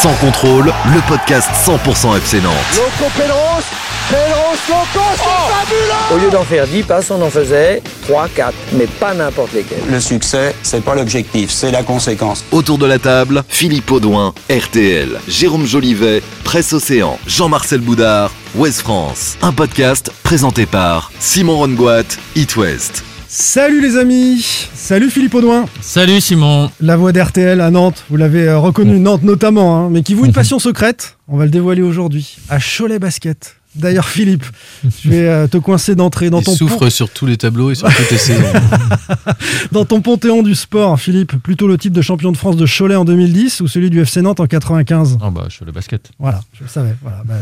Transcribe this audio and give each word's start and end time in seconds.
Sans 0.00 0.14
contrôle, 0.14 0.66
le 0.94 1.08
podcast 1.08 1.50
100% 1.66 2.16
FC 2.18 2.40
Nantes. 2.40 2.54
Loco 2.76 3.10
Pedros, 3.16 3.64
Pedros 4.08 4.54
Loco, 4.68 5.04
c'est 5.16 5.52
fabuleux 5.52 6.14
Au 6.14 6.24
lieu 6.24 6.30
d'en 6.30 6.44
faire 6.44 6.68
10 6.68 6.84
passes, 6.84 7.10
on 7.10 7.20
en 7.20 7.28
faisait 7.30 7.82
3, 8.06 8.28
4, 8.28 8.54
mais 8.74 8.86
pas 8.86 9.12
n'importe 9.12 9.54
lesquels. 9.54 9.82
Le 9.90 9.98
succès, 9.98 10.54
c'est 10.62 10.84
pas 10.84 10.94
l'objectif, 10.94 11.50
c'est 11.50 11.72
la 11.72 11.82
conséquence. 11.82 12.44
Autour 12.52 12.78
de 12.78 12.86
la 12.86 13.00
table, 13.00 13.42
Philippe 13.48 13.90
Audouin, 13.90 14.34
RTL, 14.48 15.18
Jérôme 15.26 15.66
Jolivet, 15.66 16.22
Presse 16.44 16.72
Océan, 16.72 17.18
Jean-Marcel 17.26 17.80
Boudard, 17.80 18.30
Ouest 18.54 18.82
France. 18.82 19.36
Un 19.42 19.52
podcast 19.52 20.12
présenté 20.22 20.66
par 20.66 21.10
Simon 21.18 21.56
Rongoat, 21.56 22.04
It 22.36 22.56
West. 22.56 23.02
Salut 23.30 23.82
les 23.82 23.98
amis, 23.98 24.40
salut 24.72 25.10
Philippe 25.10 25.34
Audouin, 25.34 25.66
Salut 25.82 26.18
Simon. 26.18 26.70
la 26.80 26.96
voix 26.96 27.12
d'RTL 27.12 27.60
à 27.60 27.70
Nantes, 27.70 28.06
vous 28.08 28.16
l'avez 28.16 28.48
euh, 28.48 28.58
reconnu, 28.58 28.98
Nantes 28.98 29.22
notamment, 29.22 29.76
hein, 29.76 29.90
mais 29.90 30.02
qui 30.02 30.14
vous 30.14 30.24
une 30.24 30.32
passion 30.32 30.58
secrète, 30.58 31.18
on 31.28 31.36
va 31.36 31.44
le 31.44 31.50
dévoiler 31.50 31.82
aujourd'hui, 31.82 32.38
à 32.48 32.58
Cholet 32.58 32.98
Basket. 32.98 33.57
D'ailleurs 33.74 34.08
Philippe, 34.08 34.44
je 35.02 35.08
vais 35.10 35.28
euh, 35.28 35.46
te 35.46 35.56
coincer 35.58 35.94
d'entrée 35.94 36.30
dans 36.30 36.40
Il 36.40 36.44
ton, 36.44 36.54
souffre 36.54 36.78
pon- 36.78 36.90
sur 36.90 37.10
tous 37.10 37.26
les 37.26 37.36
tableaux 37.36 37.70
et 37.70 37.74
sur 37.74 37.86
toutes 37.88 38.10
les 38.10 38.16
saisons. 38.18 38.42
dans 39.72 39.84
ton 39.84 40.00
panthéon 40.00 40.42
du 40.42 40.54
sport, 40.54 40.98
Philippe, 40.98 41.36
plutôt 41.42 41.68
le 41.68 41.78
titre 41.78 41.94
de 41.94 42.02
champion 42.02 42.32
de 42.32 42.36
France 42.36 42.56
de 42.56 42.66
Cholet 42.66 42.96
en 42.96 43.04
2010 43.04 43.60
ou 43.60 43.68
celui 43.68 43.90
du 43.90 44.00
FC 44.00 44.22
Nantes 44.22 44.40
en 44.40 44.46
95 44.46 45.18
Ah 45.22 45.30
bah 45.30 45.46
je 45.48 45.64
le 45.64 45.72
basket. 45.72 46.10
Voilà, 46.18 46.40
je 46.54 46.62
le 46.64 46.68
savais. 46.68 46.94
Voilà, 47.02 47.22
bah, 47.24 47.34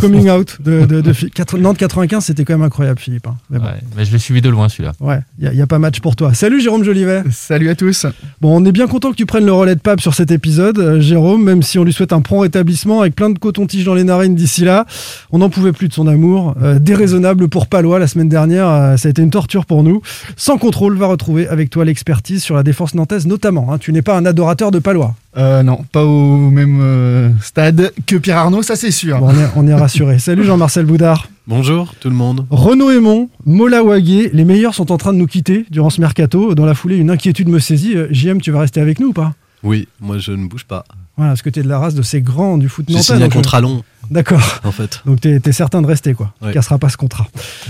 coming 0.00 0.30
out 0.30 0.58
de, 0.60 0.84
de, 0.86 1.00
de 1.00 1.12
quatre- 1.34 1.58
Nantes 1.58 1.78
95, 1.78 2.24
c'était 2.24 2.44
quand 2.44 2.54
même 2.54 2.62
incroyable 2.62 3.00
Philippe. 3.00 3.26
hein. 3.26 3.36
Mais 3.50 3.58
bon, 3.58 3.64
Ouais, 3.66 3.72
mais 3.96 4.04
je 4.04 4.12
l'ai 4.12 4.18
suivi 4.18 4.40
de 4.42 4.48
loin 4.48 4.68
celui-là. 4.68 4.92
ouais, 5.00 5.20
il 5.38 5.50
n'y 5.50 5.62
a, 5.62 5.66
pas 5.66 5.78
match 5.78 6.00
pour 6.00 6.14
toi. 6.16 6.34
Salut 6.34 6.60
Jérôme 6.60 6.84
Jolivet. 6.84 7.22
Salut 7.30 7.68
à 7.70 7.74
tous. 7.74 8.06
Bon, 8.40 8.60
on 8.60 8.64
est 8.64 8.72
bien 8.72 8.86
content 8.86 9.10
que 9.10 9.16
tu 9.16 9.26
prennes 9.26 9.46
le 9.46 9.52
relais 9.52 9.74
de 9.74 9.80
Pape 9.80 10.00
sur 10.00 10.14
cet 10.14 10.30
épisode, 10.30 10.78
euh, 10.78 11.00
Jérôme, 11.00 11.42
même 11.42 11.62
si 11.62 11.78
on 11.78 11.84
lui 11.84 11.92
souhaite 11.92 12.12
un 12.12 12.20
prompt 12.20 12.40
rétablissement 12.40 13.00
avec 13.00 13.14
plein 13.16 13.30
de 13.30 13.38
coton-tige 13.38 13.84
dans 13.84 13.94
les 13.94 14.04
narines 14.04 14.34
d'ici 14.34 14.64
là. 14.64 14.86
On 15.30 15.38
n'en 15.38 15.48
pouvait 15.50 15.69
plus 15.72 15.88
de 15.88 15.92
son 15.92 16.06
amour. 16.06 16.54
Euh, 16.62 16.78
déraisonnable 16.78 17.48
pour 17.48 17.66
Palois 17.66 17.98
la 17.98 18.06
semaine 18.06 18.28
dernière, 18.28 18.68
euh, 18.68 18.96
ça 18.96 19.08
a 19.08 19.10
été 19.10 19.22
une 19.22 19.30
torture 19.30 19.66
pour 19.66 19.82
nous. 19.82 20.02
Sans 20.36 20.58
contrôle, 20.58 20.96
va 20.96 21.06
retrouver 21.06 21.48
avec 21.48 21.70
toi 21.70 21.84
l'expertise 21.84 22.42
sur 22.42 22.54
la 22.56 22.62
défense 22.62 22.94
nantaise 22.94 23.26
notamment. 23.26 23.72
hein. 23.72 23.78
Tu 23.78 23.92
n'es 23.92 24.02
pas 24.02 24.16
un 24.16 24.24
adorateur 24.26 24.70
de 24.70 24.78
Palois. 24.78 25.14
Euh, 25.36 25.62
non, 25.62 25.84
pas 25.92 26.04
au 26.04 26.50
même 26.50 26.80
euh, 26.82 27.30
stade 27.40 27.92
que 28.06 28.16
Pierre 28.16 28.38
Arnaud, 28.38 28.62
ça 28.62 28.74
c'est 28.76 28.90
sûr. 28.90 29.18
Bon, 29.20 29.28
on 29.28 29.38
est, 29.38 29.48
on 29.56 29.66
est 29.68 29.74
rassuré. 29.74 30.18
Salut 30.20 30.44
Jean-Marcel 30.44 30.86
Boudard. 30.86 31.28
Bonjour 31.46 31.94
tout 32.00 32.10
le 32.10 32.16
monde. 32.16 32.46
Renaud 32.50 32.90
Aymon, 32.90 33.28
Mola 33.46 33.82
Wagé, 33.82 34.30
les 34.32 34.44
meilleurs 34.44 34.74
sont 34.74 34.92
en 34.92 34.96
train 34.98 35.12
de 35.12 35.18
nous 35.18 35.26
quitter 35.26 35.66
durant 35.70 35.90
ce 35.90 36.00
mercato. 36.00 36.54
Dans 36.54 36.66
la 36.66 36.74
foulée, 36.74 36.96
une 36.96 37.10
inquiétude 37.10 37.48
me 37.48 37.58
saisit. 37.58 37.94
JM, 38.10 38.40
tu 38.40 38.50
vas 38.50 38.60
rester 38.60 38.80
avec 38.80 39.00
nous 39.00 39.08
ou 39.08 39.12
pas? 39.12 39.34
Oui, 39.62 39.88
moi 40.00 40.18
je 40.18 40.32
ne 40.32 40.46
bouge 40.46 40.64
pas. 40.64 40.84
Voilà, 41.20 41.32
parce 41.32 41.42
que 41.42 41.50
tu 41.50 41.60
es 41.60 41.62
de 41.62 41.68
la 41.68 41.78
race 41.78 41.94
de 41.94 42.00
ces 42.00 42.22
grands 42.22 42.56
du 42.56 42.70
foot 42.70 42.88
nantais. 42.88 43.02
signé 43.02 43.18
un 43.18 43.20
donc, 43.26 43.32
euh, 43.32 43.34
contrat 43.34 43.60
long, 43.60 43.82
D'accord. 44.10 44.40
en 44.64 44.72
fait. 44.72 45.02
Donc 45.04 45.20
t'es 45.20 45.38
es 45.44 45.52
certain 45.52 45.82
de 45.82 45.86
rester 45.86 46.14
quoi. 46.14 46.32
Tu 46.40 46.46
Ouais. 46.46 46.52
casseras 46.54 46.78
pas 46.78 46.88
ce 46.88 46.96
contrat. 46.96 47.26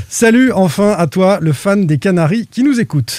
Salut 0.09 0.53
enfin 0.53 0.95
à 0.97 1.09
toi, 1.09 1.39
le 1.43 1.53
fan 1.53 1.85
des 1.85 1.99
Canaries 1.99 2.47
qui 2.49 2.63
nous 2.63 2.79
écoute. 2.79 3.19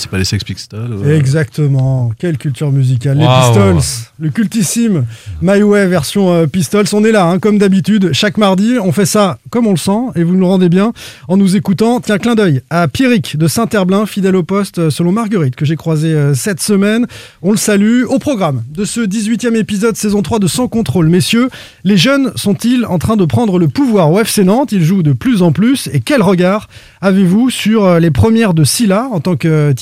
C'est 0.00 0.10
pas, 0.10 0.18
les 0.18 0.24
Sex 0.24 0.42
Pistols. 0.44 0.94
ouais. 0.94 1.16
Exactement. 1.16 2.10
Quelle 2.18 2.38
culture 2.38 2.72
musicale. 2.72 3.18
Les. 3.18 3.26
Pistols, 3.26 3.78
le 4.18 4.30
cultissime 4.30 5.04
My 5.42 5.62
Way 5.62 5.86
version 5.88 6.32
euh, 6.32 6.46
Pistols. 6.46 6.86
On 6.94 7.04
est 7.04 7.12
là, 7.12 7.26
hein, 7.26 7.38
comme 7.38 7.58
d'habitude, 7.58 8.10
chaque 8.12 8.38
mardi. 8.38 8.76
On 8.82 8.92
fait 8.92 9.06
ça 9.06 9.38
comme 9.50 9.66
on 9.66 9.72
le 9.72 9.76
sent 9.76 10.00
et 10.16 10.22
vous 10.22 10.34
nous 10.34 10.46
rendez 10.46 10.68
bien 10.70 10.92
en 11.28 11.36
nous 11.36 11.54
écoutant. 11.54 12.00
Tiens, 12.00 12.18
clin 12.18 12.34
d'œil 12.34 12.62
à 12.70 12.88
Pierrick 12.88 13.36
de 13.36 13.46
Saint-Herblain, 13.46 14.06
fidèle 14.06 14.36
au 14.36 14.42
poste 14.42 14.78
euh, 14.78 14.90
selon 14.90 15.12
Marguerite, 15.12 15.54
que 15.56 15.64
j'ai 15.64 15.76
croisé 15.76 16.08
euh, 16.14 16.34
cette 16.34 16.60
semaine. 16.60 17.06
On 17.42 17.50
le 17.50 17.56
salue. 17.58 18.04
Au 18.08 18.18
programme 18.18 18.62
de 18.70 18.84
ce 18.84 19.00
18e 19.00 19.54
épisode 19.54 19.96
saison 19.96 20.22
3 20.22 20.38
de 20.38 20.46
Sans 20.46 20.68
Contrôle. 20.68 21.08
Messieurs, 21.08 21.50
les 21.84 21.96
jeunes 21.96 22.32
sont-ils 22.36 22.86
en 22.86 22.98
train 22.98 23.16
de 23.16 23.24
prendre 23.24 23.58
le 23.58 23.68
pouvoir 23.68 24.10
au 24.10 24.18
FC 24.18 24.44
Nantes? 24.44 24.72
Ils 24.72 24.82
jouent 24.84 25.02
de 25.02 25.12
plus 25.12 25.42
en 25.42 25.52
plus. 25.52 25.88
Et 25.92 26.00
quel 26.00 26.22
regard 26.22 26.68
avez-vous 27.02 27.50
sur 27.50 28.00
les 28.00 28.10
premières 28.10 28.54
de 28.54 28.64
Silla 28.64 29.08
en 29.12 29.20
tant 29.20 29.36
que 29.36 29.48
euh, 29.60 29.72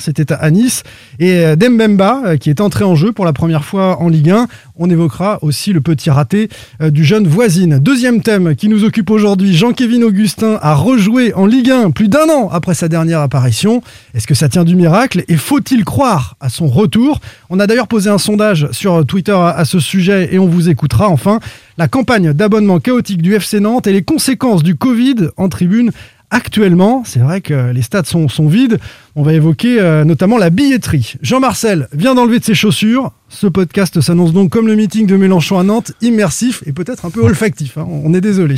C'était 0.00 0.32
à 0.32 0.50
Nice. 0.50 0.82
Et 1.18 1.44
euh, 1.44 1.56
Dembemba, 1.56 2.22
euh, 2.24 2.36
qui 2.36 2.48
est 2.48 2.60
entré 2.60 2.84
en 2.84 2.94
jeu 2.94 3.12
pour 3.12 3.24
la 3.24 3.32
première 3.32 3.64
fois 3.64 4.00
en 4.00 4.08
Ligue 4.08 4.30
1. 4.30 4.46
On 4.76 4.88
évoquera 4.88 5.38
aussi 5.42 5.72
le 5.72 5.80
petit 5.80 6.10
raté 6.10 6.48
euh, 6.80 6.90
du 6.90 7.04
jeune 7.04 7.26
voisine. 7.26 7.78
Deuxième 7.78 8.22
thème 8.22 8.54
qui 8.56 8.68
nous 8.68 8.84
occupe 8.84 9.10
aujourd'hui. 9.10 9.54
Jean-Kévin 9.54 10.02
Augustin 10.02 10.58
a 10.62 10.74
rejoué 10.74 11.34
en 11.34 11.46
Ligue 11.46 11.70
1 11.70 11.90
plus 11.90 12.08
d'un 12.08 12.28
an 12.30 12.48
après 12.50 12.74
sa 12.74 12.88
dernière 12.88 13.20
apparition. 13.20 13.82
Est-ce 14.14 14.26
que 14.26 14.34
ça 14.34 14.48
tient 14.48 14.64
du 14.64 14.74
miracle 14.74 15.24
Et 15.28 15.36
faut-il 15.36 15.84
croire 15.84 16.36
à 16.40 16.48
son 16.48 16.66
retour? 16.66 17.20
On 17.50 17.60
a 17.60 17.66
d'ailleurs 17.66 17.88
posé 17.88 18.08
un 18.08 18.18
sondage 18.18 18.68
sur 18.72 19.04
Twitter 19.04 19.36
à 19.36 19.64
ce 19.64 19.80
sujet 19.80 20.30
et 20.32 20.38
on 20.38 20.46
vous 20.46 20.70
écoutera. 20.70 21.08
Enfin, 21.08 21.40
la 21.76 21.88
campagne 21.88 22.32
d'abonnement 22.32 22.80
chaotique 22.80 23.22
du 23.22 23.34
FC 23.34 23.60
Nantes 23.60 23.86
et 23.86 23.92
les 23.92 24.02
conséquences 24.02 24.62
du 24.62 24.76
Covid 24.76 25.28
en 25.36 25.48
tribune 25.48 25.90
actuellement. 26.30 27.02
C'est 27.06 27.18
vrai 27.20 27.40
que 27.40 27.70
les 27.72 27.82
stades 27.82 28.06
sont, 28.06 28.28
sont 28.28 28.48
vides. 28.48 28.78
On 29.16 29.22
va 29.22 29.32
évoquer 29.32 29.80
euh, 29.80 30.04
notamment 30.04 30.38
la 30.38 30.50
billetterie. 30.50 31.14
Jean-Marcel 31.22 31.88
vient 31.92 32.14
d'enlever 32.14 32.38
de 32.38 32.44
ses 32.44 32.54
chaussures. 32.54 33.12
Ce 33.28 33.46
podcast 33.46 34.00
s'annonce 34.00 34.32
donc 34.32 34.50
comme 34.50 34.66
le 34.66 34.74
meeting 34.76 35.06
de 35.06 35.16
Mélenchon 35.16 35.58
à 35.58 35.62
Nantes, 35.62 35.92
immersif 36.00 36.62
et 36.66 36.72
peut-être 36.72 37.04
un 37.04 37.10
peu 37.10 37.20
olfactif. 37.20 37.78
hein. 37.78 37.86
On 37.88 38.12
est 38.14 38.20
désolé. 38.20 38.56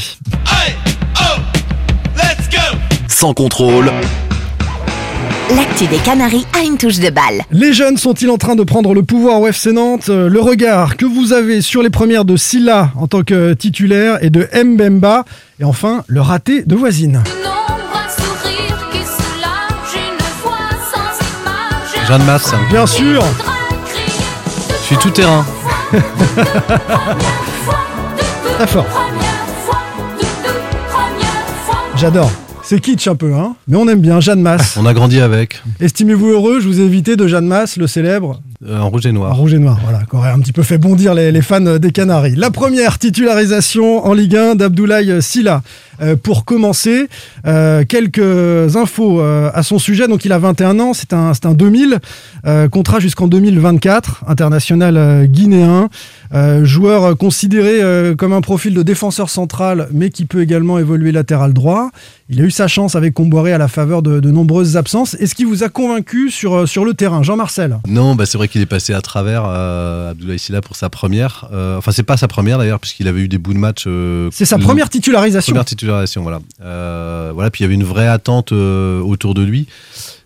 Sans 3.08 3.34
contrôle, 3.34 3.90
L'actu 5.56 5.86
des 5.86 5.96
Canaries 5.98 6.46
a 6.58 6.62
une 6.64 6.76
touche 6.76 6.98
de 7.00 7.10
balle. 7.10 7.42
Les 7.50 7.72
jeunes 7.72 7.96
sont-ils 7.96 8.30
en 8.30 8.36
train 8.36 8.54
de 8.54 8.62
prendre 8.62 8.94
le 8.94 9.02
pouvoir 9.02 9.40
au 9.40 9.46
FC 9.48 9.72
Nantes 9.72 10.08
Euh, 10.08 10.28
Le 10.28 10.40
regard 10.40 10.96
que 10.96 11.04
vous 11.06 11.32
avez 11.32 11.60
sur 11.60 11.82
les 11.82 11.90
premières 11.90 12.24
de 12.24 12.36
Silla 12.36 12.90
en 12.96 13.06
tant 13.08 13.22
que 13.22 13.54
titulaire 13.54 14.22
et 14.22 14.30
de 14.30 14.48
Mbemba. 14.54 15.24
Et 15.58 15.64
enfin, 15.64 16.04
le 16.06 16.20
raté 16.20 16.62
de 16.64 16.74
voisine. 16.76 17.22
Jeanne 22.06 22.24
Masse, 22.24 22.52
Bien 22.70 22.86
sûr 22.86 23.22
je 24.92 24.96
suis 24.96 25.08
tout 25.08 25.10
terrain. 25.10 25.46
Très 28.56 28.66
fort. 28.66 28.86
J'adore. 31.96 32.32
C'est 32.70 32.78
kitsch 32.78 33.08
un 33.08 33.16
peu, 33.16 33.34
hein. 33.34 33.56
Mais 33.66 33.76
on 33.76 33.88
aime 33.88 34.00
bien 34.00 34.20
Jeanne 34.20 34.42
Masse. 34.42 34.76
On 34.80 34.86
a 34.86 34.94
grandi 34.94 35.18
avec, 35.20 35.60
Estimez-vous 35.80 36.28
heureux? 36.28 36.60
Je 36.60 36.68
vous 36.68 36.80
ai 36.80 36.84
invité 36.84 37.16
de 37.16 37.26
Jeanne 37.26 37.46
Masse, 37.46 37.76
le 37.76 37.88
célèbre 37.88 38.40
euh, 38.66 38.78
en 38.78 38.88
rouge 38.90 39.06
et 39.06 39.10
en 39.10 39.14
noir. 39.14 39.36
rouge 39.36 39.54
et 39.54 39.58
noir, 39.58 39.78
voilà, 39.82 40.00
qui 40.08 40.16
aurait 40.16 40.30
un 40.30 40.38
petit 40.40 40.52
peu 40.52 40.62
fait 40.62 40.78
bondir 40.78 41.14
les, 41.14 41.32
les 41.32 41.42
fans 41.42 41.60
des 41.78 41.92
Canaries. 41.92 42.36
La 42.36 42.50
première 42.50 42.98
titularisation 42.98 44.04
en 44.06 44.12
Ligue 44.12 44.36
1 44.36 44.54
d'Abdoulaye 44.56 45.22
Silla. 45.22 45.62
Euh, 46.02 46.16
pour 46.16 46.46
commencer, 46.46 47.08
euh, 47.46 47.84
quelques 47.86 48.74
infos 48.74 49.20
euh, 49.20 49.50
à 49.52 49.62
son 49.62 49.78
sujet. 49.78 50.08
Donc, 50.08 50.24
il 50.24 50.32
a 50.32 50.38
21 50.38 50.80
ans, 50.80 50.94
c'est 50.94 51.12
un, 51.12 51.34
c'est 51.34 51.44
un 51.44 51.52
2000, 51.52 51.98
euh, 52.46 52.70
contrat 52.70 53.00
jusqu'en 53.00 53.28
2024, 53.28 54.24
international 54.26 54.96
euh, 54.96 55.26
guinéen, 55.26 55.90
euh, 56.32 56.64
joueur 56.64 57.18
considéré 57.18 57.82
euh, 57.82 58.14
comme 58.14 58.32
un 58.32 58.40
profil 58.40 58.72
de 58.72 58.82
défenseur 58.82 59.28
central, 59.28 59.88
mais 59.92 60.08
qui 60.08 60.24
peut 60.24 60.40
également 60.40 60.78
évoluer 60.78 61.12
latéral 61.12 61.52
droit. 61.52 61.90
Il 62.30 62.40
a 62.40 62.44
eu 62.44 62.50
sa 62.50 62.66
chance 62.68 62.94
avec 62.96 63.12
Comboiré 63.12 63.52
à 63.52 63.58
la 63.58 63.68
faveur 63.68 64.00
de, 64.00 64.20
de 64.20 64.30
nombreuses 64.30 64.78
absences. 64.78 65.14
Est-ce 65.14 65.34
qui 65.34 65.44
vous 65.44 65.64
a 65.64 65.68
convaincu 65.68 66.30
sur, 66.30 66.66
sur 66.66 66.86
le 66.86 66.94
terrain, 66.94 67.22
Jean-Marcel 67.22 67.78
Non, 67.86 68.14
bah 68.14 68.24
c'est 68.24 68.38
vrai 68.38 68.48
qu'il 68.50 68.60
est 68.60 68.66
passé 68.66 68.92
à 68.92 69.00
travers 69.00 69.44
euh, 69.46 70.10
Abdoulaye 70.10 70.38
Silla 70.38 70.60
pour 70.60 70.76
sa 70.76 70.90
première. 70.90 71.48
Euh, 71.52 71.78
enfin, 71.78 71.92
c'est 71.92 72.02
pas 72.02 72.16
sa 72.16 72.28
première 72.28 72.58
d'ailleurs, 72.58 72.80
puisqu'il 72.80 73.08
avait 73.08 73.20
eu 73.20 73.28
des 73.28 73.38
bouts 73.38 73.54
de 73.54 73.58
match. 73.58 73.84
euh, 73.86 74.28
C'est 74.32 74.44
sa 74.44 74.58
première 74.58 74.90
titularisation. 74.90 75.52
Première 75.52 75.64
titularisation, 75.64 76.22
voilà. 76.22 76.40
Euh, 76.62 77.30
voilà, 77.32 77.50
puis 77.50 77.60
il 77.60 77.64
y 77.64 77.66
avait 77.66 77.74
une 77.74 77.84
vraie 77.84 78.08
attente 78.08 78.52
euh, 78.52 79.00
autour 79.00 79.34
de 79.34 79.42
lui. 79.42 79.66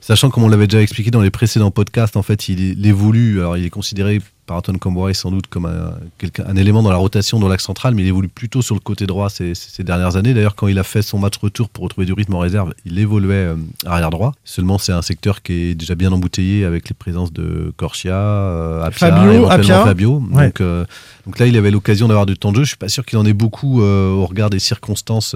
Sachant, 0.00 0.29
comme 0.31 0.43
on 0.44 0.49
l'avait 0.49 0.67
déjà 0.67 0.82
expliqué 0.82 1.11
dans 1.11 1.23
les 1.23 1.31
précédents 1.31 1.71
podcasts, 1.71 2.17
en 2.17 2.23
fait, 2.23 2.49
il, 2.49 2.61
il 2.61 2.87
évolue. 2.87 3.41
Alors, 3.41 3.56
il 3.56 3.65
est 3.65 3.71
considéré 3.71 4.21
par 4.46 4.56
Antoine 4.58 4.79
Camboire 4.79 5.14
sans 5.14 5.31
doute 5.31 5.46
comme 5.46 5.67
un, 5.67 6.56
élément 6.56 6.82
dans 6.82 6.91
la 6.91 6.96
rotation 6.96 7.38
dans 7.38 7.49
l'axe 7.49 7.64
central, 7.64 7.94
mais 7.94 8.02
il 8.02 8.08
évolue 8.08 8.29
plutôt 8.29 8.62
sur 8.62 8.75
le 8.75 8.81
côté 8.81 9.06
droit 9.06 9.31
ces, 9.31 9.55
dernières 9.81 10.17
années. 10.17 10.35
D'ailleurs, 10.35 10.55
quand 10.55 10.69
il 10.69 10.79
a 10.79 10.82
fait 10.82 11.02
son 11.02 11.19
match 11.19 11.37
retour 11.38 11.69
pour 11.69 11.85
retrouver 11.85 12.06
du 12.06 12.12
rythme 12.12 12.35
en 12.35 12.38
réserve, 12.41 12.75
il 12.85 12.99
évoluait 12.99 13.35
euh, 13.35 13.56
arrière 13.87 14.11
droit. 14.11 14.32
Seulement, 14.44 14.79
c'est 14.79 14.93
un 14.93 15.02
secteur 15.02 15.43
qui 15.43 15.52
est 15.70 15.75
déjà 15.75 15.94
bien 15.94 16.12
embouteillé 16.12 16.64
avec 16.64 16.88
les 16.88 16.94
présences 16.94 17.32
de 17.32 17.73
Corchia, 17.76 18.14
euh, 18.14 18.82
Apia, 18.85 19.11
Fabio. 19.12 19.49
Fabio. 19.85 20.23
Ouais. 20.32 20.46
Donc, 20.46 20.61
euh, 20.61 20.85
donc 21.26 21.38
là, 21.38 21.46
il 21.46 21.56
avait 21.56 21.70
l'occasion 21.70 22.08
d'avoir 22.08 22.26
du 22.26 22.37
temps 22.37 22.52
de 22.52 22.56
jeu. 22.56 22.62
Je 22.64 22.69
suis 22.69 22.76
pas 22.76 22.88
sûr 22.88 23.05
qu'il 23.05 23.19
en 23.19 23.25
ait 23.25 23.32
beaucoup 23.32 23.82
euh, 23.82 24.11
au 24.11 24.26
regard 24.26 24.50
des 24.50 24.58
circonstances 24.58 25.35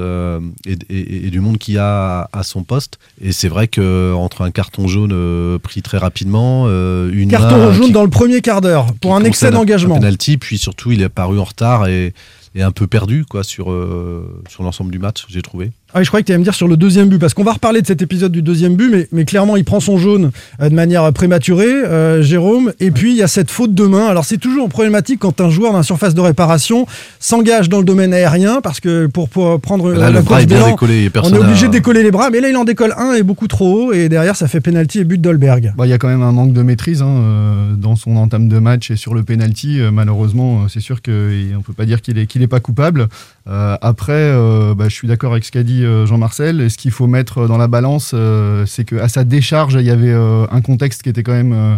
et, 0.67 0.73
et- 0.91 1.27
et 1.27 1.31
du 1.31 1.41
monde 1.41 1.59
qu'il 1.59 1.75
y 1.75 1.79
a 1.79 2.29
à, 2.33 2.43
son 2.43 2.63
poste. 2.63 2.99
Et 3.23 3.33
c'est 3.33 3.49
vrai 3.49 3.69
que 3.69 4.13
entre 4.15 4.43
un 4.43 4.51
carton 4.51 4.87
jaune 4.89 5.59
pris 5.61 5.83
très 5.83 5.99
rapidement, 5.99 6.67
une 6.69 7.29
Carton 7.31 7.57
main 7.59 7.73
jaune 7.73 7.87
qui- 7.87 7.93
dans 7.93 8.03
le 8.05 8.11
premier 8.11 8.41
quart 8.41 8.61
d'heure 8.61 8.87
pour 9.01 9.15
un 9.15 9.25
excès 9.25 9.51
d'engagement. 9.51 9.97
Un 9.97 10.01
penalty, 10.01 10.39
puis 10.39 10.59
surtout, 10.59 10.93
il 10.93 11.03
est 11.03 11.07
apparu 11.07 11.39
en 11.39 11.45
retard 11.45 11.87
et, 11.87 12.15
et 12.55 12.63
un 12.63 12.73
peu 12.73 12.87
perdu 12.87 13.25
quoi 13.25 13.45
sur 13.45 13.71
euh, 13.71 14.43
sur 14.49 14.63
l'ensemble 14.63 14.91
du 14.91 14.99
match, 14.99 15.25
j'ai 15.29 15.43
trouvé. 15.43 15.71
Ah, 15.95 16.03
je 16.03 16.09
croyais 16.09 16.23
que 16.23 16.27
tu 16.27 16.33
allais 16.33 16.39
me 16.39 16.45
dire 16.45 16.55
sur 16.55 16.69
le 16.69 16.77
deuxième 16.77 17.09
but, 17.09 17.19
parce 17.19 17.33
qu'on 17.33 17.45
va 17.45 17.53
reparler 17.53 17.81
de 17.81 17.87
cet 17.87 18.03
épisode 18.03 18.31
du 18.31 18.43
deuxième 18.43 18.77
but, 18.77 18.91
mais, 18.91 19.09
mais 19.11 19.25
clairement, 19.25 19.57
il 19.57 19.65
prend 19.65 19.81
son 19.81 19.97
jaune 19.97 20.31
euh, 20.61 20.69
de 20.69 20.75
manière 20.75 21.11
prématurée, 21.15 21.65
euh, 21.67 22.21
Jérôme, 22.23 22.73
et 22.79 22.91
puis 22.91 23.13
il 23.13 23.17
y 23.17 23.23
a 23.23 23.27
cette 23.27 23.51
faute 23.51 23.73
de 23.75 23.85
main. 23.85 24.07
Alors, 24.07 24.27
c'est 24.27 24.37
toujours 24.37 24.69
problématique 24.69 25.21
quand 25.21 25.41
un 25.41 25.49
joueur 25.49 25.73
dans 25.73 25.79
la 25.79 25.83
surface 25.85 26.15
de 26.15 26.21
réparation 26.21 26.87
s'engage 27.21 27.71
dans 27.71 27.79
le 27.79 27.85
domaine 27.87 28.13
aérien, 28.13 28.61
parce 28.61 28.81
que 28.81 29.07
pour, 29.07 29.31
pour 29.31 29.59
prendre 29.61 29.91
Là, 29.93 30.07
euh, 30.07 30.09
le 30.09 30.15
la 30.17 30.21
bras 30.23 30.41
course 30.41 30.43
est 30.43 30.47
bien 30.47 30.67
décollé. 30.71 31.11
on 31.23 31.33
est 31.33 31.39
obligé 31.39 31.65
a- 31.65 31.69
de 31.69 31.73
décoller 31.73 32.03
les 32.03 32.11
bras, 32.11 32.29
mais 32.31 32.41
là, 32.41 32.51
il 32.51 32.57
en 32.59 32.65
décolle 32.65 32.93
un 32.99 33.15
et 33.15 33.23
beaucoup 33.23 33.49
trop 33.49 33.89
haut, 33.89 33.93
et 33.95 34.11
derrière, 34.11 34.37
ça 34.37 34.47
fait 34.47 34.61
penalty 34.61 34.99
et 34.99 35.05
but 35.05 35.19
d'Olberg. 35.21 35.73
Bah, 35.77 35.87
Il 35.87 35.91
y 35.91 35.95
a 35.95 35.99
quand 35.99 36.09
même 36.09 36.23
un 36.23 36.33
manque 36.33 36.53
de 36.53 36.63
maîtrise 36.63 37.01
hein, 37.01 37.09
euh, 37.09 37.75
dans 37.77 37.97
son 37.97 38.17
entame 38.17 38.49
de 38.49 38.59
match 38.59 38.91
et 38.91 38.97
sur 38.97 39.15
le 39.15 39.23
penalty. 39.23 39.81
euh, 39.81 39.91
malheureusement, 39.91 40.65
euh, 40.65 40.69
c'est 40.69 40.81
sûr 40.81 41.01
qu'on 41.01 41.11
ne 41.13 41.63
peut 41.67 41.73
pas 41.73 41.87
dire 41.87 42.03
qu'il 42.03 42.15
n'est 42.41 42.47
pas 42.47 42.61
coupable. 42.61 43.09
Euh, 43.49 43.77
après, 43.81 44.13
euh, 44.13 44.75
bah, 44.75 44.89
je 44.89 44.95
suis 44.95 45.09
d'accord 45.09 45.33
avec 45.33 45.45
ce 45.45 45.51
qu'a 45.51 45.63
dit 45.63 45.85
euh, 45.85 46.07
Jean-Marcel. 46.07 46.61
Et 46.61 46.69
ce 46.69 46.77
qu'il 46.77 46.91
faut 46.91 47.07
mettre 47.07 47.47
dans 47.47 47.57
la 47.57 47.69
balance, 47.69 48.13
euh, 48.15 48.67
c'est 48.67 48.85
qu'à 48.85 49.09
sa 49.09 49.25
décharge, 49.25 49.75
il 49.75 49.87
y 49.87 49.91
avait 49.91 50.13
euh, 50.13 50.47
un 50.51 50.61
contexte 50.61 51.03
qui 51.03 51.09
était 51.09 51.23
quand 51.23 51.33
même 51.33 51.53
euh, 51.53 51.77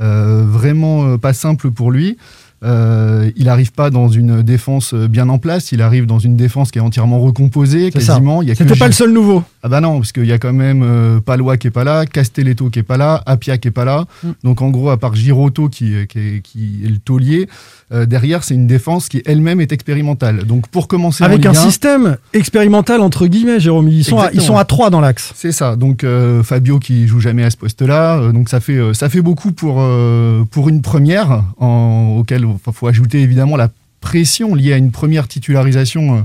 euh, 0.00 0.44
vraiment 0.46 1.06
euh, 1.06 1.18
pas 1.18 1.32
simple 1.32 1.70
pour 1.70 1.90
lui. 1.90 2.16
Euh, 2.62 3.30
il 3.36 3.46
n'arrive 3.46 3.72
pas 3.72 3.88
dans 3.88 4.08
une 4.08 4.42
défense 4.42 4.92
euh, 4.92 5.08
bien 5.08 5.30
en 5.30 5.38
place, 5.38 5.72
il 5.72 5.80
arrive 5.80 6.04
dans 6.04 6.18
une 6.18 6.36
défense 6.36 6.70
qui 6.70 6.78
est 6.78 6.82
entièrement 6.82 7.18
recomposée, 7.20 7.90
quasiment. 7.90 8.42
C'était 8.54 8.76
pas 8.76 8.86
le 8.86 8.92
seul 8.92 9.12
nouveau. 9.12 9.42
ah 9.62 9.68
bah 9.68 9.80
non, 9.80 9.96
parce 9.98 10.12
qu'il 10.12 10.26
y 10.26 10.32
a 10.32 10.38
quand 10.38 10.52
même 10.52 10.82
euh, 10.82 11.20
Palois 11.20 11.56
qui 11.56 11.68
est 11.68 11.70
pas 11.70 11.84
là, 11.84 12.04
Castelletto 12.04 12.68
qui 12.68 12.80
est 12.80 12.82
pas 12.82 12.98
là, 12.98 13.22
Apia 13.24 13.56
qui 13.56 13.68
est 13.68 13.70
pas 13.70 13.86
là. 13.86 14.04
Mm. 14.22 14.28
Donc 14.44 14.60
en 14.60 14.68
gros, 14.68 14.90
à 14.90 14.98
part 14.98 15.14
Girotto 15.14 15.68
qui, 15.70 15.94
est- 15.94 16.06
qui, 16.06 16.18
est, 16.18 16.40
qui 16.42 16.80
est 16.84 16.88
le 16.88 16.98
taulier, 16.98 17.48
euh, 17.92 18.04
derrière 18.04 18.44
c'est 18.44 18.54
une 18.54 18.66
défense 18.66 19.08
qui 19.08 19.22
elle-même 19.24 19.60
est 19.62 19.72
expérimentale. 19.72 20.44
Donc 20.44 20.68
pour 20.68 20.86
commencer 20.86 21.24
en 21.24 21.28
Avec 21.28 21.46
un 21.46 21.52
Ligue 21.52 21.58
1, 21.58 21.62
système 21.62 22.16
expérimental, 22.34 23.00
entre 23.00 23.26
guillemets, 23.26 23.58
Jérôme. 23.60 23.88
Ils 23.88 24.04
sont, 24.04 24.18
à, 24.18 24.24
ils 24.24 24.34
Exactement. 24.34 24.46
sont 24.56 24.58
à 24.58 24.64
3 24.66 24.90
dans 24.90 25.00
l'axe. 25.00 25.32
c'est 25.34 25.52
ça. 25.52 25.76
Donc 25.76 26.04
euh, 26.04 26.42
Fabio 26.42 26.78
qui 26.78 27.06
joue 27.06 27.20
jamais 27.20 27.44
à 27.44 27.50
ce 27.50 27.56
poste-là, 27.56 28.18
euh, 28.18 28.32
donc 28.32 28.48
ça 28.50 28.60
fait 28.60 28.76
euh, 28.76 28.92
ça 28.92 29.08
fait 29.08 29.22
beaucoup 29.22 29.52
pour 29.52 29.76
euh, 29.78 30.44
pour 30.50 30.68
une 30.68 30.82
première, 30.82 31.44
en, 31.58 32.16
auquel 32.18 32.44
il 32.66 32.72
faut 32.72 32.86
ajouter 32.86 33.20
évidemment 33.20 33.56
la 33.56 33.68
pression 34.00 34.54
liée 34.54 34.72
à 34.72 34.76
une 34.76 34.90
première 34.90 35.28
titularisation. 35.28 36.18
euh, 36.18 36.22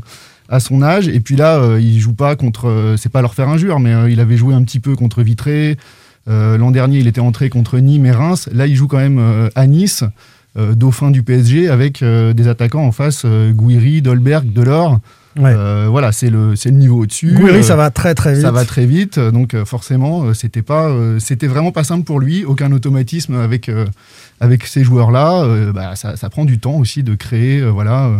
à 0.49 0.59
son 0.59 0.81
âge. 0.81 1.07
Et 1.07 1.19
puis 1.19 1.35
là 1.35 1.57
euh, 1.57 1.79
il 1.79 1.99
joue 1.99 2.13
pas 2.13 2.35
contre 2.35 2.67
euh, 2.67 2.97
c'est 2.97 3.09
pas 3.11 3.21
leur 3.21 3.33
faire 3.33 3.49
injure 3.49 3.79
mais 3.79 3.93
euh, 3.93 4.09
il 4.09 4.19
avait 4.19 4.37
joué 4.37 4.53
un 4.53 4.63
petit 4.63 4.79
peu 4.79 4.95
contre 4.95 5.23
Vitré. 5.23 5.77
Euh, 6.27 6.57
l'an 6.57 6.71
dernier 6.71 6.99
il 6.99 7.07
était 7.07 7.21
entré 7.21 7.49
contre 7.49 7.77
Nîmes 7.79 8.05
et 8.05 8.11
Reims. 8.11 8.49
Là 8.51 8.67
il 8.67 8.75
joue 8.75 8.87
quand 8.87 8.97
même 8.97 9.49
à 9.55 9.67
Nice 9.67 10.03
dauphin 10.57 11.11
du 11.11 11.21
PSG 11.21 11.67
avec 11.67 12.01
des 12.01 12.47
attaquants 12.47 12.85
en 12.85 12.93
face 12.93 13.25
Gouiri, 13.25 14.01
Dolberg, 14.01 14.53
Delors 14.53 14.99
Ouais. 15.37 15.51
Euh, 15.53 15.87
voilà 15.89 16.13
c'est 16.13 16.29
le 16.29 16.55
c'est 16.55 16.69
le 16.69 16.77
niveau 16.77 17.01
au-dessus 17.03 17.33
Gouiri, 17.33 17.57
Euh, 17.57 17.61
ça 17.61 17.75
va 17.75 17.89
très 17.91 18.15
très 18.15 18.33
vite. 18.35 18.41
ça 18.43 18.51
va 18.51 18.63
très 18.63 18.85
vite, 18.85 19.19
donc 19.19 19.53
euh, 19.53 19.65
forcément, 19.65 20.23
euh, 20.23 20.33
c'était 20.33 20.61
pas, 20.61 20.87
euh, 20.87 21.19
c'était 21.19 21.47
vraiment 21.47 21.73
pas 21.73 21.83
simple 21.83 22.05
pour 22.05 22.19
lui. 22.21 22.45
Aucun 22.45 22.71
automatisme 22.71 23.35
avec 23.35 23.67
euh, 23.67 23.85
avec 24.39 24.65
ces 24.65 24.83
joueurs-là. 24.83 25.45
Bah, 25.73 25.95
ça, 25.95 26.15
ça 26.15 26.29
prend 26.29 26.45
du 26.45 26.59
temps 26.59 26.75
aussi 26.75 27.03
de 27.03 27.15
créer, 27.15 27.61
voilà, 27.69 28.11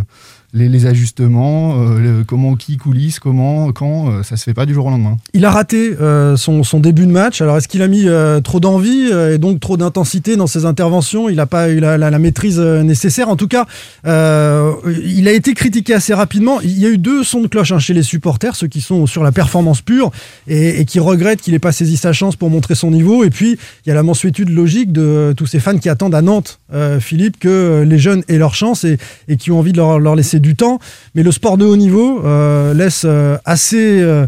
les, 0.56 0.70
les 0.70 0.86
ajustements, 0.86 1.76
euh, 1.82 2.24
comment 2.26 2.56
qui 2.56 2.78
coulisse, 2.78 3.20
comment, 3.20 3.72
quand. 3.74 4.10
euh, 4.10 4.24
ça 4.24 4.38
se 4.38 4.44
fait 4.44 4.54
pas 4.54 4.66
du 4.66 4.74
jour 4.74 4.86
au 4.86 4.90
lendemain. 4.90 5.18
Il 5.34 5.44
a 5.44 5.52
raté 5.52 5.96
euh, 6.00 6.38
son, 6.38 6.64
son 6.64 6.80
début 6.80 7.06
de 7.06 7.12
match. 7.12 7.42
Alors, 7.42 7.58
est-ce 7.58 7.68
qu'il 7.68 7.82
a 7.82 7.88
mis 7.90 8.08
euh, 8.08 8.40
trop 8.40 8.62
d'envie 8.62 9.12
et 9.34 9.38
donc 9.38 9.60
trop 9.60 9.76
d'intensité 9.76 10.38
dans 10.38 10.48
ses 10.48 10.66
interventions? 10.66 11.28
Il 11.28 11.36
n'a 11.36 11.46
pas 11.46 11.70
eu 11.70 11.80
la, 11.80 12.20
maîtrise 12.20 12.60
nécessaire. 12.60 13.28
En 13.28 13.36
tout 13.36 13.50
cas, 13.50 13.66
il 14.06 15.28
a 15.28 15.32
été 15.34 15.54
critiqué 15.54 15.94
assez 15.94 16.14
rapidement. 16.14 16.62
Il 16.62 16.80
y 16.80 16.86
a 16.86 16.90
eu 16.90 16.98
deux 16.98 17.24
sons 17.24 17.42
de 17.42 17.48
cloche 17.48 17.74
hein, 17.74 17.80
chez 17.80 17.94
les 17.94 18.04
supporters, 18.04 18.56
ceux 18.56 18.68
qui 18.68 18.80
sont 18.80 19.06
sur 19.06 19.22
la 19.22 19.34
performance 19.34 19.82
pure 19.82 20.12
et, 20.48 20.86
qui 20.86 21.00
regrettent 21.00 21.42
qu'il 21.42 21.52
n'ait 21.54 21.60
pas 21.60 21.74
saisi 21.74 21.98
sa 21.98 22.14
chance 22.14 22.38
pour 22.38 22.50
montrer 22.50 22.76
son 22.76 22.92
niveau. 22.92 23.26
Et 23.26 23.30
puis, 23.30 23.58
il 23.86 23.90
y 23.90 23.92
a 23.92 23.96
la 23.96 24.04
mensuétude 24.04 24.50
logique 24.50 24.94
de 24.94 25.34
tous 25.36 25.46
ces 25.46 25.60
fans 25.60 25.78
qui 25.78 25.90
attendent 25.90 26.16
à 26.16 26.22
Nantes, 26.22 26.60
Philippe, 27.02 27.38
que 27.38 27.84
les 27.86 28.00
jeunes 28.00 28.24
aient 28.30 28.38
leur 28.38 28.56
chance 28.56 28.86
et, 28.86 28.98
et 29.28 29.36
qui 29.36 29.52
ont 29.52 29.60
envie 29.60 29.74
de 29.74 29.78
leur, 29.78 30.00
leur 30.00 30.16
laisser 30.16 30.40
du 30.46 30.56
temps. 30.56 30.80
Mais 31.16 31.24
le 31.24 31.32
sport 31.32 31.58
de 31.58 31.66
haut 31.66 31.76
niveau 31.76 32.24
euh, 32.24 32.74
laisse 32.74 33.04
euh, 33.06 33.38
assez 33.44 34.02
euh, 34.02 34.28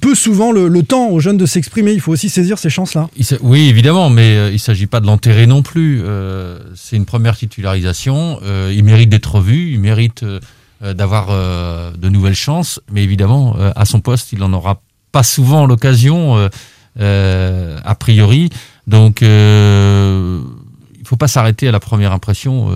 peu 0.00 0.14
souvent 0.14 0.50
le, 0.52 0.82
temps 0.82 1.08
aux 1.08 1.20
jeunes 1.20 1.36
de 1.36 1.46
s'exprimer. 1.46 1.92
Il 1.92 2.00
faut 2.00 2.12
aussi 2.12 2.28
saisir 2.28 2.58
ces 2.58 2.70
chances-là. 2.70 3.08
Oui, 3.42 3.68
évidemment, 3.68 4.10
mais 4.10 4.48
il 4.48 4.54
ne 4.54 4.58
s'agit 4.58 4.86
pas 4.86 5.00
de 5.00 5.06
l'enterrer 5.06 5.46
non 5.46 5.62
plus. 5.62 6.02
C'est 6.74 6.96
une 6.96 7.04
première 7.04 7.36
titularisation. 7.36 8.40
il 8.70 8.82
mérite 8.82 9.10
d'être 9.10 9.40
vu, 9.40 9.72
il 9.72 9.80
mérite 9.80 10.24
d'avoir 10.82 11.28
de 11.96 12.08
nouvelles 12.08 12.34
chances. 12.34 12.80
Mais 12.90 13.02
évidemment, 13.04 13.56
à 13.76 13.84
son 13.84 14.00
poste, 14.00 14.32
il 14.32 14.38
n'en 14.38 14.52
aura 14.52 14.80
pas 15.12 15.22
souvent 15.22 15.66
l'occasion, 15.66 16.36
a 16.98 17.94
priori. 17.98 18.48
Donc, 18.86 19.20
il 19.20 19.28
ne 19.28 20.42
faut 21.04 21.16
pas 21.16 21.28
s'arrêter 21.28 21.68
à 21.68 21.72
la 21.72 21.80
première 21.80 22.12
impression. 22.12 22.70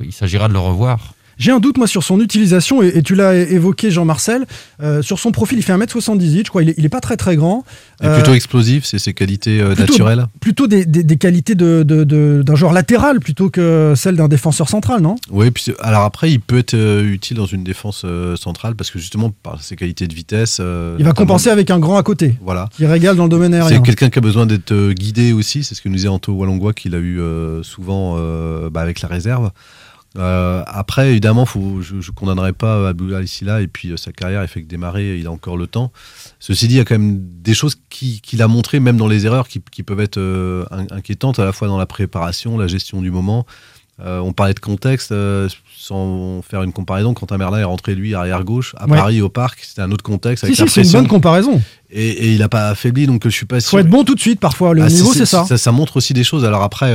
il 0.00 0.12
s'agira 0.12 0.48
de 0.48 0.52
le 0.52 0.60
revoir. 0.60 1.14
J'ai 1.38 1.52
un 1.52 1.60
doute, 1.60 1.78
moi, 1.78 1.86
sur 1.86 2.02
son 2.02 2.20
utilisation, 2.20 2.82
et, 2.82 2.88
et 2.88 3.02
tu 3.02 3.14
l'as 3.14 3.34
évoqué, 3.34 3.90
Jean-Marcel. 3.90 4.44
Euh, 4.82 5.02
sur 5.02 5.18
son 5.18 5.30
profil, 5.30 5.58
il 5.58 5.62
fait 5.62 5.72
1m78, 5.72 6.44
je 6.44 6.48
crois. 6.50 6.62
Il 6.62 6.70
est, 6.70 6.74
il 6.78 6.84
est 6.84 6.88
pas 6.88 7.00
très, 7.00 7.16
très 7.16 7.36
grand. 7.36 7.64
Et 8.02 8.06
Euh, 8.06 8.14
plutôt 8.16 8.34
explosif, 8.34 8.84
c'est 8.84 8.98
ses 8.98 9.14
qualités 9.14 9.60
euh, 9.60 9.74
plutôt- 9.74 9.92
naturelles. 9.92 10.26
Plutôt 10.40 10.66
des, 10.66 10.84
des- 10.84 11.02
des 11.04 11.16
qualités 11.16 11.54
de- 11.54 11.82
de- 11.84 12.04
de- 12.04 12.42
d'un 12.44 12.54
joueur 12.56 12.72
latéral 12.72 13.20
plutôt 13.20 13.50
que 13.50 13.94
celles 13.96 14.16
d'un 14.16 14.28
défenseur 14.28 14.68
central, 14.68 15.00
non? 15.00 15.16
Oui, 15.30 15.50
puis 15.50 15.66
alors 15.80 16.02
après, 16.02 16.30
il 16.30 16.40
peut 16.40 16.58
être 16.58 16.74
euh, 16.74 17.02
utile 17.04 17.36
dans 17.36 17.46
une 17.46 17.64
défense 17.64 18.02
euh, 18.04 18.36
centrale 18.36 18.74
parce 18.74 18.90
que 18.90 18.98
justement, 18.98 19.30
par 19.42 19.62
ses 19.62 19.76
qualités 19.76 20.06
de 20.06 20.14
vitesse. 20.14 20.58
euh, 20.60 20.96
Il 20.98 21.04
va 21.04 21.12
compenser 21.12 21.50
avec 21.50 21.70
un 21.70 21.78
grand 21.78 21.96
à 21.96 22.02
côté, 22.02 22.34
Voilà. 22.42 22.68
qui 22.72 22.84
régale 22.86 23.16
dans 23.16 23.24
le 23.24 23.28
domaine 23.30 23.54
aérien. 23.54 23.76
C'est 23.78 23.82
quelqu'un 23.82 24.10
qui 24.10 24.18
a 24.18 24.22
besoin 24.22 24.46
d'être 24.46 24.72
euh, 24.72 24.92
guidé 24.92 25.32
aussi, 25.32 25.62
c'est 25.64 25.74
ce 25.74 25.82
que 25.82 25.88
nous 25.88 25.94
disait 25.96 26.08
Anto 26.08 26.32
Walongwa 26.32 26.72
qu'il 26.72 26.94
a 26.94 26.98
eu 26.98 27.20
euh, 27.20 27.62
souvent 27.62 28.16
euh, 28.18 28.70
bah, 28.70 28.80
avec 28.80 29.00
la 29.02 29.08
réserve. 29.08 29.50
Euh, 30.16 30.62
après, 30.66 31.10
évidemment, 31.10 31.44
faut, 31.44 31.80
je 31.82 31.96
ne 31.96 32.14
condamnerai 32.14 32.52
pas 32.52 32.88
Abdoulaye 32.88 33.28
Silla 33.28 33.60
et 33.60 33.68
puis 33.68 33.90
euh, 33.92 33.96
sa 33.96 34.10
carrière, 34.10 34.42
il 34.42 34.48
fait 34.48 34.62
que 34.62 34.66
démarrer, 34.68 35.18
il 35.18 35.26
a 35.26 35.30
encore 35.30 35.56
le 35.56 35.66
temps. 35.66 35.92
Ceci 36.40 36.66
dit, 36.66 36.74
il 36.74 36.78
y 36.78 36.80
a 36.80 36.84
quand 36.84 36.98
même 36.98 37.20
des 37.42 37.54
choses 37.54 37.76
qui- 37.90 38.20
qu'il 38.20 38.40
a 38.42 38.48
montrées, 38.48 38.80
même 38.80 38.96
dans 38.96 39.06
les 39.06 39.26
erreurs, 39.26 39.48
qui, 39.48 39.60
qui 39.70 39.82
peuvent 39.82 40.00
être 40.00 40.16
euh, 40.18 40.64
in- 40.70 40.86
inquiétantes, 40.96 41.38
à 41.38 41.44
la 41.44 41.52
fois 41.52 41.68
dans 41.68 41.78
la 41.78 41.86
préparation, 41.86 42.56
la 42.56 42.66
gestion 42.68 43.02
du 43.02 43.10
moment. 43.10 43.46
On 44.00 44.32
parlait 44.32 44.54
de 44.54 44.60
contexte, 44.60 45.12
sans 45.76 46.40
faire 46.42 46.62
une 46.62 46.72
comparaison, 46.72 47.14
quand 47.14 47.32
Merlin 47.36 47.58
est 47.58 47.64
rentré, 47.64 47.96
lui, 47.96 48.14
arrière 48.14 48.44
gauche, 48.44 48.76
à 48.78 48.86
Ouais. 48.88 48.96
Paris, 48.96 49.20
au 49.20 49.28
parc, 49.28 49.58
c'était 49.62 49.82
un 49.82 49.90
autre 49.90 50.04
contexte. 50.04 50.46
Si, 50.46 50.54
si, 50.54 50.68
c'est 50.68 50.82
une 50.82 50.92
bonne 50.92 51.08
comparaison. 51.08 51.60
Et, 51.90 52.08
et 52.10 52.32
il 52.32 52.38
n'a 52.38 52.48
pas 52.48 52.68
affaibli, 52.68 53.08
donc 53.08 53.22
je 53.24 53.28
suis 53.30 53.44
pas 53.44 53.56
Il 53.56 53.60
sûr. 53.62 53.70
faut 53.72 53.78
être 53.80 53.88
bon 53.90 54.04
tout 54.04 54.14
de 54.14 54.20
suite, 54.20 54.38
parfois. 54.38 54.72
Le 54.72 54.82
Ah, 54.82 54.88
niveau, 54.88 55.12
c'est 55.12 55.26
ça. 55.26 55.44
ça. 55.44 55.72
montre 55.72 55.96
aussi 55.96 56.14
des 56.14 56.22
choses. 56.22 56.44
Alors 56.44 56.62
après, 56.62 56.94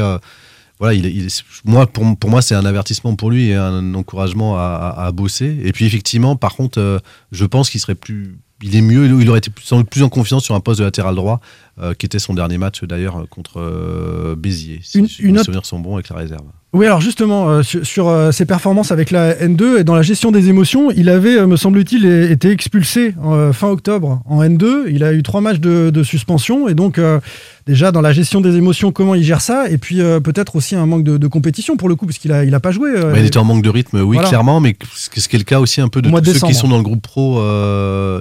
voilà, 1.65 1.87
pour, 1.87 2.29
moi, 2.29 2.41
c'est 2.41 2.55
un 2.55 2.65
avertissement 2.65 3.15
pour 3.15 3.31
lui 3.31 3.49
et 3.49 3.55
un 3.55 3.93
encouragement 3.93 4.57
à, 4.57 5.11
bosser. 5.13 5.59
Et 5.63 5.71
puis 5.71 5.85
effectivement, 5.85 6.35
par 6.35 6.55
contre, 6.55 6.79
euh, 6.79 6.99
je 7.31 7.45
pense 7.45 7.69
qu'il 7.69 7.79
serait 7.79 7.95
plus, 7.95 8.37
il 8.61 8.75
est 8.75 8.81
mieux, 8.81 9.05
il 9.05 9.29
aurait 9.29 9.39
été 9.39 9.49
plus, 9.49 9.71
plus 9.89 10.03
en 10.03 10.09
confiance 10.09 10.43
sur 10.43 10.55
un 10.55 10.59
poste 10.59 10.79
de 10.79 10.85
latéral 10.85 11.15
droit 11.15 11.39
euh, 11.81 11.93
qui 11.93 12.05
était 12.05 12.19
son 12.19 12.33
dernier 12.33 12.57
match 12.57 12.83
d'ailleurs 12.83 13.25
contre 13.29 13.59
euh, 13.59 14.35
Béziers, 14.35 14.79
si, 14.83 14.99
Une- 14.99 15.07
si 15.07 15.21
une 15.23 15.31
mes 15.33 15.37
autre- 15.39 15.45
souvenirs 15.45 15.65
sont 15.65 15.79
bons 15.79 15.95
avec 15.95 16.09
la 16.09 16.17
réserve. 16.17 16.45
Oui, 16.75 16.87
alors 16.87 17.01
justement, 17.01 17.49
euh, 17.51 17.61
sur, 17.61 17.85
sur, 17.85 18.07
euh, 18.07 18.31
ses 18.31 18.45
performances 18.47 18.91
avec 18.91 19.11
la 19.11 19.35
N2 19.35 19.77
et 19.79 19.83
dans 19.83 19.93
la 19.93 20.01
gestion 20.01 20.31
des 20.31 20.49
émotions, 20.49 20.89
il 20.89 21.07
avait, 21.07 21.37
euh, 21.37 21.45
me 21.45 21.55
semble-t-il, 21.55 22.03
été 22.07 22.49
expulsé 22.49 23.13
fin 23.53 23.67
octobre 23.69 24.23
en 24.25 24.41
N2. 24.41 24.85
Il 24.89 25.03
a 25.03 25.13
eu 25.13 25.21
trois 25.21 25.39
matchs 25.41 25.59
de, 25.59 25.91
de 25.91 26.03
suspension 26.03 26.67
et 26.67 26.73
donc 26.73 26.99
déjà 27.67 27.91
dans 27.91 28.01
la 28.01 28.11
gestion 28.11 28.41
des 28.41 28.55
émotions, 28.55 28.91
comment 28.91 29.13
il 29.13 29.23
gère 29.23 29.39
ça 29.41 29.69
et 29.69 29.77
puis 29.77 29.97
peut-être 30.23 30.55
aussi 30.55 30.75
un 30.75 30.85
manque 30.87 31.03
de, 31.03 31.17
de 31.17 31.27
compétition 31.27 31.77
pour 31.77 31.89
le 31.89 31.95
coup 31.95 32.07
parce 32.07 32.17
qu'il 32.17 32.31
a, 32.31 32.43
il 32.43 32.53
a 32.55 32.59
pas 32.59 32.71
joué. 32.71 32.89
il 33.17 33.25
était 33.25 33.37
en 33.37 33.43
manque 33.45 33.61
de 33.63 33.69
rythme, 33.69 33.99
oui, 34.01 34.15
Voilà. 34.15 34.29
clairement, 34.29 34.59
mais 34.59 34.75
ce 34.95 35.09
qui 35.27 35.35
est 35.35 35.39
le 35.39 35.45
cas 35.45 35.59
aussi 35.59 35.79
un 35.79 35.89
peu 35.89 36.01
de 36.01 36.09
tous 36.09 36.21
de 36.21 36.33
ceux 36.33 36.47
qui 36.47 36.55
sont 36.55 36.67
dans 36.67 36.77
le 36.77 36.83
groupe 36.83 37.03
pro 37.03 37.39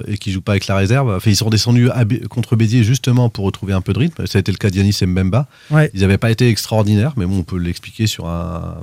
et 0.07 0.17
qui 0.19 0.31
jouent 0.31 0.41
pas 0.41 0.51
avec 0.53 0.67
la 0.67 0.75
réserve. 0.75 1.09
Enfin, 1.15 1.31
ils 1.31 1.35
sont 1.35 1.49
descendus 1.49 1.89
à 1.89 2.03
contre 2.29 2.55
Béziers 2.55 2.83
justement 2.83 3.29
pour 3.29 3.42
retrouver 3.43 3.73
un 3.73 3.81
peu 3.81 3.93
de 3.93 3.99
rythme. 3.99 4.25
Ça 4.27 4.37
a 4.37 4.39
été 4.39 4.51
le 4.51 4.57
cas 4.57 4.69
d'Yanis 4.69 4.97
Mbemba. 5.05 5.47
Ouais. 5.71 5.89
Ils 5.93 6.01
n'avaient 6.01 6.17
pas 6.17 6.31
été 6.31 6.47
extraordinaires, 6.49 7.13
mais 7.17 7.25
bon, 7.25 7.39
on 7.39 7.43
peut 7.43 7.57
l'expliquer 7.57 8.07
sur, 8.07 8.27
un, 8.27 8.77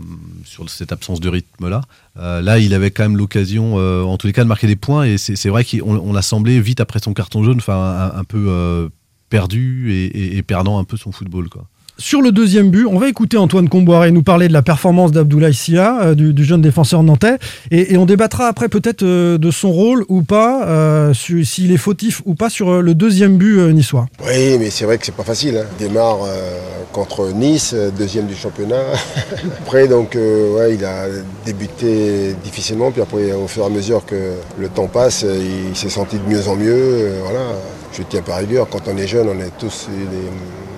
sur 0.45 0.69
cette 0.71 0.93
absence 0.93 1.21
de 1.21 1.29
rythme-là. 1.29 1.83
Euh, 2.19 2.41
là, 2.43 2.59
il 2.59 2.75
avait 2.75 2.91
quand 2.91 3.03
même 3.05 3.17
l'occasion, 3.17 3.75
euh, 3.79 4.03
en 4.03 4.17
tous 4.17 4.27
les 4.27 4.33
cas, 4.33 4.43
de 4.45 4.49
marquer 4.49 4.67
des 4.67 4.77
points. 4.77 5.05
Et 5.05 5.19
c'est 5.19 5.49
vrai 5.49 5.65
qu'on 5.65 5.97
on 5.97 6.15
a 6.15 6.23
semblé 6.23 6.61
vite 6.61 6.81
après 6.81 6.99
son 6.99 7.13
carton 7.15 7.43
jaune, 7.45 7.59
enfin, 7.59 8.11
un, 8.15 8.19
un 8.19 8.25
peu 8.25 8.47
euh, 8.49 8.89
perdu 9.29 9.93
et, 9.93 10.05
et- 10.07 10.37
et 10.39 10.43
perdant 10.43 10.79
un 10.79 10.85
peu 10.85 10.97
son 10.97 11.13
football. 11.13 11.49
Quoi. 11.49 11.67
Sur 12.01 12.23
le 12.23 12.33
deuxième 12.33 12.71
but, 12.71 12.87
on 12.87 12.99
va 12.99 13.11
écouter 13.11 13.37
Antoine 13.37 13.69
Comboiré 13.69 14.11
nous 14.11 14.23
parler 14.23 14.49
de 14.49 14.55
la 14.55 14.63
performance 14.63 15.13
d'Abdoulaye 15.13 15.53
Sia, 15.53 16.01
euh, 16.01 16.15
du, 16.15 16.45
jeune 16.45 16.63
défenseur 16.63 17.03
nantais, 17.03 17.37
et, 17.71 17.99
on 17.99 18.07
débattra 18.07 18.47
après 18.47 18.71
peut-être 18.71 19.03
euh, 19.03 19.37
de 19.37 19.51
son 19.51 19.71
rôle 19.71 20.07
ou 20.09 20.23
pas, 20.23 20.65
euh, 20.67 21.13
s'il 21.13 21.71
est 21.71 21.77
fautif 21.77 22.23
ou 22.25 22.35
pas 22.35 22.49
sur 22.49 22.81
le 22.81 22.95
deuxième 22.95 23.37
but 23.37 23.61
niçois. 23.75 24.07
Oui, 24.27 24.57
mais 24.59 24.71
c'est 24.71 24.87
vrai 24.87 24.97
que 24.97 25.05
c'est 25.05 25.15
pas 25.15 25.25
facile. 25.25 25.59
Hein. 25.59 25.67
Démarre 25.79 26.21
contre 26.91 27.35
Nice, 27.35 27.75
deuxième 27.99 28.27
du 28.27 28.35
championnat. 28.35 28.81
après, 29.61 29.87
donc, 29.87 30.15
ouais, 30.15 30.77
il 30.77 30.85
a 30.87 31.05
débuté 31.45 32.35
difficilement, 32.43 32.93
puis 32.93 33.03
après, 33.03 33.33
au 33.33 33.47
fur 33.47 33.65
et 33.65 33.67
à 33.67 33.69
mesure 33.69 34.07
que 34.07 34.33
le 34.59 34.69
temps 34.71 34.89
passe, 34.89 35.23
il 35.23 35.77
s'est 35.77 35.91
senti 35.91 36.17
de 36.17 36.27
mieux 36.27 36.49
en 36.49 36.57
mieux. 36.57 37.11
voilà. 37.25 37.41
Je 37.93 38.03
tiens 38.09 38.23
par 38.23 38.39
rigueur. 38.39 38.69
Quand 38.71 38.83
on 38.87 38.97
est 38.97 39.07
jeune, 39.07 39.29
on 39.29 39.39
a 39.41 39.51
tous 39.59 39.89
des, 39.89 40.70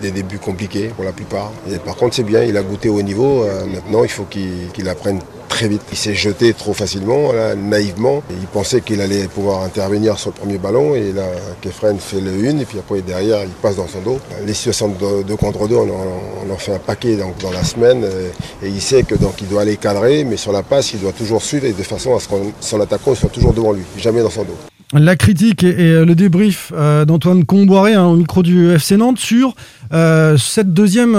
des 0.00 0.10
débuts 0.10 0.38
compliqués 0.38 0.88
pour 0.94 1.04
la 1.04 1.12
plupart. 1.12 1.52
Par 1.84 1.96
contre, 1.96 2.14
c'est 2.16 2.22
bien. 2.22 2.42
Il 2.42 2.56
a 2.56 2.62
goûté 2.62 2.88
au 2.88 3.02
niveau. 3.02 3.42
euh, 3.44 3.64
maintenant, 3.66 4.04
il 4.04 4.10
faut 4.10 4.24
qu'il 4.24 4.88
apprenne 4.88 5.20
très 5.48 5.68
vite. 5.68 5.82
Il 5.92 5.96
s'est 5.98 6.14
jeté 6.14 6.52
trop 6.52 6.72
facilement, 6.72 7.30
naïvement. 7.56 8.22
Il 8.30 8.46
pensait 8.48 8.80
qu'il 8.80 9.00
allait 9.00 9.28
pouvoir 9.28 9.62
intervenir 9.62 10.18
sur 10.18 10.30
le 10.30 10.34
premier 10.36 10.58
ballon. 10.58 10.94
Et 10.96 11.12
là, 11.12 11.22
Kefren 11.62 11.98
fait 11.98 12.20
le 12.20 12.32
une. 12.44 12.60
Et 12.60 12.64
puis 12.64 12.78
après, 12.78 13.02
derrière, 13.02 13.42
il 13.44 13.50
passe 13.50 13.76
dans 13.76 13.86
son 13.86 14.00
dos. 14.00 14.18
Les 14.44 14.54
situations 14.54 14.88
de 14.88 15.22
2 15.22 15.36
contre 15.36 15.68
2, 15.68 15.76
on, 15.76 15.82
en- 15.82 16.46
on 16.48 16.52
en 16.52 16.56
fait 16.56 16.74
un 16.74 16.78
paquet 16.80 17.16
dans 17.16 17.50
la 17.52 17.62
semaine. 17.62 18.02
euh, 18.04 18.30
Et 18.62 18.68
il 18.68 18.80
sait 18.82 19.04
que 19.04 19.14
donc 19.14 19.40
il 19.42 19.48
doit 19.48 19.62
aller 19.62 19.76
cadrer. 19.76 20.24
Mais 20.24 20.36
sur 20.36 20.50
la 20.52 20.62
passe, 20.64 20.92
il 20.92 21.00
doit 21.00 21.12
toujours 21.12 21.42
suivre 21.42 21.66
et 21.66 21.72
de 21.72 21.82
façon 21.84 22.16
à 22.16 22.20
ce 22.20 22.26
que 22.28 22.34
son 22.60 22.80
attaquant 22.80 23.14
soit 23.14 23.28
toujours 23.30 23.52
devant 23.52 23.72
lui, 23.72 23.82
jamais 23.96 24.22
dans 24.22 24.30
son 24.30 24.42
dos. 24.42 24.56
La 24.92 25.16
critique 25.16 25.64
et, 25.64 25.74
euh, 25.80 26.04
le 26.04 26.14
débrief 26.14 26.72
euh, 26.74 27.04
d'Antoine 27.04 27.44
Comboiré 27.44 27.94
hein, 27.94 28.04
au 28.04 28.16
micro 28.16 28.42
du 28.42 28.70
FC 28.70 28.96
Nantes 28.96 29.18
sur 29.18 29.56
euh, 29.92 30.36
ce 30.36 30.60
deuxième 30.60 31.14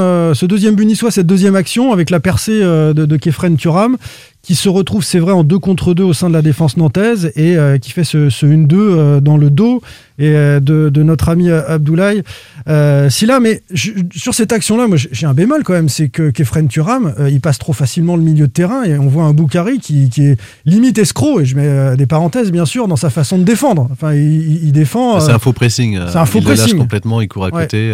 but 0.76 0.96
cette 1.10 1.28
deuxième 1.28 1.56
action 1.56 1.92
avec 1.92 2.10
la 2.10 2.20
percée 2.20 2.60
de, 2.60 2.94
de 2.94 3.18
Kefren 3.18 3.58
Turam 3.58 3.98
qui 4.46 4.54
se 4.54 4.70
retrouve, 4.70 5.04
c'est 5.04 5.18
vrai, 5.18 5.32
en 5.32 5.44
2 5.44 5.58
contre 5.58 5.96
2 5.96 6.04
au 6.04 6.14
sein 6.14 6.30
de 6.30 6.34
la 6.34 6.44
défense 6.44 6.78
nantaise 6.78 7.32
et 7.36 7.58
qui 7.82 7.92
fait 7.92 8.04
ce, 8.04 8.30
ce 8.30 8.46
1-2 8.46 8.74
euh, 8.74 9.20
dans 9.20 9.38
le 9.38 9.50
dos 9.50 9.82
et 10.18 10.30
euh, 10.30 10.60
de, 10.60 10.90
de 10.90 11.04
notre 11.04 11.30
ami 11.30 11.50
euh, 11.50 11.62
Abdoulaye 11.68 12.24
euh, 12.68 13.10
Silla. 13.10 13.40
Mais 13.40 13.62
je- 13.74 13.92
sur 14.16 14.34
cette 14.34 14.52
action-là, 14.54 14.88
moi 14.88 14.98
j'ai 14.98 15.26
un 15.26 15.34
bémol 15.34 15.64
quand 15.64 15.74
même, 15.74 15.90
c'est 15.90 16.10
que 16.10 16.30
Kefren 16.32 16.68
Turam, 16.68 17.14
euh, 17.20 17.30
il 17.30 17.42
passe 17.42 17.58
trop 17.60 17.74
facilement 17.74 18.16
le 18.16 18.22
milieu 18.24 18.48
de 18.48 18.52
terrain 18.52 18.84
et 18.84 18.98
on 18.98 19.08
voit 19.08 19.24
un 19.24 19.34
Boukari 19.34 19.80
qui, 19.80 20.10
qui 20.10 20.24
est 20.26 20.38
limite 20.66 20.98
escroc, 20.98 21.42
et 21.42 21.46
je 21.46 21.56
mets 21.56 21.68
euh, 21.68 21.96
des 21.96 22.06
parenthèses 22.06 22.52
bien 22.52 22.66
sûr, 22.66 22.88
dans 22.88 22.96
sa 22.96 23.10
façon 23.10 23.38
de 23.38 23.44
défendre. 23.44 23.88
Enfin, 23.92 24.14
il, 24.14 24.72
défend. 24.72 25.20
C'est 25.20 25.32
euh, 25.32 25.36
un 25.36 25.40
faux 25.40 25.54
pressing. 25.54 26.00
c'est 26.10 26.18
un 26.18 26.26
faux 26.26 26.40
il 26.40 26.44
le 26.46 26.50
lâche 26.52 26.60
pressing. 26.60 26.78
complètement, 26.80 27.22
il 27.22 27.28
court 27.28 27.46
à 27.46 27.52
côté. 27.52 27.94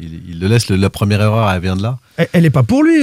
il, 0.00 0.20
il 0.30 0.40
le 0.40 0.46
laisse. 0.48 0.68
Le- 0.68 0.76
la 0.76 0.90
première 0.90 1.20
erreur, 1.20 1.50
elle 1.50 1.60
vient 1.62 1.76
de 1.76 1.82
là. 1.82 1.98
elle- 2.32 2.42
n'est 2.42 2.50
pas 2.50 2.62
pour 2.62 2.82
lui, 2.84 3.02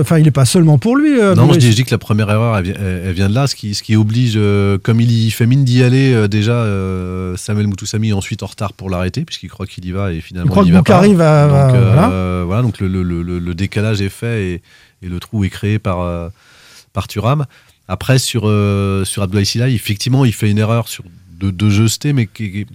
enfin, 0.00 0.18
il 0.18 0.24
n'est 0.24 0.30
pas 0.30 0.44
seulement 0.44 0.78
pour 0.78 0.96
lui. 0.96 1.18
non, 1.36 1.52
je 1.52 1.58
dis, 1.58 1.70
je 1.70 1.76
dis 1.76 1.84
que 1.84 1.90
la 1.90 1.98
première 1.98 2.28
erreur, 2.30 2.56
elle 2.58 2.64
vient, 2.64 2.74
elle- 2.78 3.02
elle 3.06 3.12
vient 3.14 3.28
de 3.28 3.34
là, 3.34 3.46
ce 3.46 3.54
qui, 3.54 3.74
ce 3.74 3.82
qui 3.82 3.96
oblige, 3.96 4.38
comme 4.82 5.00
il 5.00 5.10
y 5.10 5.30
fait 5.30 5.46
mine 5.46 5.64
d'y 5.64 5.82
aller, 5.82 6.28
déjà, 6.28 6.64
Samuel 7.36 7.66
Moutoussamy 7.68 8.01
ensuite 8.12 8.42
en 8.42 8.46
retard 8.46 8.72
pour 8.72 8.88
l'arrêter, 8.88 9.24
puisqu'il 9.26 9.48
croit 9.50 9.66
qu'il 9.66 9.84
y 9.84 9.92
va 9.92 10.12
et 10.12 10.20
finalement 10.22 10.48
Il 10.48 10.50
croit 10.50 10.62
il 10.64 10.68
y 10.68 10.72
va 10.72 10.82
pas. 10.82 11.00
va- 11.14 11.46
va- 11.46 11.66
donc, 11.66 11.76
euh, 11.76 11.92
voilà. 11.92 12.44
voilà, 12.46 12.62
donc 12.62 12.80
le, 12.80 12.88
le- 12.88 13.02
le- 13.22 13.54
décalage 13.54 14.00
est 14.00 14.08
fait 14.08 14.44
et, 14.46 14.62
et 15.02 15.08
le 15.08 15.20
trou 15.20 15.44
est 15.44 15.50
créé 15.50 15.78
par, 15.78 16.00
euh, 16.00 16.28
par 16.94 17.06
Thuram. 17.06 17.44
Après, 17.88 18.18
sur, 18.18 18.42
euh, 18.48 19.04
sur 19.04 19.22
Abdoulaye 19.22 19.44
Sylla, 19.44 19.68
effectivement, 19.68 20.24
il 20.24 20.32
fait 20.32 20.50
une 20.50 20.58
erreur 20.58 20.88
sur 20.88 21.04
de, 21.38 21.50
de 21.50 21.68
jeter, 21.70 22.12
mais 22.14 22.26
qui- 22.26 22.50
qui- 22.50 22.66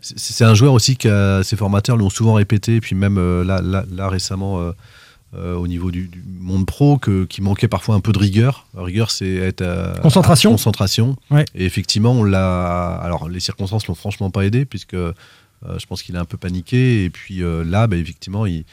c'est 0.00 0.44
un 0.44 0.54
joueur 0.54 0.72
aussi 0.72 0.96
que 0.96 1.40
ses 1.44 1.56
formateurs 1.56 1.96
lui 1.96 2.04
ont 2.04 2.10
souvent 2.10 2.34
répété, 2.34 2.76
et 2.76 2.80
puis 2.80 2.94
même 2.96 3.18
euh, 3.18 3.44
là, 3.44 3.60
là, 3.62 3.84
là, 3.94 4.08
récemment 4.08 4.60
au 5.36 5.66
niveau 5.68 5.90
du, 5.90 6.08
du 6.08 6.22
monde 6.40 6.66
pro, 6.66 6.98
que, 6.98 7.24
qui 7.24 7.42
manquait 7.42 7.68
parfois 7.68 7.94
un 7.94 8.00
peu 8.00 8.12
de 8.12 8.18
rigueur. 8.18 8.66
Rigueur, 8.76 9.10
c'est 9.10 9.34
être 9.34 9.62
à- 9.62 9.98
Concentration. 10.00 10.50
à 10.50 10.54
concentration. 10.54 11.16
Ouais. 11.30 11.44
Et 11.54 11.64
effectivement, 11.64 12.12
on 12.12 12.24
l'a. 12.24 12.94
Alors, 12.96 13.28
les 13.28 13.40
circonstances 13.40 13.86
l'ont 13.86 13.94
franchement 13.94 14.30
pas 14.30 14.44
aidé, 14.46 14.64
puisque 14.64 14.94
euh, 14.94 15.12
je 15.78 15.86
pense 15.86 16.02
qu'il 16.02 16.16
a 16.16 16.20
un 16.20 16.24
peu 16.24 16.36
paniqué. 16.36 17.04
Et 17.04 17.10
puis 17.10 17.42
euh, 17.42 17.64
là, 17.64 17.86
bah, 17.86 17.96
effectivement, 17.96 18.46
il- 18.46 18.64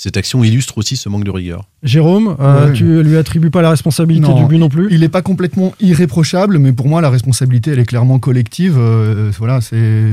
cette 0.00 0.16
action 0.16 0.44
illustre 0.44 0.78
aussi 0.78 0.96
ce 0.96 1.08
manque 1.08 1.24
de 1.24 1.30
rigueur. 1.32 1.64
Jérôme, 1.82 2.36
euh, 2.38 2.66
Ouais. 2.68 2.72
tu 2.72 3.02
lui 3.02 3.16
attribues 3.16 3.50
pas 3.50 3.62
la 3.62 3.70
responsabilité 3.70 4.28
Non, 4.28 4.40
du 4.40 4.46
but 4.46 4.58
non 4.58 4.68
plus 4.68 4.86
Il 4.92 5.00
n'est 5.00 5.08
pas 5.08 5.22
complètement 5.22 5.74
irréprochable, 5.80 6.58
mais 6.58 6.70
pour 6.70 6.86
moi, 6.88 7.00
la 7.00 7.10
responsabilité, 7.10 7.72
elle 7.72 7.80
est 7.80 7.84
clairement 7.84 8.20
collective. 8.20 8.76
Euh, 8.78 9.32
voilà, 9.38 9.60
c'est 9.60 10.04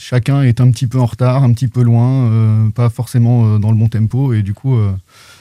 chacun 0.00 0.42
est 0.42 0.60
un 0.60 0.70
petit 0.70 0.86
peu 0.86 0.98
en 1.00 1.06
retard, 1.06 1.42
un 1.42 1.52
petit 1.52 1.68
peu 1.68 1.82
loin, 1.82 2.26
euh, 2.30 2.68
pas 2.74 2.90
forcément 2.90 3.54
euh, 3.54 3.58
dans 3.58 3.70
le 3.70 3.76
bon 3.78 3.88
tempo, 3.88 4.32
et 4.34 4.42
du 4.42 4.52
coup, 4.54 4.76
euh, 4.76 4.90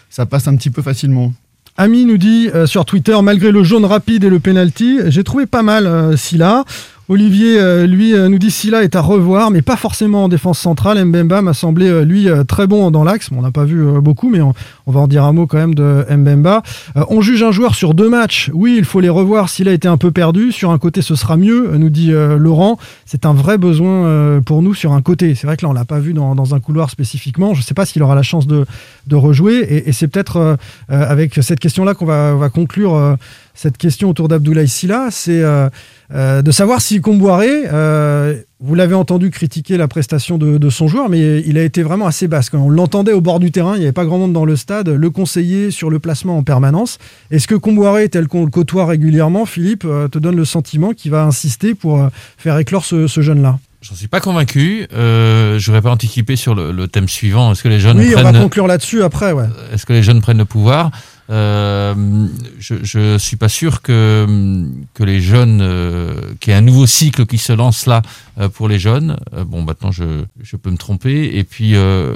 ça 0.09 0.25
passe 0.25 0.47
un 0.47 0.55
petit 0.55 0.69
peu 0.69 0.81
facilement. 0.81 1.33
Ami 1.77 2.05
nous 2.05 2.17
dit 2.17 2.49
euh, 2.55 2.65
sur 2.67 2.85
Twitter, 2.85 3.17
malgré 3.21 3.51
le 3.51 3.63
jaune 3.63 3.83
rapide 3.83 4.23
et 4.23 4.29
le 4.29 4.39
penalty, 4.39 4.99
j'ai 5.07 5.25
trouvé 5.25 5.45
pas 5.45 5.61
mal 5.61 5.87
euh, 5.87 6.15
Silla. 6.15 6.63
Olivier, 7.07 7.59
euh, 7.59 7.85
lui, 7.85 8.15
euh, 8.15 8.29
nous 8.29 8.39
dit 8.39 8.49
Silla 8.49 8.83
est 8.83 8.95
à 8.95 9.01
revoir, 9.01 9.51
mais 9.51 9.61
pas 9.61 9.75
forcément 9.75 10.23
en 10.23 10.27
défense 10.27 10.57
centrale. 10.57 11.05
Mbemba 11.05 11.43
m'a 11.43 11.53
semblé, 11.53 11.87
euh, 11.87 12.03
lui, 12.03 12.27
très 12.47 12.65
bon 12.65 12.89
dans 12.89 13.03
l'axe. 13.03 13.29
Bon, 13.29 13.37
on 13.39 13.41
n'a 13.43 13.51
pas 13.51 13.63
vu 13.63 13.83
beaucoup, 14.01 14.27
mais 14.29 14.41
on, 14.41 14.53
va 14.87 15.01
en 15.01 15.07
dire 15.07 15.23
un 15.23 15.31
mot 15.31 15.45
quand 15.45 15.57
même 15.57 15.75
de 15.75 16.03
Mbemba. 16.09 16.63
On 17.09 17.21
juge 17.21 17.43
un 17.43 17.51
joueur 17.51 17.75
sur 17.75 17.93
deux 17.93 18.09
matchs. 18.09 18.49
Oui, 18.55 18.75
il 18.77 18.85
faut 18.85 19.01
les 19.01 19.09
revoir. 19.09 19.49
Silla 19.49 19.71
était 19.71 19.87
un 19.87 19.97
peu 19.97 20.09
perdu. 20.09 20.51
Sur 20.51 20.71
un 20.71 20.79
côté, 20.79 21.03
ce 21.03 21.13
sera 21.13 21.37
mieux, 21.37 21.77
nous 21.77 21.89
dit 21.89 22.11
Laurent. 22.11 22.79
C'est 23.05 23.25
un 23.25 23.33
vrai 23.33 23.57
besoin 23.57 24.41
pour 24.45 24.61
nous 24.61 24.73
sur 24.73 24.93
un 24.93 25.01
côté. 25.01 25.35
C'est 25.35 25.45
vrai 25.45 25.57
que 25.57 25.63
là, 25.63 25.69
on 25.69 25.73
l'a 25.73 25.85
pas 25.85 25.99
vu 25.99 26.13
dans, 26.13 26.55
un 26.55 26.59
couloir 26.59 26.89
spécifiquement. 26.89 27.53
Je 27.53 27.59
ne 27.59 27.63
sais 27.63 27.73
pas 27.73 27.85
s'il 27.85 28.01
aura 28.01 28.15
la 28.15 28.23
chance 28.23 28.47
de, 28.47 28.65
de 29.07 29.15
rejouer. 29.15 29.83
Et, 29.87 29.91
c'est 29.91 30.07
peut-être 30.07 30.57
avec 30.89 31.35
cette 31.41 31.59
question-là 31.59 31.93
qu'on 31.93 32.05
va, 32.05 32.33
on 32.35 32.37
va 32.37 32.49
conclure 32.49 33.17
cette 33.55 33.77
question 33.77 34.09
autour 34.09 34.27
d'Abdoulaye 34.27 34.67
Silla. 34.67 35.07
C'est 35.09 35.41
euh, 35.41 35.69
euh, 36.13 36.41
de 36.41 36.51
savoir 36.51 36.81
si 36.81 37.01
Comboiré, 37.01 37.63
euh, 37.71 38.35
vous 38.59 38.75
l'avez 38.75 38.93
entendu 38.93 39.31
critiquer 39.31 39.77
la 39.77 39.87
prestation 39.87 40.37
de, 40.37 40.57
de 40.57 40.69
son 40.69 40.87
joueur, 40.87 41.09
mais 41.09 41.39
il 41.47 41.57
a 41.57 41.63
été 41.63 41.81
vraiment 41.81 42.05
assez 42.05 42.27
basse. 42.27 42.49
Quand 42.49 42.59
on 42.59 42.69
l'entendait 42.69 43.13
au 43.13 43.21
bord 43.21 43.39
du 43.39 43.51
terrain, 43.51 43.75
il 43.75 43.79
n'y 43.79 43.85
avait 43.85 43.93
pas 43.93 44.05
grand 44.05 44.19
monde 44.19 44.33
dans 44.33 44.45
le 44.45 44.55
stade, 44.55 44.89
le 44.89 45.09
conseiller 45.09 45.71
sur 45.71 45.89
le 45.89 45.99
placement 45.99 46.37
en 46.37 46.43
permanence. 46.43 46.99
Est-ce 47.31 47.47
que 47.47 47.55
Comboiré, 47.55 48.09
tel 48.09 48.27
qu'on 48.27 48.43
le 48.43 48.51
côtoie 48.51 48.85
régulièrement, 48.85 49.45
Philippe, 49.45 49.87
te 50.11 50.19
donne 50.19 50.35
le 50.35 50.45
sentiment 50.45 50.93
qu'il 50.93 51.11
va 51.11 51.23
insister 51.23 51.73
pour 51.73 52.07
faire 52.37 52.57
éclore 52.59 52.85
ce, 52.85 53.07
ce 53.07 53.21
jeune-là? 53.21 53.57
J'en 53.87 53.93
suis 53.93 54.07
pas 54.07 54.19
convaincu. 54.19 54.87
Euh, 54.93 55.59
je 55.59 55.65
voudrais 55.67 55.83
pas 55.83 55.91
anticiper 55.91 56.35
sur 56.35 56.55
le, 56.55 56.71
le 56.71 56.87
thème 56.87 57.07
suivant. 57.07 57.51
Est-ce 57.51 57.61
que 57.61 57.67
les 57.67 57.79
jeunes 57.79 57.99
Oui, 57.99 58.15
on 58.17 58.23
va 58.23 58.33
conclure 58.33 58.65
là-dessus 58.65 59.03
après. 59.03 59.31
Ouais. 59.31 59.45
Est-ce 59.71 59.85
que 59.85 59.93
les 59.93 60.01
jeunes 60.01 60.21
prennent 60.21 60.39
le 60.39 60.45
pouvoir? 60.45 60.89
Euh, 61.29 62.27
Je 62.59 62.75
je 62.83 63.17
suis 63.17 63.37
pas 63.37 63.49
sûr 63.49 63.81
que 63.81 64.67
que 64.93 65.03
les 65.03 65.21
jeunes, 65.21 65.59
euh, 65.61 66.13
qu'il 66.39 66.51
y 66.51 66.53
ait 66.53 66.59
un 66.59 66.61
nouveau 66.61 66.85
cycle 66.85 67.25
qui 67.25 67.37
se 67.37 67.53
lance 67.53 67.87
là 67.87 68.01
euh, 68.39 68.47
pour 68.49 68.67
les 68.67 68.77
jeunes. 68.79 69.17
Euh, 69.33 69.43
bon, 69.43 69.63
maintenant 69.63 69.91
je 69.91 70.23
je 70.41 70.55
peux 70.55 70.69
me 70.69 70.77
tromper. 70.77 71.37
Et 71.37 71.43
puis 71.43 71.75
euh, 71.75 72.15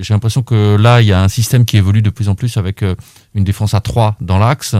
j'ai 0.00 0.12
l'impression 0.14 0.42
que 0.42 0.76
là 0.76 1.00
il 1.00 1.08
y 1.08 1.12
a 1.12 1.22
un 1.22 1.28
système 1.28 1.64
qui 1.64 1.76
évolue 1.78 2.02
de 2.02 2.10
plus 2.10 2.28
en 2.28 2.34
plus 2.34 2.56
avec 2.56 2.84
une 3.34 3.44
défense 3.44 3.74
à 3.74 3.80
3 3.80 4.16
dans 4.20 4.38
l'axe. 4.38 4.76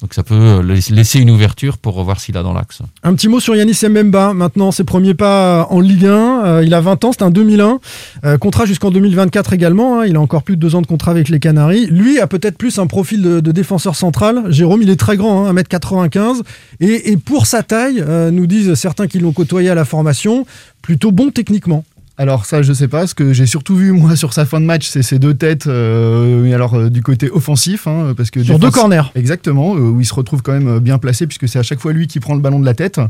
Donc 0.00 0.14
ça 0.14 0.22
peut 0.22 0.34
euh, 0.34 0.62
laiss- 0.62 0.92
laisser 0.92 1.18
une 1.18 1.30
ouverture 1.30 1.76
pour 1.76 1.94
revoir 1.94 2.20
s'il 2.20 2.36
a 2.36 2.44
dans 2.44 2.52
l'axe. 2.52 2.82
Un 3.02 3.14
petit 3.14 3.26
mot 3.26 3.40
sur 3.40 3.56
Yanis 3.56 3.80
Mbemba. 3.82 4.32
Maintenant, 4.32 4.70
ses 4.70 4.84
premiers 4.84 5.14
pas 5.14 5.66
en 5.70 5.80
Ligue 5.80 6.06
1. 6.06 6.44
Euh, 6.46 6.62
il 6.64 6.72
a 6.72 6.80
20 6.80 7.04
ans, 7.04 7.10
c'est 7.12 7.22
un 7.24 7.30
2001. 7.30 7.80
Euh, 8.24 8.38
contrat 8.38 8.64
jusqu'en 8.64 8.92
2024 8.92 9.52
également. 9.54 10.00
hein. 10.00 10.06
Il 10.06 10.14
a 10.14 10.20
encore 10.20 10.44
plus 10.44 10.54
de 10.56 10.60
deux 10.60 10.76
ans 10.76 10.82
de 10.82 10.86
contrat 10.86 11.10
avec 11.10 11.28
les 11.28 11.40
Canaries. 11.40 11.86
Lui 11.86 12.20
a 12.20 12.28
peut-être 12.28 12.56
plus 12.56 12.78
un 12.78 12.86
profil 12.86 13.22
de, 13.22 13.40
défenseur 13.52 13.96
central. 13.96 14.44
Jérôme, 14.50 14.82
il 14.82 14.90
est 14.90 14.96
très 15.00 15.16
grand, 15.16 15.46
hein, 15.46 15.52
1m95. 15.54 16.42
Et, 16.80 17.10
et 17.10 17.16
pour 17.16 17.46
sa 17.46 17.64
taille, 17.64 18.00
euh, 18.06 18.30
nous 18.30 18.46
disent 18.46 18.74
certains 18.74 19.08
qui 19.08 19.18
l'ont 19.18 19.32
côtoyé 19.32 19.68
à 19.70 19.74
la 19.74 19.84
formation, 19.84 20.46
plutôt 20.80 21.10
bon 21.10 21.30
techniquement. 21.30 21.84
Alors 22.20 22.46
ça, 22.46 22.62
je 22.62 22.72
sais 22.72 22.88
pas. 22.88 23.06
Ce 23.06 23.14
que 23.14 23.32
j'ai 23.32 23.46
surtout 23.46 23.76
vu 23.76 23.92
moi 23.92 24.16
sur 24.16 24.32
sa 24.32 24.44
fin 24.44 24.60
de 24.60 24.66
match, 24.66 24.88
c'est 24.88 25.02
ces 25.02 25.20
deux 25.20 25.34
têtes. 25.34 25.68
Euh, 25.68 26.42
mais 26.42 26.52
alors 26.52 26.74
euh, 26.74 26.90
du 26.90 27.00
côté 27.00 27.30
offensif, 27.30 27.86
hein, 27.86 28.12
parce 28.16 28.32
que 28.32 28.42
sur 28.42 28.58
deux 28.58 28.72
corners. 28.72 29.12
Exactement, 29.14 29.76
euh, 29.76 29.78
où 29.78 30.00
il 30.00 30.04
se 30.04 30.14
retrouve 30.14 30.42
quand 30.42 30.52
même 30.52 30.80
bien 30.80 30.98
placé 30.98 31.28
puisque 31.28 31.48
c'est 31.48 31.60
à 31.60 31.62
chaque 31.62 31.78
fois 31.78 31.92
lui 31.92 32.08
qui 32.08 32.18
prend 32.18 32.34
le 32.34 32.40
ballon 32.40 32.58
de 32.58 32.66
la 32.66 32.74
tête. 32.74 33.00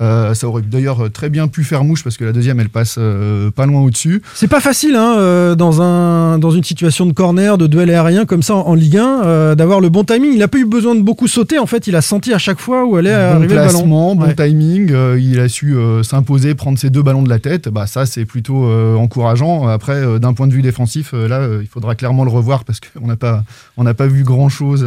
Euh, 0.00 0.32
ça 0.34 0.46
aurait 0.46 0.62
d'ailleurs 0.62 1.10
très 1.10 1.28
bien 1.28 1.48
pu 1.48 1.64
faire 1.64 1.82
mouche 1.82 2.04
parce 2.04 2.16
que 2.16 2.24
la 2.24 2.32
deuxième 2.32 2.60
elle 2.60 2.68
passe 2.68 2.96
euh, 2.98 3.50
pas 3.50 3.66
loin 3.66 3.80
au-dessus. 3.80 4.22
C'est 4.34 4.48
pas 4.48 4.60
facile 4.60 4.94
hein, 4.94 5.16
euh, 5.18 5.54
dans, 5.56 5.82
un, 5.82 6.38
dans 6.38 6.52
une 6.52 6.62
situation 6.62 7.04
de 7.04 7.12
corner, 7.12 7.58
de 7.58 7.66
duel 7.66 7.90
aérien 7.90 8.24
comme 8.24 8.42
ça 8.42 8.54
en, 8.54 8.74
Ligue 8.74 8.98
1 8.98 9.56
d'avoir 9.56 9.80
le 9.80 9.88
bon 9.88 10.04
timing. 10.04 10.32
Il 10.32 10.42
a 10.42 10.48
pas 10.48 10.58
eu 10.58 10.66
besoin 10.66 10.94
de 10.94 11.02
beaucoup 11.02 11.26
sauter 11.26 11.58
en 11.58 11.66
fait, 11.66 11.88
il 11.88 11.96
a 11.96 12.02
senti 12.02 12.32
à 12.32 12.38
chaque 12.38 12.60
fois 12.60 12.84
où 12.84 12.96
allait 12.96 13.10
bon 13.10 13.36
arriver 13.36 13.54
le 13.56 13.66
ballon. 13.66 14.14
Bon 14.14 14.34
timing, 14.34 14.94
il 15.18 15.40
a 15.40 15.48
su 15.48 15.76
s'imposer, 16.04 16.54
prendre 16.54 16.78
ses 16.78 16.90
deux 16.90 17.02
ballons 17.02 17.22
de 17.22 17.28
la 17.28 17.40
tête. 17.40 17.68
Bah, 17.68 17.86
ça 17.86 18.06
c'est 18.06 18.24
plutôt 18.24 18.70
encourageant. 18.96 19.66
Après, 19.66 20.20
d'un 20.20 20.32
point 20.32 20.46
de 20.46 20.52
vue 20.52 20.62
défensif, 20.62 21.12
là 21.12 21.48
il 21.60 21.66
faudra 21.66 21.96
clairement 21.96 22.24
le 22.24 22.30
revoir 22.30 22.64
parce 22.64 22.78
qu'on 22.78 23.06
n'a 23.08 23.16
pas, 23.16 23.42
on 23.76 23.82
n'a 23.82 23.94
pas 23.94 24.06
vu 24.06 24.22
grand 24.22 24.48
chose 24.48 24.86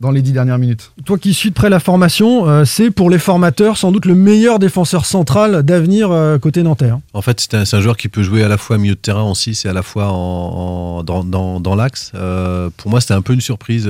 dans 0.00 0.10
les 0.10 0.22
dix 0.22 0.32
dernières 0.32 0.58
minutes. 0.58 0.92
Toi 1.04 1.18
qui 1.18 1.34
suis 1.34 1.50
de 1.50 1.54
près 1.54 1.68
la 1.68 1.78
formation, 1.78 2.48
euh, 2.48 2.64
c'est 2.64 2.90
pour 2.90 3.10
les 3.10 3.18
formateurs 3.18 3.76
sans 3.76 3.92
doute 3.92 4.06
le 4.06 4.14
meilleur 4.14 4.58
défenseur 4.58 5.04
central 5.04 5.62
d'avenir 5.62 6.10
euh, 6.10 6.38
côté 6.38 6.62
nantais. 6.62 6.88
Hein. 6.88 7.02
En 7.12 7.20
fait, 7.20 7.40
c'est 7.40 7.54
un, 7.54 7.64
un, 7.70 7.80
joueur 7.80 7.96
qui 7.96 8.08
peut 8.08 8.22
jouer 8.22 8.42
à 8.42 8.48
la 8.48 8.56
fois 8.56 8.78
milieu 8.78 8.94
de 8.94 9.00
terrain 9.00 9.22
en 9.22 9.34
6 9.34 9.66
et 9.66 9.68
à 9.68 9.72
la 9.74 9.82
fois 9.82 10.08
en, 10.08 11.02
dans, 11.04 11.22
dans, 11.22 11.60
dans 11.60 11.74
l'axe. 11.74 12.12
Euh, 12.14 12.70
pour 12.76 12.90
moi, 12.90 13.00
c'était 13.00 13.14
un 13.14 13.22
peu 13.22 13.34
une 13.34 13.42
surprise 13.42 13.88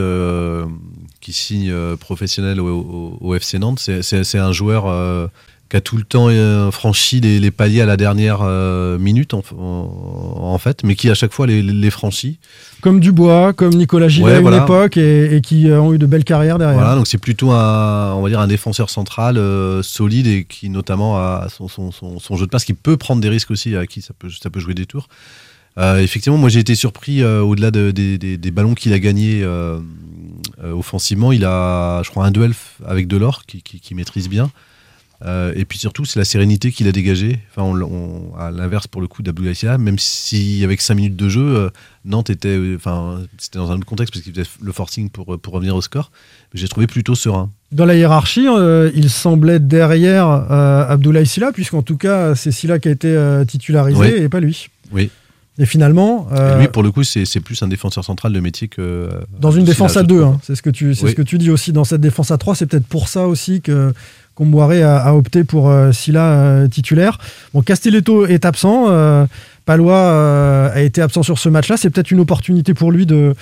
qui 1.20 1.32
signe 1.32 1.72
professionnel 1.96 2.60
au, 2.60 2.68
au, 2.68 3.18
au 3.20 3.34
FC 3.34 3.58
Nantes. 3.58 3.78
C'est 3.78 4.38
un 4.38 4.52
joueur 4.52 5.30
qui 5.70 5.76
a 5.76 5.80
tout 5.80 5.96
le 5.96 6.02
temps 6.02 6.26
euh, 6.28 6.70
franchi 6.72 7.20
les, 7.20 7.38
les, 7.38 7.50
paliers 7.52 7.80
à 7.80 7.86
la 7.86 7.96
dernière 7.96 8.40
euh, 8.42 8.98
minute 8.98 9.34
en, 9.34 9.42
en, 9.56 10.58
fait, 10.58 10.82
mais 10.82 10.96
qui 10.96 11.08
à 11.08 11.14
chaque 11.14 11.32
fois 11.32 11.46
les, 11.46 11.62
les 11.62 11.90
franchit. 11.90 12.40
Comme 12.80 12.98
Dubois, 12.98 13.52
comme 13.52 13.74
Nicolas 13.74 14.08
Gillet 14.08 14.34
à 14.34 14.40
une 14.40 14.52
époque 14.52 14.96
et, 14.96 15.36
et, 15.36 15.40
qui 15.40 15.70
ont 15.70 15.94
eu 15.94 15.98
de 15.98 16.06
belles 16.06 16.24
carrières 16.24 16.58
derrière. 16.58 16.78
Voilà, 16.78 16.96
donc 16.96 17.06
c'est 17.06 17.18
plutôt 17.18 17.52
un, 17.52 18.14
on 18.14 18.22
va 18.22 18.28
dire 18.28 18.40
un 18.40 18.48
défenseur 18.48 18.90
central 18.90 19.38
euh, 19.38 19.80
solide 19.82 20.26
et 20.26 20.44
qui 20.44 20.70
notamment 20.70 21.18
a 21.18 21.46
son, 21.48 21.68
son, 21.68 21.92
son, 21.92 22.18
son, 22.18 22.36
jeu 22.36 22.46
de 22.46 22.50
passe 22.50 22.64
qui 22.64 22.74
peut 22.74 22.96
prendre 22.96 23.22
des 23.22 23.28
risques 23.28 23.52
aussi, 23.52 23.76
à 23.76 23.86
qui 23.86 24.02
ça 24.02 24.12
peut, 24.18 24.28
ça 24.28 24.50
peut 24.50 24.60
jouer 24.60 24.74
des 24.74 24.86
tours. 24.86 25.08
effectivement, 25.78 26.36
moi 26.36 26.48
j'ai 26.48 26.60
été 26.60 26.74
surpris 26.74 27.22
au-delà 27.24 27.70
de, 27.70 27.92
des, 27.92 28.50
ballons 28.50 28.74
qu'il 28.74 28.92
a 28.92 28.98
gagnés 28.98 29.46
offensivement. 30.64 31.30
Il 31.30 31.44
a, 31.44 32.02
je 32.02 32.10
crois, 32.10 32.26
un 32.26 32.32
duel 32.32 32.54
avec 32.84 33.06
Delors 33.06 33.46
qui, 33.46 33.62
qui, 33.62 33.78
qui 33.78 33.94
maîtrise 33.94 34.28
bien. 34.28 34.50
Euh, 35.24 35.52
et 35.54 35.64
puis 35.64 35.78
surtout, 35.78 36.04
c'est 36.04 36.18
la 36.18 36.24
sérénité 36.24 36.72
qu'il 36.72 36.88
a 36.88 36.92
dégagée. 36.92 37.40
Enfin, 37.50 37.62
on, 37.62 38.34
à 38.38 38.50
l'inverse 38.50 38.86
pour 38.86 39.02
le 39.02 39.06
coup 39.06 39.22
d'Abdoulaye 39.22 39.54
même 39.78 39.98
si 39.98 40.64
avec 40.64 40.80
5 40.80 40.94
minutes 40.94 41.16
de 41.16 41.28
jeu, 41.28 41.56
euh, 41.56 41.70
Nantes 42.04 42.30
était, 42.30 42.56
euh, 42.56 42.76
enfin, 42.76 43.20
c'était 43.36 43.58
dans 43.58 43.70
un 43.70 43.76
autre 43.76 43.86
contexte 43.86 44.14
parce 44.14 44.24
qu'il 44.24 44.32
faisait 44.32 44.48
le 44.62 44.72
forcing 44.72 45.10
pour, 45.10 45.38
pour 45.38 45.52
revenir 45.52 45.76
au 45.76 45.82
score. 45.82 46.10
J'ai 46.54 46.68
trouvé 46.68 46.86
plutôt 46.86 47.14
serein. 47.14 47.50
Dans 47.70 47.84
la 47.84 47.94
hiérarchie, 47.94 48.46
il 48.94 49.10
semblait 49.10 49.60
derrière 49.60 50.26
Abdoulaye 50.26 51.26
Silla, 51.26 51.52
puisqu'en 51.52 51.82
tout 51.82 51.96
cas, 51.96 52.34
c'est 52.34 52.50
Silla 52.50 52.78
qui 52.78 52.88
a 52.88 52.90
été 52.90 53.42
titularisé 53.46 54.22
et 54.22 54.28
pas 54.28 54.40
lui. 54.40 54.68
Oui. 54.90 55.10
Et 55.58 55.66
finalement. 55.66 56.28
lui, 56.58 56.66
pour 56.66 56.82
le 56.82 56.90
coup, 56.90 57.04
c'est 57.04 57.40
plus 57.40 57.62
un 57.62 57.68
défenseur 57.68 58.04
central 58.04 58.32
de 58.32 58.40
métier 58.40 58.66
que. 58.66 59.08
Dans 59.38 59.52
une 59.52 59.64
défense 59.64 59.96
à 59.96 60.02
deux, 60.02 60.24
hein. 60.24 60.40
c'est 60.42 60.56
ce, 60.56 60.62
que 60.62 60.70
tu, 60.70 60.96
ce 60.96 61.06
que 61.12 61.22
tu 61.22 61.38
dis 61.38 61.50
aussi. 61.50 61.72
Dans 61.72 61.84
cette 61.84 62.00
défense 62.00 62.32
à 62.32 62.38
trois, 62.38 62.56
c'est 62.56 62.66
peut-être 62.66 62.86
pour 62.86 63.06
ça 63.06 63.28
aussi 63.28 63.60
que 63.60 63.92
Comboiré 64.40 64.82
a, 64.82 64.96
a, 64.96 65.12
opté 65.12 65.44
pour 65.44 65.68
euh, 65.68 65.92
Silla 65.92 66.24
euh, 66.24 66.66
titulaire. 66.66 67.18
Bon, 67.52 67.60
Castelletto 67.60 68.24
est 68.24 68.46
absent. 68.46 68.86
Euh, 68.88 69.26
Palois 69.66 70.72
a 70.72 70.80
été 70.80 71.02
absent 71.02 71.22
sur 71.22 71.38
ce 71.38 71.50
match-là. 71.50 71.76
C'est 71.76 71.90
peut-être 71.90 72.10
une 72.10 72.20
opportunité 72.20 72.72
pour 72.72 72.90
lui 72.90 73.04
de, 73.04 73.34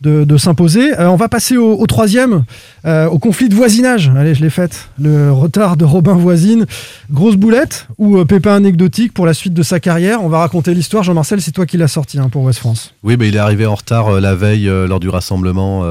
de, 0.00 0.36
s'imposer. 0.38 0.98
On 0.98 1.14
va 1.14 1.28
passer 1.28 1.56
au, 1.58 1.86
troisième, 1.86 2.44
au 2.84 3.18
conflit 3.20 3.48
de 3.48 3.54
voisinage. 3.54 4.10
Allez, 4.16 4.34
je 4.34 4.42
l'ai 4.42 4.50
faite. 4.50 4.88
Le 4.98 5.30
retard 5.30 5.76
de 5.76 5.84
Robin 5.84 6.14
Voisine. 6.14 6.66
Grosse 7.12 7.36
boulette 7.36 7.86
ou 7.98 8.24
pépin 8.24 8.54
anecdotique 8.54 9.12
pour 9.14 9.26
la 9.26 9.34
suite 9.34 9.54
de 9.54 9.62
sa 9.62 9.78
carrière? 9.78 10.24
On 10.24 10.28
va 10.28 10.38
raconter 10.38 10.74
l'histoire. 10.74 11.04
Jean-Marcel, 11.04 11.40
c'est 11.40 11.52
toi 11.52 11.66
qui 11.66 11.76
l'as 11.76 11.86
sorti 11.86 12.18
hein, 12.18 12.30
pour 12.30 12.42
West 12.42 12.58
France. 12.58 12.92
Oui, 13.04 13.16
bah, 13.16 13.26
il 13.26 13.36
est 13.36 13.38
arrivé 13.38 13.64
en 13.66 13.76
retard 13.76 14.20
la 14.20 14.34
veille 14.34 14.66
lors 14.88 14.98
du 14.98 15.10
rassemblement 15.10 15.84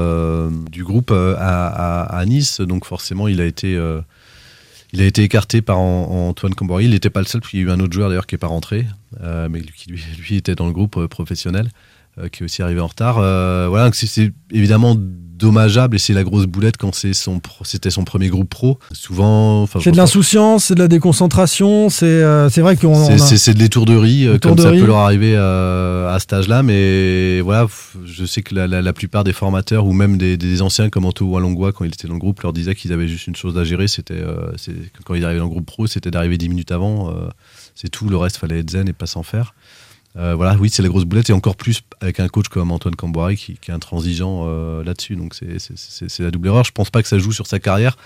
du 0.70 0.84
groupe 0.84 1.10
à, 1.10 2.22
Nice. 2.26 2.60
Donc 2.60 2.84
forcément, 2.84 3.28
il 3.28 3.40
a 3.40 3.46
été 3.46 3.80
il 4.92 5.00
a 5.00 5.04
été 5.04 5.22
écarté 5.22 5.62
par 5.62 5.78
Antoine 5.78 6.54
Combory. 6.54 6.84
Il 6.84 6.90
n'était 6.90 7.10
pas 7.10 7.20
le 7.20 7.26
seul, 7.26 7.40
puis 7.40 7.58
il 7.58 7.60
y 7.60 7.64
a 7.64 7.66
eu 7.68 7.70
un 7.70 7.80
autre 7.80 7.92
joueur 7.92 8.08
d'ailleurs 8.08 8.26
qui 8.26 8.34
n'est 8.34 8.40
pas 8.40 8.46
rentré, 8.46 8.86
euh, 9.20 9.48
mais 9.50 9.62
qui 9.62 9.90
lui, 9.90 10.02
lui, 10.18 10.36
était 10.36 10.54
dans 10.54 10.66
le 10.66 10.72
groupe 10.72 10.96
euh, 10.96 11.08
professionnel, 11.08 11.68
euh, 12.18 12.28
qui 12.28 12.42
est 12.42 12.44
aussi 12.44 12.62
arrivé 12.62 12.80
en 12.80 12.86
retard. 12.86 13.16
Voilà, 13.16 13.90
c'est 13.92 14.32
évidemment 14.52 14.96
dommageable 15.36 15.96
et 15.96 15.98
c'est 15.98 16.12
la 16.12 16.24
grosse 16.24 16.46
boulette 16.46 16.76
quand 16.76 16.94
c'est 16.94 17.12
son 17.12 17.40
c'était 17.62 17.90
son 17.90 18.04
premier 18.04 18.28
groupe 18.28 18.48
pro. 18.48 18.78
Souvent 18.92 19.66
c'est 19.66 19.92
de 19.92 19.96
l'insouciance 19.96 20.64
c'est 20.66 20.74
de 20.74 20.80
la 20.80 20.88
déconcentration 20.88 21.90
c'est 21.90 22.06
euh, 22.06 22.48
c'est 22.48 22.62
vrai 22.62 22.76
qu'on 22.76 22.94
c'est 23.18 23.48
a... 23.48 23.52
de 23.54 23.58
l'étourderie 23.58 24.26
comme 24.40 24.58
ça 24.58 24.70
peut 24.70 24.86
leur 24.86 24.98
arriver 24.98 25.34
euh, 25.36 26.14
à 26.14 26.18
cet 26.18 26.32
âge 26.32 26.48
là 26.48 26.62
mais 26.62 27.40
voilà 27.40 27.66
je 28.04 28.24
sais 28.24 28.42
que 28.42 28.54
la, 28.54 28.66
la, 28.66 28.82
la, 28.82 28.92
plupart 28.92 29.24
des 29.24 29.32
formateurs 29.32 29.86
ou 29.86 29.92
même 29.92 30.16
des, 30.16 30.36
des 30.36 30.62
anciens 30.62 30.88
comme 30.90 31.04
Anto 31.04 31.24
Walongwa 31.26 31.72
quand 31.72 31.84
il 31.84 31.88
était 31.88 32.08
dans 32.08 32.14
le 32.14 32.18
groupe 32.18 32.40
leur 32.42 32.52
disaient 32.52 32.74
qu'ils 32.74 32.92
avaient 32.92 33.08
juste 33.08 33.26
une 33.26 33.36
chose 33.36 33.58
à 33.58 33.64
gérer 33.64 33.88
c'était 33.88 34.14
euh, 34.14 34.52
quand 35.04 35.14
ils 35.14 35.24
arrivaient 35.24 35.40
dans 35.40 35.46
le 35.46 35.50
groupe 35.50 35.66
pro 35.66 35.86
c'était 35.86 36.10
d'arriver 36.10 36.38
10 36.38 36.48
minutes 36.48 36.72
avant 36.72 37.10
euh, 37.10 37.28
c'est 37.74 37.88
tout 37.88 38.08
le 38.08 38.16
reste 38.16 38.38
fallait 38.38 38.60
être 38.60 38.70
zen 38.70 38.88
et 38.88 38.92
pas 38.92 39.06
s'en 39.06 39.22
faire 39.22 39.54
euh, 40.18 40.34
voilà, 40.34 40.56
oui, 40.58 40.70
c'est 40.70 40.82
la 40.82 40.88
grosse 40.88 41.04
boulette 41.04 41.28
et 41.28 41.32
encore 41.34 41.56
plus 41.56 41.82
avec 42.00 42.20
un 42.20 42.28
coach 42.28 42.48
comme 42.48 42.70
Antoine 42.70 42.96
Camboire 42.96 43.34
qui, 43.34 43.58
qui, 43.60 43.70
est 43.70 43.74
intransigeant 43.74 44.44
euh, 44.46 44.82
là-dessus. 44.82 45.14
Donc 45.14 45.34
c'est 45.34 46.18
la 46.20 46.30
double 46.30 46.48
erreur. 46.48 46.64
Je 46.64 46.72
pense 46.72 46.90
pas 46.90 47.02
que 47.02 47.08
ça 47.08 47.18
joue 47.18 47.32
sur 47.32 47.46
sa 47.46 47.58
carrière. 47.58 47.96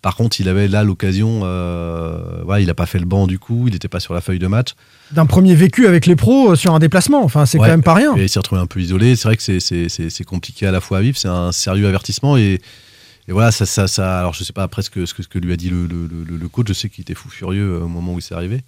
Par 0.00 0.14
contre, 0.14 0.40
il 0.40 0.48
avait 0.48 0.68
là 0.68 0.84
l'occasion. 0.84 1.40
Euh, 1.42 2.44
il 2.60 2.66
n'a 2.66 2.74
pas 2.74 2.86
fait 2.86 3.00
le 3.00 3.04
banc 3.04 3.26
du 3.26 3.40
coup. 3.40 3.64
Il 3.66 3.72
n'était 3.72 3.88
pas 3.88 3.98
sur 3.98 4.14
la 4.14 4.20
feuille 4.20 4.38
de 4.38 4.46
match. 4.46 4.74
D'un 5.10 5.26
premier 5.26 5.56
vécu 5.56 5.88
avec 5.88 6.06
les 6.06 6.14
pros 6.14 6.54
sur 6.54 6.72
un 6.72 6.78
déplacement. 6.78 7.24
Enfin, 7.24 7.46
c'est 7.46 7.58
ouais, 7.58 7.66
quand 7.66 7.72
même 7.72 7.82
pas 7.82 7.94
rien. 7.94 8.16
Et 8.16 8.24
il 8.24 8.28
s'est 8.28 8.38
retrouvé 8.38 8.60
un 8.60 8.66
peu 8.66 8.80
isolé. 8.80 9.16
C'est 9.16 9.26
vrai 9.26 9.36
que 9.36 9.42
c'est 9.42 10.24
compliqué 10.24 10.66
à 10.66 10.70
la 10.70 10.80
fois 10.80 10.98
à 10.98 11.00
vivre. 11.00 11.18
C'est 11.18 11.28
un 11.28 11.50
sérieux 11.52 11.86
avertissement 11.88 12.36
et. 12.36 12.60
Et 13.28 13.32
voilà, 13.32 13.50
ça, 13.50 13.66
ça, 13.66 13.88
ça, 13.88 14.20
alors 14.20 14.34
je 14.34 14.44
sais 14.44 14.52
pas 14.52 14.62
après 14.62 14.82
ce 14.82 14.90
que, 14.90 15.04
ce 15.04 15.38
lui 15.38 15.52
a 15.52 15.56
dit 15.56 15.68
le, 15.68 15.88
le, 15.88 16.06
le, 16.06 16.36
le 16.36 16.48
coach, 16.48 16.68
je 16.68 16.72
sais 16.72 16.88
qu'il 16.88 17.02
était 17.02 17.14
fou 17.14 17.28
furieux 17.28 17.82
au 17.82 17.88
moment 17.88 18.14
où 18.14 18.20
c'est 18.20 18.36
arrivé. 18.36 18.62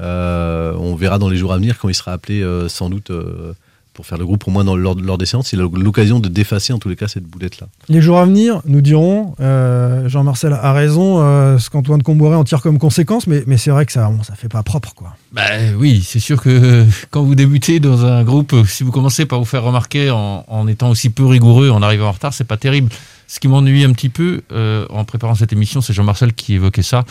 Euh, 0.00 0.74
on 0.78 0.94
verra 0.96 1.18
dans 1.18 1.28
les 1.28 1.36
jours 1.36 1.52
à 1.52 1.56
venir 1.56 1.78
quand 1.78 1.88
il 1.88 1.94
sera 1.94 2.12
appelé 2.12 2.42
euh, 2.42 2.68
sans 2.68 2.90
doute 2.90 3.10
euh, 3.10 3.52
pour 3.92 4.06
faire 4.06 4.18
le 4.18 4.26
groupe, 4.26 4.48
au 4.48 4.50
moins 4.50 4.64
dans, 4.64 4.74
lors, 4.74 4.96
lors 4.96 5.18
des 5.18 5.24
séances, 5.24 5.52
il 5.52 5.60
a 5.60 5.68
l'occasion 5.72 6.18
de 6.18 6.28
défacer 6.28 6.72
en 6.72 6.80
tous 6.80 6.88
les 6.88 6.96
cas 6.96 7.06
cette 7.06 7.22
boulette-là. 7.22 7.68
Les 7.88 8.00
jours 8.02 8.18
à 8.18 8.26
venir 8.26 8.60
nous 8.66 8.80
diront, 8.80 9.36
euh, 9.38 10.08
Jean-Marcel 10.08 10.52
a 10.52 10.72
raison, 10.72 11.20
euh, 11.22 11.58
ce 11.58 11.70
qu'Antoine 11.70 12.02
Comboiré 12.02 12.34
en 12.34 12.42
tire 12.42 12.60
comme 12.60 12.80
conséquence, 12.80 13.28
mais, 13.28 13.44
mais 13.46 13.56
c'est 13.56 13.70
vrai 13.70 13.86
que 13.86 13.92
ça 13.92 14.08
bon, 14.08 14.24
ça 14.24 14.34
fait 14.34 14.48
pas 14.48 14.64
propre. 14.64 14.94
quoi. 14.96 15.14
Bah, 15.30 15.42
oui, 15.78 16.02
c'est 16.04 16.18
sûr 16.18 16.42
que 16.42 16.84
quand 17.10 17.22
vous 17.22 17.36
débutez 17.36 17.78
dans 17.78 18.04
un 18.04 18.24
groupe, 18.24 18.52
si 18.66 18.82
vous 18.82 18.90
commencez 18.90 19.26
par 19.26 19.38
vous 19.38 19.44
faire 19.44 19.62
remarquer 19.62 20.10
en, 20.10 20.44
en 20.48 20.66
étant 20.66 20.90
aussi 20.90 21.10
peu 21.10 21.24
rigoureux, 21.24 21.70
en 21.70 21.80
arrivant 21.80 22.08
en 22.08 22.12
retard, 22.12 22.34
c'est 22.34 22.42
pas 22.42 22.56
terrible. 22.56 22.88
Ce 23.28 23.38
qui 23.40 23.46
m'ennuie 23.48 23.84
un 23.84 23.92
petit 23.92 24.08
peu 24.10 24.42
euh, 24.52 24.86
en 24.90 25.04
préparant 25.04 25.36
cette 25.36 25.52
émission, 25.52 25.80
c'est 25.80 25.92
Jean-Marcel 25.92 26.34
qui 26.34 26.54
évoquait 26.54 26.82
ça, 26.82 27.04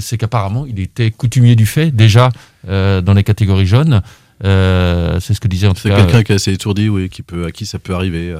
c'est 0.00 0.18
qu'apparemment 0.18 0.66
il 0.66 0.80
était 0.80 1.10
coutumier 1.10 1.56
du 1.56 1.66
fait 1.66 1.90
déjà 1.90 2.30
euh, 2.68 3.00
dans 3.00 3.14
les 3.14 3.24
catégories 3.24 3.66
jeunes. 3.66 4.02
Euh, 4.44 5.18
c'est 5.20 5.34
ce 5.34 5.40
que 5.40 5.48
disait 5.48 5.66
en 5.66 5.74
tout 5.74 5.88
cas. 5.88 5.96
C'est 5.96 6.02
quelqu'un 6.04 6.22
qui 6.22 6.32
est 6.32 6.36
assez 6.36 6.52
étourdi, 6.52 6.88
oui, 6.88 7.08
qui 7.08 7.22
peut, 7.22 7.46
à 7.46 7.50
qui 7.50 7.66
ça 7.66 7.78
peut 7.78 7.94
arriver. 7.94 8.34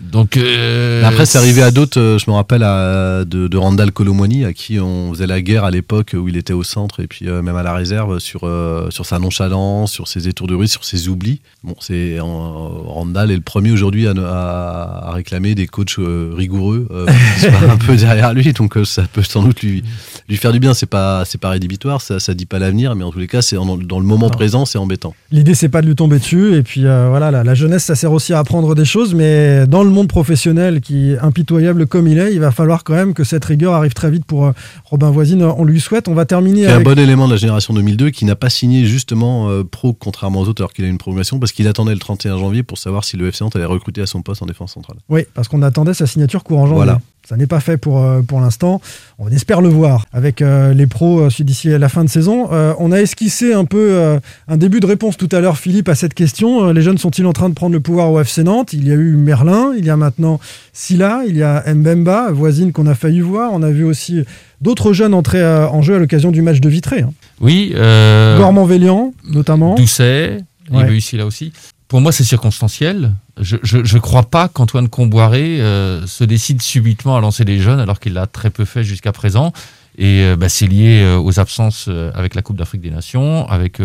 Donc 0.00 0.36
euh, 0.36 1.04
après, 1.04 1.26
c'est 1.26 1.36
arrivé 1.36 1.62
à 1.62 1.70
d'autres. 1.70 2.00
Euh, 2.00 2.18
je 2.18 2.30
me 2.30 2.34
rappelle 2.34 2.62
à, 2.62 3.24
de, 3.24 3.48
de, 3.48 3.56
Randall 3.58 3.92
Colomwani, 3.92 4.46
à 4.46 4.54
qui 4.54 4.80
on 4.80 5.12
faisait 5.12 5.26
la 5.26 5.42
guerre 5.42 5.64
à 5.64 5.70
l'époque 5.70 6.16
où 6.18 6.26
il 6.28 6.38
était 6.38 6.54
au 6.54 6.62
centre 6.62 7.00
et 7.00 7.06
puis 7.06 7.28
euh, 7.28 7.42
même 7.42 7.56
à 7.56 7.62
la 7.62 7.74
réserve 7.74 8.18
sur 8.18 8.44
euh, 8.44 8.88
sur 8.90 9.04
sa 9.04 9.18
nonchalance, 9.18 9.92
sur 9.92 10.08
ses 10.08 10.26
étourderies, 10.26 10.68
sur 10.68 10.84
ses 10.84 11.08
oublis. 11.08 11.40
Bon, 11.62 11.74
c'est 11.80 12.16
Randall 12.18 13.30
est 13.30 13.36
le 13.36 13.42
premier 13.42 13.72
aujourd'hui 13.72 14.08
à, 14.08 14.12
à, 14.12 15.08
à, 15.08 15.12
réclamer 15.12 15.54
des 15.54 15.66
coachs 15.66 15.96
rigoureux 15.98 16.88
qui 17.34 17.40
soient 17.40 17.70
un 17.70 17.76
peu 17.76 17.94
derrière 17.94 18.32
lui. 18.32 18.52
Donc 18.54 18.78
ça 18.84 19.02
peut 19.12 19.22
sans 19.22 19.42
doute 19.42 19.60
lui 19.62 19.84
lui 20.28 20.36
faire 20.38 20.52
du 20.52 20.60
bien. 20.60 20.72
C'est 20.72 20.86
pas 20.86 21.24
c'est 21.26 21.38
pas 21.38 21.50
rédhibitoire, 21.50 22.00
ça 22.00 22.20
ça 22.20 22.32
dit 22.32 22.46
pas 22.46 22.58
l'avenir, 22.58 22.94
mais 22.96 23.04
en 23.04 23.10
tous 23.10 23.18
les 23.18 23.28
cas, 23.28 23.42
c'est 23.42 23.56
dans 23.56 23.98
le 23.98 24.06
moment 24.06 24.30
présent, 24.30 24.64
c'est 24.64 24.78
embêtant. 24.78 25.14
L'idée 25.30 25.54
c'est 25.54 25.68
pas 25.68 25.82
de 25.82 25.86
lui 25.86 25.94
tomber 25.94 26.18
dessus 26.18 26.54
et 26.54 26.62
puis 26.62 26.82
voilà, 26.84 27.30
la, 27.30 27.44
la 27.44 27.54
jeunesse 27.54 27.84
ça 27.84 27.94
sert 27.94 28.12
aussi 28.12 28.32
à 28.32 28.38
apprendre 28.38 28.74
des 28.74 28.86
choses, 28.86 29.14
mais 29.14 29.66
dans 29.66 29.82
le 29.82 29.89
monde 29.92 30.08
professionnel 30.08 30.80
qui 30.80 31.12
est 31.12 31.18
impitoyable 31.18 31.86
comme 31.86 32.06
il 32.06 32.18
est, 32.18 32.32
il 32.32 32.40
va 32.40 32.50
falloir 32.50 32.84
quand 32.84 32.94
même 32.94 33.14
que 33.14 33.24
cette 33.24 33.44
rigueur 33.44 33.74
arrive 33.74 33.94
très 33.94 34.10
vite 34.10 34.24
pour 34.24 34.46
euh, 34.46 34.52
Robin 34.84 35.10
Voisine. 35.10 35.42
On 35.42 35.64
lui 35.64 35.80
souhaite. 35.80 36.08
On 36.08 36.14
va 36.14 36.24
terminer. 36.24 36.64
C'est 36.64 36.72
avec... 36.72 36.86
un 36.86 36.90
bon 36.90 36.98
élément 36.98 37.26
de 37.26 37.32
la 37.32 37.38
génération 37.38 37.74
2002 37.74 38.10
qui 38.10 38.24
n'a 38.24 38.36
pas 38.36 38.50
signé 38.50 38.86
justement 38.86 39.48
euh, 39.50 39.64
pro 39.64 39.92
contrairement 39.92 40.40
aux 40.40 40.48
autres 40.48 40.62
alors 40.62 40.72
qu'il 40.72 40.84
a 40.84 40.88
une 40.88 40.98
progression 40.98 41.38
parce 41.38 41.52
qu'il 41.52 41.68
attendait 41.68 41.92
le 41.92 41.98
31 41.98 42.38
janvier 42.38 42.62
pour 42.62 42.78
savoir 42.78 43.04
si 43.04 43.16
le 43.16 43.28
FC 43.28 43.44
Nantes 43.44 43.56
allait 43.56 43.64
recruter 43.64 44.00
à 44.00 44.06
son 44.06 44.22
poste 44.22 44.42
en 44.42 44.46
défense 44.46 44.72
centrale. 44.72 44.96
Oui, 45.08 45.22
parce 45.34 45.48
qu'on 45.48 45.62
attendait 45.62 45.94
sa 45.94 46.06
signature 46.06 46.44
courant 46.44 46.66
janvier. 46.66 46.76
Voilà. 46.76 47.00
Ça 47.28 47.36
n'est 47.36 47.46
pas 47.46 47.60
fait 47.60 47.76
pour, 47.76 48.02
euh, 48.02 48.22
pour 48.22 48.40
l'instant. 48.40 48.80
On 49.18 49.28
espère 49.28 49.60
le 49.60 49.68
voir 49.68 50.06
avec 50.12 50.42
euh, 50.42 50.74
les 50.74 50.86
pros 50.86 51.20
euh, 51.20 51.28
d'ici 51.40 51.68
la 51.68 51.88
fin 51.88 52.02
de 52.02 52.08
saison. 52.08 52.48
Euh, 52.52 52.74
on 52.78 52.90
a 52.90 52.96
esquissé 53.00 53.52
un 53.52 53.64
peu 53.64 54.18
un 54.48 54.56
début 54.56 54.80
de 54.80 54.86
réponse 54.86 55.16
tout 55.16 55.28
à 55.32 55.40
l'heure, 55.40 55.56
Philippe, 55.58 55.88
à 55.88 55.94
cette 55.94 56.14
question. 56.14 56.72
Les 56.72 56.82
jeunes 56.82 56.98
sont-ils 56.98 57.26
en 57.26 57.32
train 57.32 57.48
de 57.48 57.54
prendre 57.54 57.72
le 57.74 57.80
pouvoir 57.80 58.10
au 58.10 58.20
FC 58.20 58.42
Nantes? 58.42 58.72
Il 58.72 58.86
y 58.88 58.90
a 58.90 58.94
eu 58.94 59.16
Merlin, 59.16 59.72
il 59.78 59.84
y 59.84 59.90
a 59.90 59.96
maintenant 59.96 60.40
Silla, 60.72 61.22
il 61.26 61.36
y 61.36 61.42
a 61.42 61.62
Mbemba, 61.72 62.32
voisine 62.32 62.72
qu'on 62.72 62.86
a 62.86 62.94
failli 62.94 63.20
voir. 63.20 63.50
On 63.52 63.62
a 63.62 63.70
vu 63.70 63.84
aussi 63.84 64.24
d'autres 64.60 64.92
jeunes 64.92 65.14
entrer 65.14 65.44
en 65.44 65.82
jeu 65.82 65.96
à 65.96 65.98
l'occasion 65.98 66.30
du 66.32 66.42
match 66.42 66.60
de 66.60 66.68
Vitré. 66.68 67.00
hein. 67.02 67.12
Oui. 67.40 67.72
Euh, 67.74 68.38
Gormand-Vélian, 68.38 69.14
notamment. 69.28 69.74
Doucet, 69.74 70.38
il 70.70 70.78
y 70.78 70.80
avait 70.80 70.96
eu 70.98 71.16
là 71.16 71.26
aussi. 71.26 71.52
Pour 71.90 72.00
moi, 72.00 72.12
c'est 72.12 72.22
circonstanciel. 72.22 73.14
Je 73.40 73.56
ne 73.78 73.98
crois 73.98 74.22
pas 74.22 74.46
qu'Antoine 74.46 74.88
Comboiré 74.88 75.60
euh, 75.60 76.06
se 76.06 76.22
décide 76.22 76.62
subitement 76.62 77.16
à 77.16 77.20
lancer 77.20 77.44
des 77.44 77.58
jeunes 77.58 77.80
alors 77.80 77.98
qu'il 77.98 78.12
l'a 78.12 78.28
très 78.28 78.50
peu 78.50 78.64
fait 78.64 78.84
jusqu'à 78.84 79.10
présent. 79.10 79.52
Et 79.98 80.22
euh, 80.22 80.36
bah, 80.36 80.48
c'est 80.48 80.68
lié 80.68 81.02
euh, 81.02 81.18
aux 81.18 81.40
absences 81.40 81.88
avec 82.14 82.36
la 82.36 82.42
Coupe 82.42 82.56
d'Afrique 82.56 82.80
des 82.80 82.92
Nations, 82.92 83.44
avec 83.48 83.78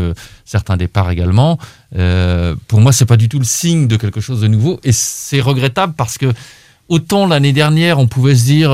certains 0.45 0.77
départs 0.77 1.09
également. 1.09 1.57
Pour 2.67 2.79
moi, 2.79 2.91
c'est 2.91 3.07
pas 3.07 3.17
du 3.17 3.27
tout 3.27 3.39
le 3.39 3.43
signe 3.43 3.87
de 3.87 3.97
quelque 3.97 4.21
chose 4.21 4.41
de 4.41 4.47
nouveau. 4.47 4.79
Et 4.83 4.91
c'est 4.91 5.41
regrettable 5.41 5.95
parce 5.97 6.19
que 6.19 6.31
autant 6.89 7.25
l'année 7.25 7.53
dernière, 7.53 7.97
on 7.97 8.05
pouvait 8.05 8.35
se 8.35 8.43
dire. 8.43 8.69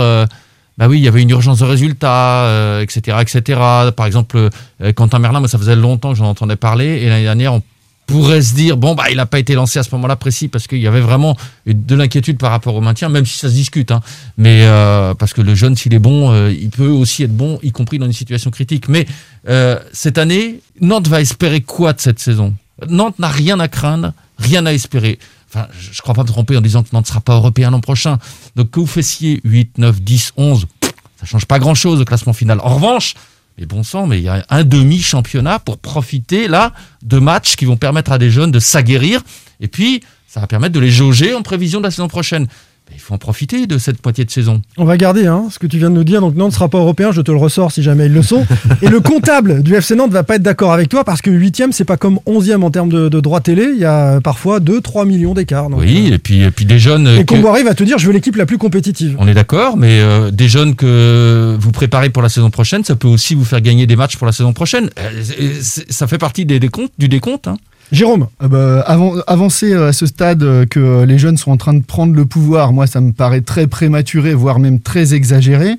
bah 0.77 0.89
oui, 0.89 0.97
il 0.97 1.03
y 1.05 1.07
avait 1.07 1.21
une 1.21 1.29
urgence 1.29 1.59
de 1.59 1.65
résultats, 1.65 2.81
etc., 2.81 3.19
etc. 3.21 3.61
Par 3.95 4.05
exemple, 4.07 4.49
Quentin 4.93 5.19
Merlin, 5.19 5.39
moi, 5.39 5.47
ça 5.47 5.57
faisait 5.57 5.77
longtemps 5.77 6.11
que 6.11 6.17
j'en 6.17 6.27
entendais 6.27 6.57
parler, 6.57 6.99
et 7.01 7.07
l'année 7.07 7.23
dernière, 7.23 7.53
on 7.53 7.63
pourrait 8.05 8.41
se 8.41 8.53
dire, 8.53 8.77
bon, 8.77 8.93
bah, 8.93 9.05
il 9.09 9.17
n'a 9.17 9.25
pas 9.25 9.39
été 9.39 9.53
lancé 9.53 9.79
à 9.79 9.83
ce 9.83 9.89
moment-là 9.95 10.15
précis, 10.15 10.47
parce 10.47 10.67
qu'il 10.67 10.79
y 10.79 10.87
avait 10.87 11.01
vraiment 11.01 11.37
de 11.65 11.95
l'inquiétude 11.95 12.37
par 12.37 12.51
rapport 12.51 12.75
au 12.75 12.81
maintien, 12.81 13.09
même 13.09 13.25
si 13.25 13.37
ça 13.37 13.49
se 13.49 13.53
discute, 13.53 13.91
hein. 13.91 14.01
mais 14.37 14.63
euh, 14.63 15.13
parce 15.13 15.33
que 15.33 15.41
le 15.41 15.55
jeune, 15.55 15.75
s'il 15.75 15.93
est 15.93 15.99
bon, 15.99 16.31
euh, 16.31 16.51
il 16.51 16.69
peut 16.69 16.87
aussi 16.87 17.23
être 17.23 17.35
bon, 17.35 17.59
y 17.63 17.71
compris 17.71 17.99
dans 17.99 18.05
une 18.05 18.13
situation 18.13 18.51
critique. 18.51 18.89
Mais 18.89 19.05
euh, 19.47 19.79
cette 19.93 20.17
année, 20.17 20.59
Nantes 20.81 21.07
va 21.07 21.21
espérer 21.21 21.61
quoi 21.61 21.93
de 21.93 22.01
cette 22.01 22.19
saison? 22.19 22.53
Nantes 22.89 23.19
n'a 23.19 23.29
rien 23.29 23.59
à 23.59 23.67
craindre, 23.67 24.13
rien 24.37 24.65
à 24.65 24.73
espérer. 24.73 25.19
Enfin, 25.49 25.67
je 25.79 25.89
ne 25.89 26.01
crois 26.01 26.13
pas 26.13 26.23
me 26.23 26.27
tromper 26.27 26.57
en 26.57 26.61
disant 26.61 26.83
que 26.83 26.89
Nantes 26.93 27.05
ne 27.05 27.09
sera 27.09 27.21
pas 27.21 27.35
européen 27.35 27.71
l'an 27.71 27.81
prochain. 27.81 28.17
Donc 28.55 28.71
que 28.71 28.79
vous 28.79 28.87
faissiez 28.87 29.41
8, 29.43 29.77
9, 29.77 30.01
10, 30.01 30.33
11, 30.37 30.65
pff, 30.79 30.91
ça 31.19 31.25
change 31.25 31.45
pas 31.45 31.59
grand-chose 31.59 32.01
au 32.01 32.05
classement 32.05 32.33
final. 32.33 32.59
En 32.63 32.75
revanche, 32.75 33.15
mais 33.57 33.65
bon 33.65 33.83
sang, 33.83 34.07
mais 34.07 34.19
il 34.19 34.23
y 34.23 34.29
a 34.29 34.45
un 34.49 34.63
demi-championnat 34.63 35.59
pour 35.59 35.77
profiter 35.77 36.47
là 36.47 36.73
de 37.03 37.19
matchs 37.19 37.55
qui 37.55 37.65
vont 37.65 37.77
permettre 37.77 38.11
à 38.11 38.17
des 38.17 38.31
jeunes 38.31 38.51
de 38.51 38.59
s'aguerrir. 38.59 39.21
Et 39.59 39.67
puis, 39.67 40.01
ça 40.27 40.39
va 40.39 40.47
permettre 40.47 40.73
de 40.73 40.79
les 40.79 40.91
jauger 40.91 41.33
en 41.33 41.41
prévision 41.41 41.79
de 41.79 41.85
la 41.85 41.91
saison 41.91 42.07
prochaine. 42.07 42.47
Il 42.93 42.99
faut 42.99 43.13
en 43.13 43.17
profiter 43.17 43.67
de 43.67 43.77
cette 43.77 44.03
moitié 44.05 44.25
de 44.25 44.31
saison. 44.31 44.61
On 44.77 44.85
va 44.85 44.95
garder 44.97 45.25
hein, 45.25 45.45
ce 45.49 45.59
que 45.59 45.67
tu 45.67 45.77
viens 45.77 45.89
de 45.89 45.95
nous 45.95 46.03
dire. 46.03 46.21
Donc 46.21 46.35
Nantes 46.35 46.49
ne 46.51 46.53
sera 46.53 46.69
pas 46.69 46.77
européen, 46.77 47.11
je 47.11 47.21
te 47.21 47.31
le 47.31 47.37
ressors 47.37 47.71
si 47.71 47.81
jamais 47.83 48.05
ils 48.05 48.13
le 48.13 48.21
sont. 48.21 48.45
Et 48.81 48.87
le 48.89 48.99
comptable 48.99 49.63
du 49.63 49.73
FC 49.75 49.95
Nantes 49.95 50.11
va 50.11 50.23
pas 50.23 50.35
être 50.35 50.43
d'accord 50.43 50.71
avec 50.73 50.89
toi 50.89 51.03
parce 51.03 51.21
que 51.21 51.29
8 51.31 51.63
c'est 51.71 51.85
pas 51.85 51.97
comme 51.97 52.19
11e 52.27 52.61
en 52.63 52.71
termes 52.71 52.89
de, 52.89 53.09
de 53.09 53.19
droits 53.19 53.41
télé. 53.41 53.69
Il 53.73 53.79
y 53.79 53.85
a 53.85 54.21
parfois 54.21 54.59
2-3 54.59 55.07
millions 55.07 55.33
d'écart. 55.33 55.67
Oui, 55.71 56.09
et 56.13 56.17
puis, 56.17 56.41
et 56.41 56.51
puis 56.51 56.65
des 56.65 56.79
jeunes. 56.79 57.07
euh, 57.07 57.17
Et 57.19 57.25
que- 57.25 57.33
Comboiré 57.33 57.63
va 57.63 57.73
te 57.73 57.83
dire 57.83 57.97
je 57.97 58.07
veux 58.07 58.13
l'équipe 58.13 58.35
la 58.35 58.45
plus 58.45 58.57
compétitive. 58.57 59.15
On 59.19 59.27
est 59.27 59.33
d'accord, 59.33 59.77
mais 59.77 59.99
euh, 60.01 60.31
des 60.31 60.47
jeunes 60.47 60.75
que 60.75 61.55
vous 61.59 61.71
préparez 61.71 62.09
pour 62.09 62.21
la 62.23 62.29
saison 62.29 62.49
prochaine, 62.49 62.83
ça 62.83 62.95
peut 62.95 63.07
aussi 63.07 63.35
vous 63.35 63.45
faire 63.45 63.61
gagner 63.61 63.87
des 63.87 63.95
matchs 63.95 64.17
pour 64.17 64.25
la 64.27 64.33
saison 64.33 64.53
prochaine. 64.53 64.89
Euh, 64.99 65.51
ça 65.61 66.07
fait 66.07 66.17
partie 66.17 66.45
des 66.45 66.59
décomptes, 66.59 66.91
du 66.97 67.07
décompte. 67.07 67.47
hein. 67.47 67.57
Jérôme 67.91 68.27
Euh, 68.41 68.47
bah, 68.47 68.81
avant, 68.87 69.15
avancer 69.27 69.73
à 69.73 69.93
ce 69.93 70.05
stade 70.05 70.43
euh, 70.43 70.65
que 70.65 70.79
euh, 70.79 71.05
les 71.05 71.17
jeunes 71.17 71.37
sont 71.37 71.51
en 71.51 71.57
train 71.57 71.73
de 71.73 71.83
prendre 71.83 72.15
le 72.15 72.25
pouvoir, 72.25 72.73
moi 72.73 72.87
ça 72.87 73.01
me 73.01 73.11
paraît 73.11 73.41
très 73.41 73.67
prématuré, 73.67 74.33
voire 74.33 74.59
même 74.59 74.79
très 74.79 75.13
exagéré. 75.13 75.77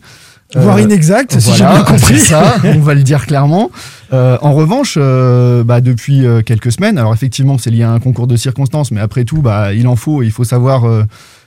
Voire 0.54 0.80
inexact, 0.80 1.38
si 1.38 1.52
j'ai 1.52 1.64
bien 1.64 1.82
compris. 1.82 2.18
ça, 2.18 2.56
on 2.64 2.80
va 2.80 2.94
le 2.94 3.02
dire 3.02 3.26
clairement. 3.26 3.70
Euh, 4.12 4.36
en 4.42 4.52
revanche, 4.52 4.98
euh, 5.00 5.64
bah, 5.64 5.80
depuis 5.80 6.26
euh, 6.26 6.42
quelques 6.42 6.72
semaines, 6.72 6.98
alors 6.98 7.14
effectivement 7.14 7.56
c'est 7.56 7.70
lié 7.70 7.84
à 7.84 7.90
un 7.90 8.00
concours 8.00 8.26
de 8.26 8.36
circonstances, 8.36 8.90
mais 8.90 9.00
après 9.00 9.24
tout, 9.24 9.40
bah, 9.40 9.72
il 9.72 9.88
en 9.88 9.96
faut, 9.96 10.22
il 10.22 10.30
faut 10.30 10.44
savoir 10.44 10.84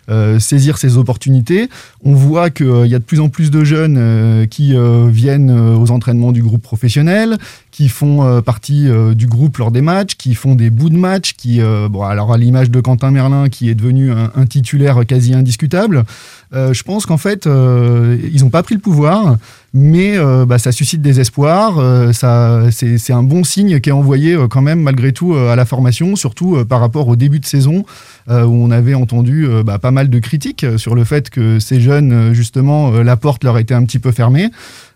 euh, 0.10 0.16
euh, 0.26 0.40
saisir 0.40 0.78
ses 0.78 0.98
opportunités. 0.98 1.70
On 2.04 2.14
voit 2.14 2.50
qu'il 2.50 2.88
y 2.88 2.96
a 2.96 3.00
de 3.00 3.04
plus 3.04 3.20
en 3.20 3.30
plus 3.30 3.52
de 3.52 3.64
jeunes 3.64 3.98
euh, 3.98 4.46
qui 4.46 4.76
euh, 4.76 5.08
viennent 5.10 5.50
euh, 5.50 5.76
aux 5.76 5.92
entraînements 5.92 6.32
du 6.32 6.42
groupe 6.42 6.62
professionnel, 6.62 7.38
qui 7.72 7.90
font 7.90 8.24
euh, 8.24 8.42
partie 8.42 8.88
euh, 8.88 9.14
du 9.14 9.28
groupe 9.28 9.58
lors 9.58 9.72
des 9.72 9.82
matchs, 9.82 10.16
qui 10.16 10.34
font 10.34 10.56
des 10.56 10.70
bouts 10.70 10.90
de 10.90 10.98
match, 10.98 11.34
qui, 11.34 11.62
euh, 11.62 11.90
bon, 11.90 12.04
alors 12.04 12.34
à 12.34 12.38
l'image 12.38 12.72
de 12.72 12.80
Quentin 12.80 13.12
Merlin, 13.12 13.50
qui 13.50 13.70
est 13.70 13.76
devenu 13.76 14.12
un, 14.12 14.32
un 14.36 14.46
titulaire 14.46 15.06
quasi 15.06 15.34
indiscutable. 15.34 16.06
Euh, 16.54 16.74
je 16.74 16.84
pense 16.84 17.06
qu'en 17.06 17.18
fait, 17.18 17.48
euh, 17.48 18.18
ils 18.34 18.44
n'ont 18.44 18.50
pas 18.50 18.64
pris 18.64 18.76
le 18.76 18.82
pouvoir, 18.82 19.38
mais 19.78 20.18
euh, 20.18 20.46
bah, 20.46 20.58
ça 20.58 20.72
suscite 20.72 21.02
des 21.02 21.20
espoirs. 21.20 21.80
euh, 21.80 22.14
ça, 22.14 22.62
c'est, 22.72 23.12
un 23.12 23.24
bon 23.24 23.44
signe 23.44 23.82
qui 23.82 23.90
est 23.90 23.94
envoyé 23.94 24.34
euh, 24.34 24.48
quand 24.48 24.62
même 24.62 24.80
malgré 24.80 25.12
tout 25.12 25.36
à 25.36 25.58
la 25.58 25.66
formation, 25.66 26.16
surtout 26.16 26.64
par 26.64 26.80
rapport 26.80 27.10
au 27.10 27.18
début 27.18 27.40
de 27.40 27.46
saison 27.46 27.84
où 28.28 28.32
on 28.32 28.72
avait 28.72 28.96
entendu 28.96 29.48
bah, 29.64 29.78
pas 29.78 29.92
mal 29.92 30.10
de 30.10 30.18
critiques 30.18 30.66
sur 30.78 30.96
le 30.96 31.04
fait 31.04 31.30
que 31.30 31.60
ces 31.60 31.80
jeunes, 31.80 32.34
justement, 32.34 32.90
la 32.92 33.18
porte 33.18 33.44
leur 33.44 33.58
était 33.60 33.76
un 33.76 33.84
petit 33.84 34.00
peu 34.00 34.12
fermée. 34.12 34.50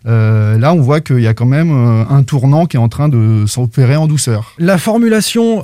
Là, 0.04 0.72
on 0.72 0.80
voit 0.80 1.00
qu'il 1.00 1.20
y 1.20 1.28
a 1.28 1.34
quand 1.34 1.46
même 1.46 1.70
un 1.70 2.22
tournant 2.22 2.66
qui 2.66 2.76
est 2.76 2.80
en 2.80 2.88
train 2.88 3.08
de 3.08 3.44
s'opérer 3.46 3.96
en 3.96 4.06
douceur. 4.06 4.54
La 4.58 4.78
formulation 4.78 5.62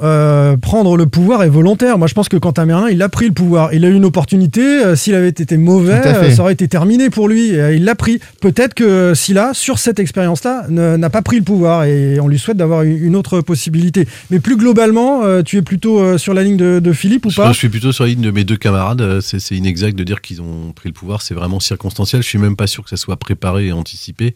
prendre 0.60 0.96
le 0.96 1.06
pouvoir 1.06 1.42
est 1.42 1.48
volontaire. 1.48 1.98
Moi, 1.98 2.06
je 2.06 2.14
pense 2.14 2.28
que 2.28 2.36
Quentin 2.36 2.66
Merlin, 2.66 2.88
il 2.88 3.02
a 3.02 3.08
pris 3.08 3.26
le 3.26 3.34
pouvoir. 3.34 3.72
Il 3.72 3.84
a 3.84 3.88
eu 3.88 3.94
une 3.94 4.04
opportunité. 4.04 4.94
S'il 4.94 5.14
avait 5.14 5.30
été 5.30 5.56
mauvais, 5.56 6.02
ça 6.30 6.42
aurait 6.42 6.52
été 6.52 6.68
terminé 6.68 7.10
pour 7.10 7.28
lui. 7.28 7.48
Il 7.48 7.84
l'a 7.84 7.94
pris. 7.96 8.20
Peut-être 8.40 8.74
que 8.74 9.05
Silla, 9.14 9.52
sur 9.54 9.78
cette 9.78 9.98
expérience-là, 9.98 10.66
n'a 10.68 11.10
pas 11.10 11.22
pris 11.22 11.36
le 11.38 11.42
pouvoir 11.44 11.84
et 11.84 12.18
on 12.20 12.28
lui 12.28 12.38
souhaite 12.38 12.56
d'avoir 12.56 12.82
une 12.82 13.16
autre 13.16 13.40
possibilité. 13.40 14.06
Mais 14.30 14.40
plus 14.40 14.56
globalement, 14.56 15.22
euh, 15.24 15.42
tu 15.42 15.56
es 15.56 15.62
plutôt 15.62 16.00
euh, 16.00 16.18
sur 16.18 16.34
la 16.34 16.42
ligne 16.42 16.56
de, 16.56 16.80
de 16.80 16.92
Philippe 16.92 17.26
ou 17.26 17.30
Je, 17.30 17.36
pas? 17.36 17.52
je 17.52 17.58
suis 17.58 17.68
plutôt 17.68 17.92
sur 17.92 18.04
la 18.04 18.10
ligne 18.10 18.20
de 18.22 18.30
mes 18.30 18.44
deux 18.44 18.56
camarades. 18.56 19.00
Euh, 19.00 19.20
C'est 19.20 19.54
inexact 19.56 19.96
de 19.98 20.04
dire 20.04 20.20
qu'ils 20.20 20.40
ont 20.42 20.72
pris 20.74 20.88
le 20.88 20.94
pouvoir. 20.94 21.22
C'est 21.22 21.34
vraiment 21.34 21.60
circonstanciel. 21.60 22.22
Je 22.22 22.28
suis 22.28 22.38
même 22.38 22.56
pas 22.56 22.66
sûr 22.66 22.82
que 22.84 22.90
ça 22.90 22.96
soit 22.96 23.16
préparé 23.16 23.66
et 23.66 23.72
anticipé. 23.72 24.34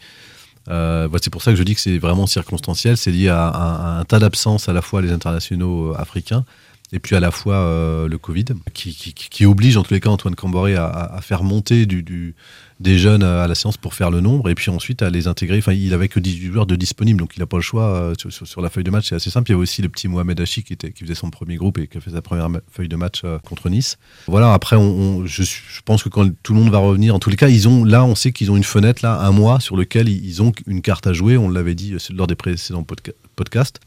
Euh, 0.68 1.06
voilà, 1.08 1.20
c'est 1.22 1.30
pour 1.30 1.42
ça 1.42 1.50
que 1.52 1.56
je 1.56 1.62
dis 1.62 1.74
que 1.74 1.80
c'est 1.80 1.98
vraiment 1.98 2.26
circonstanciel. 2.26 2.96
C'est 2.96 3.10
lié 3.10 3.28
à, 3.28 3.46
à- 3.48 3.96
à 3.96 4.00
un 4.00 4.04
tas 4.04 4.18
d'absences, 4.18 4.68
à 4.68 4.72
la 4.72 4.82
fois 4.82 5.00
les 5.02 5.10
internationaux 5.10 5.92
euh, 5.92 5.96
africains 6.00 6.44
et 6.92 6.98
puis 6.98 7.14
à 7.14 7.20
la 7.20 7.30
fois 7.30 7.54
euh, 7.54 8.08
le 8.08 8.18
Covid, 8.18 8.46
qui, 8.72 9.46
oblige 9.46 9.76
en 9.76 9.82
tous 9.82 9.94
les 9.94 10.00
cas 10.00 10.10
Antoine 10.10 10.34
Camboré 10.34 10.76
à, 10.76 11.18
faire 11.22 11.42
monter 11.42 11.86
des 11.86 12.98
jeunes 12.98 13.22
à 13.22 13.46
la 13.46 13.54
séance 13.54 13.76
pour 13.76 13.94
faire 13.94 14.10
le 14.10 14.20
nombre 14.20 14.50
et 14.50 14.54
puis 14.54 14.70
ensuite 14.70 15.02
à 15.02 15.10
les 15.10 15.26
intégrer. 15.28 15.58
Enfin, 15.58 15.72
il 15.72 15.94
avait 15.94 16.08
que 16.08 16.18
18 16.20 16.52
joueurs 16.52 16.66
de 16.66 16.76
disponibles, 16.76 17.20
donc 17.20 17.36
il 17.36 17.40
n'a 17.40 17.46
pas 17.46 17.56
le 17.56 17.62
choix 17.62 17.84
euh, 17.84 18.14
sur, 18.16 18.60
la 18.60 18.70
feuille 18.70 18.84
de 18.84 18.90
match. 18.90 19.08
C'est 19.08 19.14
assez 19.14 19.30
simple. 19.30 19.50
Il 19.50 19.52
y 19.52 19.54
avait 19.54 19.62
aussi 19.62 19.82
le 19.82 19.88
petit 19.88 20.08
Mohamed 20.08 20.40
Hachi 20.40 20.62
qui, 20.62 20.76
faisait 20.98 21.14
son 21.14 21.30
premier 21.30 21.56
groupe 21.56 21.78
et 21.78 21.86
qui 21.86 21.98
a 21.98 22.00
fait 22.00 22.10
sa 22.10 22.22
première 22.22 22.48
feuille 22.70 22.88
de 22.88 22.96
match 22.96 23.22
euh, 23.24 23.38
contre 23.38 23.68
Nice. 23.68 23.98
Voilà. 24.26 24.52
Après, 24.52 24.76
je, 25.24 25.42
je 25.42 25.80
pense 25.84 26.02
que 26.02 26.08
quand 26.08 26.28
tout 26.42 26.54
le 26.54 26.60
monde 26.60 26.70
va 26.70 26.78
revenir, 26.78 27.14
en 27.14 27.18
tous 27.18 27.30
les 27.30 27.36
cas, 27.36 27.48
ils 27.48 27.68
ont 27.68 27.84
là, 27.84 28.04
on 28.04 28.14
sait 28.14 28.32
qu'ils 28.32 28.50
ont 28.50 28.56
une 28.56 28.64
fenêtre 28.64 29.00
là, 29.02 29.20
un 29.20 29.32
mois 29.32 29.60
sur 29.60 29.76
lequel 29.76 30.08
ils, 30.08 30.42
ont 30.42 30.52
une 30.66 30.82
carte 30.82 31.06
à 31.06 31.12
jouer. 31.12 31.36
On 31.36 31.48
l'avait 31.48 31.74
dit 31.74 31.94
lors 32.12 32.26
des 32.26 32.34
précédents 32.34 32.82
podca- 32.82 33.14
podcasts. 33.29 33.29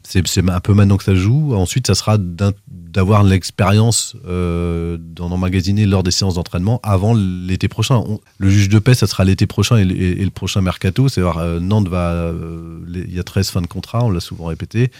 C'est 0.02 0.26
c'est 0.26 0.48
un 0.48 0.60
peu 0.60 0.74
maintenant 0.74 0.96
que 0.96 1.04
ça 1.04 1.14
joue. 1.14 1.54
Ensuite, 1.54 1.86
ça 1.86 1.94
sera 1.94 2.16
d'avoir 2.18 3.22
l'expérience 3.24 4.16
euh, 4.26 4.96
d'en 5.00 5.30
emmagasiner 5.30 5.86
lors 5.86 6.02
des 6.02 6.10
séances 6.10 6.34
d'entraînement 6.34 6.80
avant 6.82 7.14
l'été 7.14 7.68
prochain. 7.68 8.02
Le 8.38 8.48
juge 8.48 8.68
de 8.68 8.78
paix, 8.78 8.94
ça 8.94 9.06
sera 9.06 9.24
l'été 9.24 9.46
prochain 9.46 9.76
et, 9.76 9.84
le- 9.84 10.30
prochain 10.30 10.60
mercato. 10.60 11.08
C'est 11.08 11.20
euh, 11.22 11.60
Nantes 11.60 11.88
va, 11.88 12.10
euh, 12.12 12.78
il 12.92 13.14
y 13.14 13.18
a 13.20 13.24
13 13.24 13.50
fins 13.50 13.62
de 13.62 13.66
contrat, 13.66 14.04
on 14.04 14.10
l'a 14.10 14.20
souvent 14.20 14.46
répété. 14.46 14.90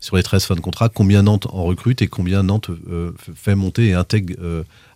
Sur 0.00 0.16
les 0.16 0.22
13 0.22 0.44
fins 0.44 0.54
de 0.54 0.60
contrat, 0.60 0.88
combien 0.88 1.22
Nantes 1.22 1.46
en 1.52 1.64
recrute 1.64 2.02
et 2.02 2.06
combien 2.06 2.42
Nantes 2.44 2.70
fait 3.34 3.56
monter 3.56 3.88
et 3.88 3.94
intègre 3.94 4.34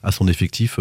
à 0.05 0.12
son 0.12 0.29
effectif, 0.29 0.79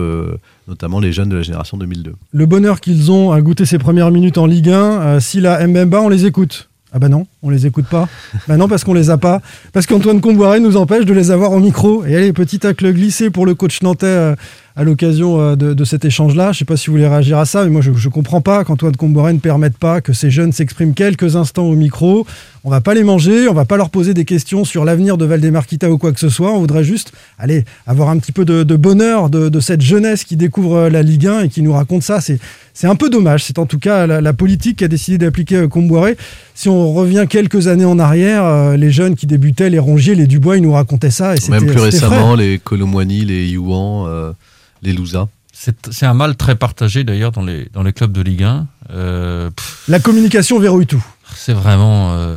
notamment 0.67 0.99
les 0.99 1.11
jeunes 1.11 1.29
de 1.29 1.37
la 1.37 1.41
génération 1.41 1.75
2002. 1.77 2.13
Le 2.31 2.45
bonheur 2.45 2.81
qu'ils 2.81 3.11
ont 3.11 3.31
à 3.31 3.41
goûter 3.41 3.65
ces 3.65 3.79
premières 3.79 4.11
minutes 4.11 4.37
en 4.37 4.45
Ligue 4.45 4.69
1, 4.69 4.73
euh, 5.01 5.19
Silla, 5.19 5.65
Mbemba, 5.65 6.01
on 6.01 6.09
les 6.09 6.25
écoute. 6.27 6.69
Ah 6.93 6.99
bah 6.99 7.07
non, 7.07 7.25
on 7.41 7.49
les 7.49 7.65
écoute 7.65 7.85
pas. 7.85 8.09
bah 8.49 8.57
non, 8.57 8.67
parce 8.67 8.83
qu'on 8.83 8.93
les 8.93 9.09
a 9.09 9.17
pas. 9.17 9.41
Parce 9.71 9.85
qu'Antoine 9.85 10.19
Comboiré 10.19 10.59
nous 10.59 10.75
empêche 10.75 11.05
de 11.05 11.13
les 11.13 11.31
avoir 11.31 11.53
au 11.53 11.59
micro. 11.59 12.03
Et 12.05 12.15
allez, 12.15 12.33
petit 12.33 12.59
tacle 12.59 12.91
glissé 12.91 13.29
pour 13.29 13.45
le 13.45 13.55
coach 13.55 13.81
nantais 13.81 14.05
euh, 14.07 14.35
à 14.75 14.83
l'occasion 14.83 15.39
euh, 15.39 15.55
de, 15.55 15.85
cet 15.85 16.03
échange-là. 16.03 16.51
Je 16.51 16.59
sais 16.59 16.65
pas 16.65 16.75
si 16.75 16.87
vous 16.87 16.93
voulez 16.93 17.07
réagir 17.07 17.37
à 17.37 17.45
ça, 17.45 17.63
mais 17.63 17.69
moi 17.69 17.81
je, 17.81 17.93
je 17.93 18.09
comprends 18.09 18.41
pas 18.41 18.65
qu'Antoine 18.65 18.97
Comboiré 18.97 19.31
ne 19.31 19.39
permette 19.39 19.77
pas 19.77 20.01
que 20.01 20.11
ces 20.11 20.29
jeunes 20.29 20.51
s'expriment 20.51 20.93
quelques 20.93 21.37
instants 21.37 21.63
au 21.63 21.75
micro. 21.75 22.25
On 22.63 22.69
va 22.69 22.79
pas 22.79 22.93
les 22.93 23.03
manger, 23.03 23.47
on 23.47 23.53
va 23.55 23.65
pas 23.65 23.75
leur 23.75 23.89
poser 23.89 24.13
des 24.13 24.23
questions 24.23 24.65
sur 24.65 24.85
l'avenir 24.85 25.17
de 25.17 25.25
Valdemarquita 25.25 25.89
ou 25.89 25.97
quoi 25.97 26.11
que 26.11 26.19
ce 26.19 26.29
soit. 26.29 26.51
On 26.53 26.59
voudrait 26.59 26.83
juste, 26.83 27.11
allez, 27.39 27.65
avoir 27.87 28.09
un 28.09 28.19
petit 28.19 28.31
peu 28.31 28.45
de, 28.45 28.61
de 28.61 28.75
bonheur 28.75 29.31
de, 29.31 29.49
de 29.49 29.59
cette 29.59 29.81
jeunesse 29.81 30.23
qui 30.23 30.35
découvre 30.35 30.75
euh, 30.75 30.89
la 30.91 31.01
Ligue 31.01 31.25
1 31.25 31.39
et 31.45 31.49
qui 31.49 31.63
nous 31.63 31.73
raconte 31.73 32.03
ça. 32.03 32.21
C'est, 32.21 32.37
c'est 32.75 32.85
un 32.85 32.95
peu 32.95 33.09
dommage. 33.09 33.43
C'est 33.45 33.57
en 33.57 33.65
tout 33.65 33.79
cas 33.79 34.05
la, 34.05 34.21
la 34.21 34.33
politique 34.33 34.77
qui 34.77 34.83
a 34.83 34.87
décidé 34.87 35.17
d'appliquer 35.17 35.55
euh, 35.55 35.67
Comboiré. 35.67 36.17
Si 36.53 36.69
on 36.69 36.93
revient 36.93 37.25
quelques 37.27 37.67
années 37.67 37.85
en 37.85 37.97
arrière, 37.97 38.45
euh, 38.45 38.77
les 38.77 38.91
jeunes 38.91 39.15
qui 39.15 39.25
débutaient, 39.25 39.71
les 39.71 39.79
Rongier, 39.79 40.13
les 40.13 40.27
Dubois, 40.27 40.57
ils 40.57 40.63
nous 40.63 40.73
racontaient 40.73 41.09
ça. 41.09 41.35
Et 41.35 41.39
Même 41.49 41.65
plus 41.65 41.79
récemment, 41.79 42.35
frais. 42.35 42.43
les 42.45 42.59
Colomwani, 42.59 43.25
les 43.25 43.47
Youan, 43.49 44.05
euh, 44.07 44.33
les 44.83 44.93
Louza. 44.93 45.27
C'est 45.53 46.05
un 46.05 46.13
mal 46.15 46.35
très 46.35 46.55
partagé 46.55 47.03
d'ailleurs 47.03 47.31
dans 47.31 47.43
les, 47.43 47.67
dans 47.73 47.83
les 47.83 47.93
clubs 47.93 48.11
de 48.11 48.21
Ligue 48.21 48.43
1. 48.43 48.67
Euh, 48.93 49.49
pff, 49.51 49.83
La 49.87 49.99
communication 49.99 50.59
verrouille 50.59 50.87
tout. 50.87 51.03
c'est 51.35 51.53
vraiment. 51.53 52.13
euh, 52.13 52.35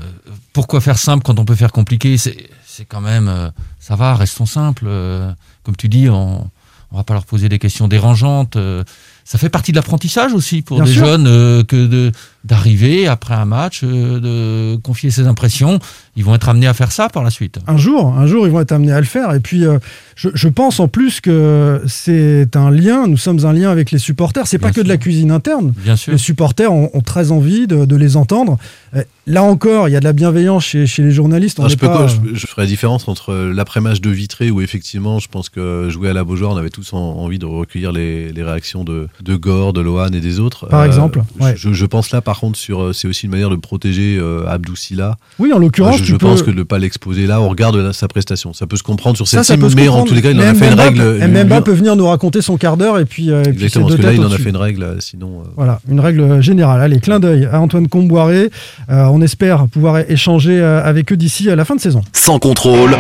pourquoi 0.55 0.81
faire 0.81 0.99
simple 0.99 1.23
quand 1.25 1.39
on 1.39 1.45
peut 1.45 1.55
faire 1.57 1.73
compliqué? 1.73 2.17
C'est 2.17 2.49
c'est 2.67 2.87
quand 2.87 3.03
même. 3.03 3.29
euh, 3.29 3.51
ça 3.79 3.95
va, 3.97 4.15
restons 4.15 4.47
simples. 4.47 4.87
euh, 4.89 5.31
comme 5.65 5.77
tu 5.77 5.89
dis, 5.91 6.09
on 6.09 6.49
on 6.93 6.97
va 6.97 7.03
pas 7.05 7.15
leur 7.15 7.27
poser 7.27 7.49
des 7.49 7.59
questions 7.59 7.89
dérangeantes. 7.89 8.55
euh, 8.57 8.85
ça 9.25 9.37
fait 9.39 9.49
partie 9.49 9.73
de 9.73 9.77
l'apprentissage 9.77 10.33
aussi 10.33 10.63
pour 10.63 10.77
Bien 10.79 10.85
des 10.87 10.93
sûr. 10.93 11.07
jeunes 11.07 11.27
euh, 11.27 11.65
que 11.65 11.87
de 11.87 12.13
d'arriver 12.45 13.09
après 13.09 13.35
un 13.35 13.47
match, 13.47 13.81
euh, 13.83 14.21
de 14.21 14.77
confier 14.81 15.11
ses 15.11 15.27
impressions. 15.27 15.79
Ils 16.17 16.25
vont 16.25 16.35
être 16.35 16.49
amenés 16.49 16.67
à 16.69 16.75
faire 16.75 16.93
ça 16.93 17.09
par 17.09 17.23
la 17.25 17.31
suite. 17.31 17.59
Un 17.67 17.77
jour, 17.77 18.15
un 18.17 18.27
jour, 18.27 18.47
ils 18.47 18.53
vont 18.53 18.61
être 18.61 18.73
amenés 18.73 18.93
à 18.93 19.01
le 19.01 19.07
faire. 19.07 19.33
Et 19.35 19.41
puis, 19.41 19.65
euh, 19.67 19.79
je, 20.15 20.29
je 20.35 20.49
pense 20.49 20.79
en 20.79 20.87
plus 20.87 21.21
que 21.21 21.83
c'est 21.87 22.55
un 22.57 22.71
lien. 22.71 23.07
Nous 23.09 23.17
sommes 23.17 23.45
un 23.45 23.53
lien 23.53 23.71
avec 23.71 23.91
les 23.91 23.99
supporters. 23.99 24.47
C'est 24.47 24.59
pas 24.59 24.71
que 24.71 24.81
de 24.81 24.89
la 24.89 24.97
cuisine 24.97 25.31
interne. 25.31 25.73
Bien 25.77 25.97
sûr. 25.97 26.13
Les 26.13 26.19
supporters 26.19 26.73
ont, 26.73 26.91
ont 26.95 27.01
très 27.01 27.33
envie 27.33 27.67
de, 27.67 27.85
de 27.85 27.97
les 27.97 28.17
entendre. 28.17 28.59
Euh, 28.95 29.03
Là 29.27 29.43
encore, 29.43 29.89
il 29.89 29.93
y 29.93 29.97
a 29.97 30.01
de 30.01 30.05
la 30.05 30.13
bienveillance 30.13 30.67
chez, 30.67 30.87
chez 30.87 31.03
les 31.03 31.11
journalistes. 31.11 31.59
On 31.59 31.63
Non, 31.63 31.69
je, 31.71 31.77
peux 31.77 31.87
pas, 31.87 32.01
pas- 32.01 32.07
je, 32.09 32.35
je 32.35 32.47
ferai 32.47 32.61
la 32.61 32.69
différence 32.69 33.09
entre 33.09 33.31
euh, 33.33 33.55
l'après-match 33.55 34.03
de 34.03 34.11
Vitré 34.11 34.51
où 34.51 34.61
effectivement 34.61 35.19
je 35.19 35.29
pense 35.29 35.49
que 35.49 35.89
jouer 35.89 36.11
à 36.11 36.13
la 36.13 36.25
Beaujoire 36.25 36.53
on 36.53 36.59
avait 36.59 36.69
tous 36.69 36.93
en- 36.93 36.99
envie 36.99 37.39
de 37.39 37.47
recueillir 37.47 37.91
les, 37.91 38.33
les 38.35 38.43
réactions 38.43 38.85
de, 38.85 39.09
de 39.23 39.35
Gore, 39.37 39.73
de 39.73 39.81
Lohan 39.81 40.09
et 40.13 40.21
des 40.21 40.41
autres. 40.41 40.67
Par 40.67 40.85
exemple, 40.85 41.23
je- 41.39 41.43
ouais. 41.43 41.55
Je, 41.57 41.73
je 41.73 41.87
pense 41.87 42.11
là 42.11 42.21
par 42.21 42.39
contre 42.39 42.59
sur 42.59 42.83
euh, 42.83 42.93
c'est 42.93 43.09
aussi 43.09 43.25
une 43.25 43.33
manière 43.33 43.49
de 43.49 43.57
protéger 43.57 44.19
euh, 44.21 44.45
Abdou 44.47 44.77
Silla. 44.77 45.17
Oui, 45.39 45.55
en 45.55 45.59
l'occurrence, 45.59 46.03
Euh, 46.03 46.04
je, 46.05 46.09
tu 46.09 46.13
je 46.13 46.17
peux- 46.19 46.27
pense 46.27 46.43
que 46.43 46.51
de 46.51 46.57
ne 46.57 46.63
pas 46.63 46.79
l'exposer 46.79 47.27
là 47.27 47.41
au 47.41 47.49
regard 47.49 47.73
de 47.73 47.81
la- 47.81 47.93
sa 47.93 48.07
prestation. 48.09 48.53
Ça 48.53 48.67
peut 48.67 48.77
se 48.77 48.83
comprendre 48.83 49.17
sur 49.17 49.27
cette 49.27 49.43
ça 49.45 49.55
team, 49.55 49.63
peut 49.63 49.71
se 49.71 49.77
mais 49.77 49.83
en 49.89 49.93
comprendre. 49.93 50.09
tous 50.09 50.15
les 50.15 50.23
cas 50.23 50.31
il 50.31 50.39
en 50.39 50.43
a 50.45 50.55
fait 50.55 50.69
une 50.73 50.75
règle. 50.81 50.99
peut- 51.01 51.19
lui- 51.19 51.27
Mbemba 51.29 51.57
lui- 51.57 51.65
peut 51.65 51.73
venir 51.73 51.97
nous 51.97 52.07
raconter 52.07 52.41
son 52.43 52.57
quart 52.57 52.77
d'heure 52.77 52.99
et 52.99 53.05
puis, 53.05 53.31
euh, 53.31 53.43
et 53.45 53.49
Exactement, 53.49 53.89
ses 53.89 53.97
parce 53.97 53.97
deux 53.97 53.97
que 53.97 54.03
là 54.07 54.13
il 54.13 54.21
en 54.21 54.33
a 54.33 54.39
fait 54.39 54.51
une 54.51 54.57
règle, 54.57 54.83
euh, 54.83 55.01
sinon. 55.01 55.41
euh, 55.41 55.49
Voilà, 55.57 55.81
une 55.91 56.01
règle 56.01 56.41
générale. 56.43 56.81
Allez, 56.81 57.01
clin 57.01 57.19
d'œil 57.21 57.49
à 57.51 57.61
Antoine 57.61 57.89
Comboiré. 57.89 58.51
Euh, 58.91 59.05
on 59.13 59.21
espère 59.23 59.67
pouvoir 59.69 59.99
échanger 60.09 60.61
avec 60.63 61.13
eux 61.13 61.17
d'ici 61.17 61.51
à 61.51 61.57
la 61.57 61.65
fin 61.65 61.75
de 61.77 61.81
saison. 61.81 62.03
Sans 62.13 62.39
contrôle, 62.39 62.97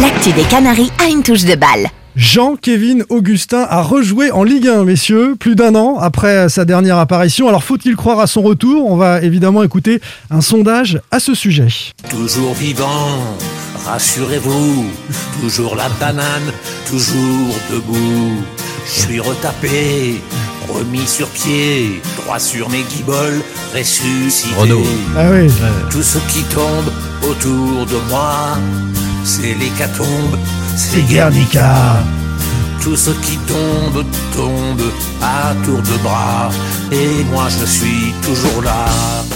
L'actu 0.00 0.32
des 0.32 0.42
Canaries 0.42 0.90
a 1.04 1.08
une 1.08 1.22
touche 1.22 1.44
de 1.44 1.54
balle. 1.54 1.86
Jean-Kévin 2.16 3.00
Augustin 3.08 3.66
a 3.68 3.82
rejoué 3.82 4.30
en 4.30 4.44
Ligue 4.44 4.68
1, 4.68 4.84
messieurs, 4.84 5.34
plus 5.38 5.56
d'un 5.56 5.74
an 5.74 5.98
après 5.98 6.48
sa 6.48 6.64
dernière 6.64 6.98
apparition. 6.98 7.48
Alors 7.48 7.64
faut-il 7.64 7.96
croire 7.96 8.20
à 8.20 8.28
son 8.28 8.42
retour? 8.42 8.88
On 8.88 8.96
va 8.96 9.20
évidemment 9.22 9.64
écouter 9.64 10.00
un 10.30 10.40
sondage 10.40 11.00
à 11.10 11.18
ce 11.18 11.34
sujet. 11.34 11.66
Toujours 12.08 12.54
vivant, 12.54 13.18
rassurez-vous, 13.84 14.84
toujours 15.40 15.74
la 15.74 15.88
banane, 16.00 16.52
toujours 16.88 17.56
debout. 17.72 18.44
Je 18.86 19.00
suis 19.00 19.18
retapé, 19.18 20.20
remis 20.68 21.08
sur 21.08 21.26
pied, 21.28 22.00
droit 22.18 22.38
sur 22.38 22.70
mes 22.70 22.82
guiboles, 22.82 23.42
ressuscité. 23.74 24.54
Renaud. 24.56 24.86
Ah 25.16 25.30
oui. 25.32 25.50
Tout 25.90 26.02
ce 26.02 26.18
qui 26.32 26.44
tombe 26.44 26.92
autour 27.28 27.86
de 27.86 28.08
moi, 28.08 28.56
c'est 29.24 29.54
l'hécatombe, 29.54 30.38
c'est 30.76 31.02
Guernica. 31.02 31.74
Tout 32.82 32.96
ce 32.96 33.10
qui 33.10 33.38
tombe, 33.48 34.04
tombe 34.36 34.82
à 35.22 35.54
tour 35.64 35.78
de 35.78 36.02
bras, 36.02 36.50
et 36.92 37.24
moi 37.32 37.44
je 37.48 37.64
suis 37.64 38.12
toujours 38.22 38.60
là. 38.62 38.84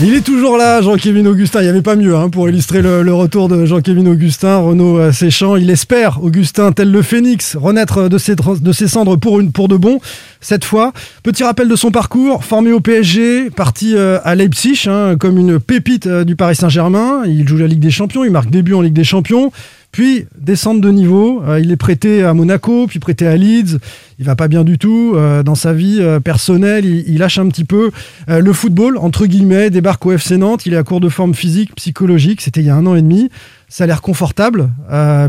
Il 0.02 0.12
est 0.14 0.20
toujours 0.20 0.58
là, 0.58 0.82
Jean-Kévin 0.82 1.24
Augustin. 1.24 1.60
Il 1.60 1.64
n'y 1.64 1.70
avait 1.70 1.80
pas 1.80 1.96
mieux 1.96 2.14
hein, 2.14 2.28
pour 2.28 2.46
illustrer 2.50 2.82
le, 2.82 3.02
le 3.02 3.14
retour 3.14 3.48
de 3.48 3.64
Jean-Kévin 3.64 4.04
Augustin. 4.06 4.58
Renaud 4.58 4.98
euh, 4.98 5.12
Séchant, 5.12 5.56
il 5.56 5.70
espère, 5.70 6.22
Augustin, 6.22 6.72
tel 6.72 6.90
le 6.92 7.00
phénix, 7.00 7.56
renaître 7.56 8.10
de 8.10 8.18
ses, 8.18 8.34
tr- 8.34 8.60
de 8.60 8.72
ses 8.72 8.86
cendres 8.86 9.16
pour, 9.16 9.40
une, 9.40 9.50
pour 9.50 9.68
de 9.68 9.76
bon. 9.78 9.98
Cette 10.42 10.66
fois, 10.66 10.92
petit 11.22 11.42
rappel 11.42 11.68
de 11.68 11.74
son 11.76 11.90
parcours, 11.90 12.44
formé 12.44 12.70
au 12.72 12.80
PSG, 12.80 13.48
parti 13.50 13.94
euh, 13.96 14.18
à 14.24 14.34
Leipzig, 14.34 14.84
hein, 14.88 15.16
comme 15.18 15.38
une 15.38 15.58
pépite 15.58 16.06
euh, 16.06 16.24
du 16.24 16.36
Paris 16.36 16.54
Saint-Germain. 16.56 17.22
Il 17.24 17.48
joue 17.48 17.56
la 17.56 17.66
Ligue 17.66 17.80
des 17.80 17.90
Champions, 17.90 18.24
il 18.24 18.30
marque 18.30 18.50
début 18.50 18.74
en 18.74 18.82
Ligue 18.82 18.92
des 18.92 19.04
Champions. 19.04 19.52
Puis 19.92 20.26
descente 20.38 20.80
de 20.80 20.90
niveau, 20.90 21.42
Euh, 21.46 21.60
il 21.60 21.70
est 21.70 21.76
prêté 21.76 22.22
à 22.22 22.34
Monaco, 22.34 22.86
puis 22.86 22.98
prêté 22.98 23.26
à 23.26 23.36
Leeds. 23.36 23.78
Il 24.18 24.24
va 24.24 24.36
pas 24.36 24.48
bien 24.48 24.64
du 24.64 24.78
tout 24.78 25.12
euh, 25.14 25.42
dans 25.42 25.54
sa 25.54 25.72
vie 25.72 25.98
euh, 26.00 26.20
personnelle. 26.20 26.84
Il, 26.84 27.08
il 27.08 27.18
lâche 27.18 27.38
un 27.38 27.48
petit 27.48 27.64
peu 27.64 27.90
le 28.26 28.52
football 28.52 28.98
entre 28.98 29.26
guillemets. 29.26 29.70
Débarque 29.70 30.04
au 30.06 30.12
FC 30.12 30.36
Nantes. 30.36 30.66
Il 30.66 30.74
est 30.74 30.76
à 30.76 30.82
court 30.82 31.00
de 31.00 31.08
forme 31.08 31.34
physique, 31.34 31.74
psychologique. 31.76 32.40
C'était 32.40 32.60
il 32.60 32.66
y 32.66 32.70
a 32.70 32.76
un 32.76 32.86
an 32.86 32.94
et 32.94 33.02
demi. 33.02 33.30
Ça 33.68 33.84
a 33.84 33.86
l'air 33.86 34.00
confortable 34.02 34.70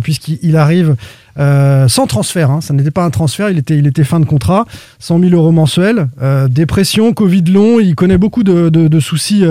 puisqu'il 0.02 0.39
il 0.41 0.56
arrive 0.56 0.95
euh, 1.39 1.88
sans 1.88 2.08
transfert. 2.08 2.52
hein. 2.52 2.62
Ça 2.62 2.73
n'était 2.73 2.91
pas 2.91 3.04
un 3.04 3.10
transfert. 3.10 3.49
Il 3.49 3.58
était, 3.58 3.78
il 3.78 3.88
était 3.88 4.04
fin 4.04 4.19
de 4.19 4.25
contrat, 4.25 4.65
100 4.99 5.19
000 5.19 5.32
euros 5.34 5.52
mensuels. 5.52 6.08
Euh, 6.21 6.47
dépression, 6.47 7.13
Covid 7.13 7.43
long. 7.43 7.80
Il 7.80 7.95
connaît 7.95 8.17
beaucoup 8.17 8.43
de, 8.43 8.69
de- 8.69 8.99
soucis 8.99 9.45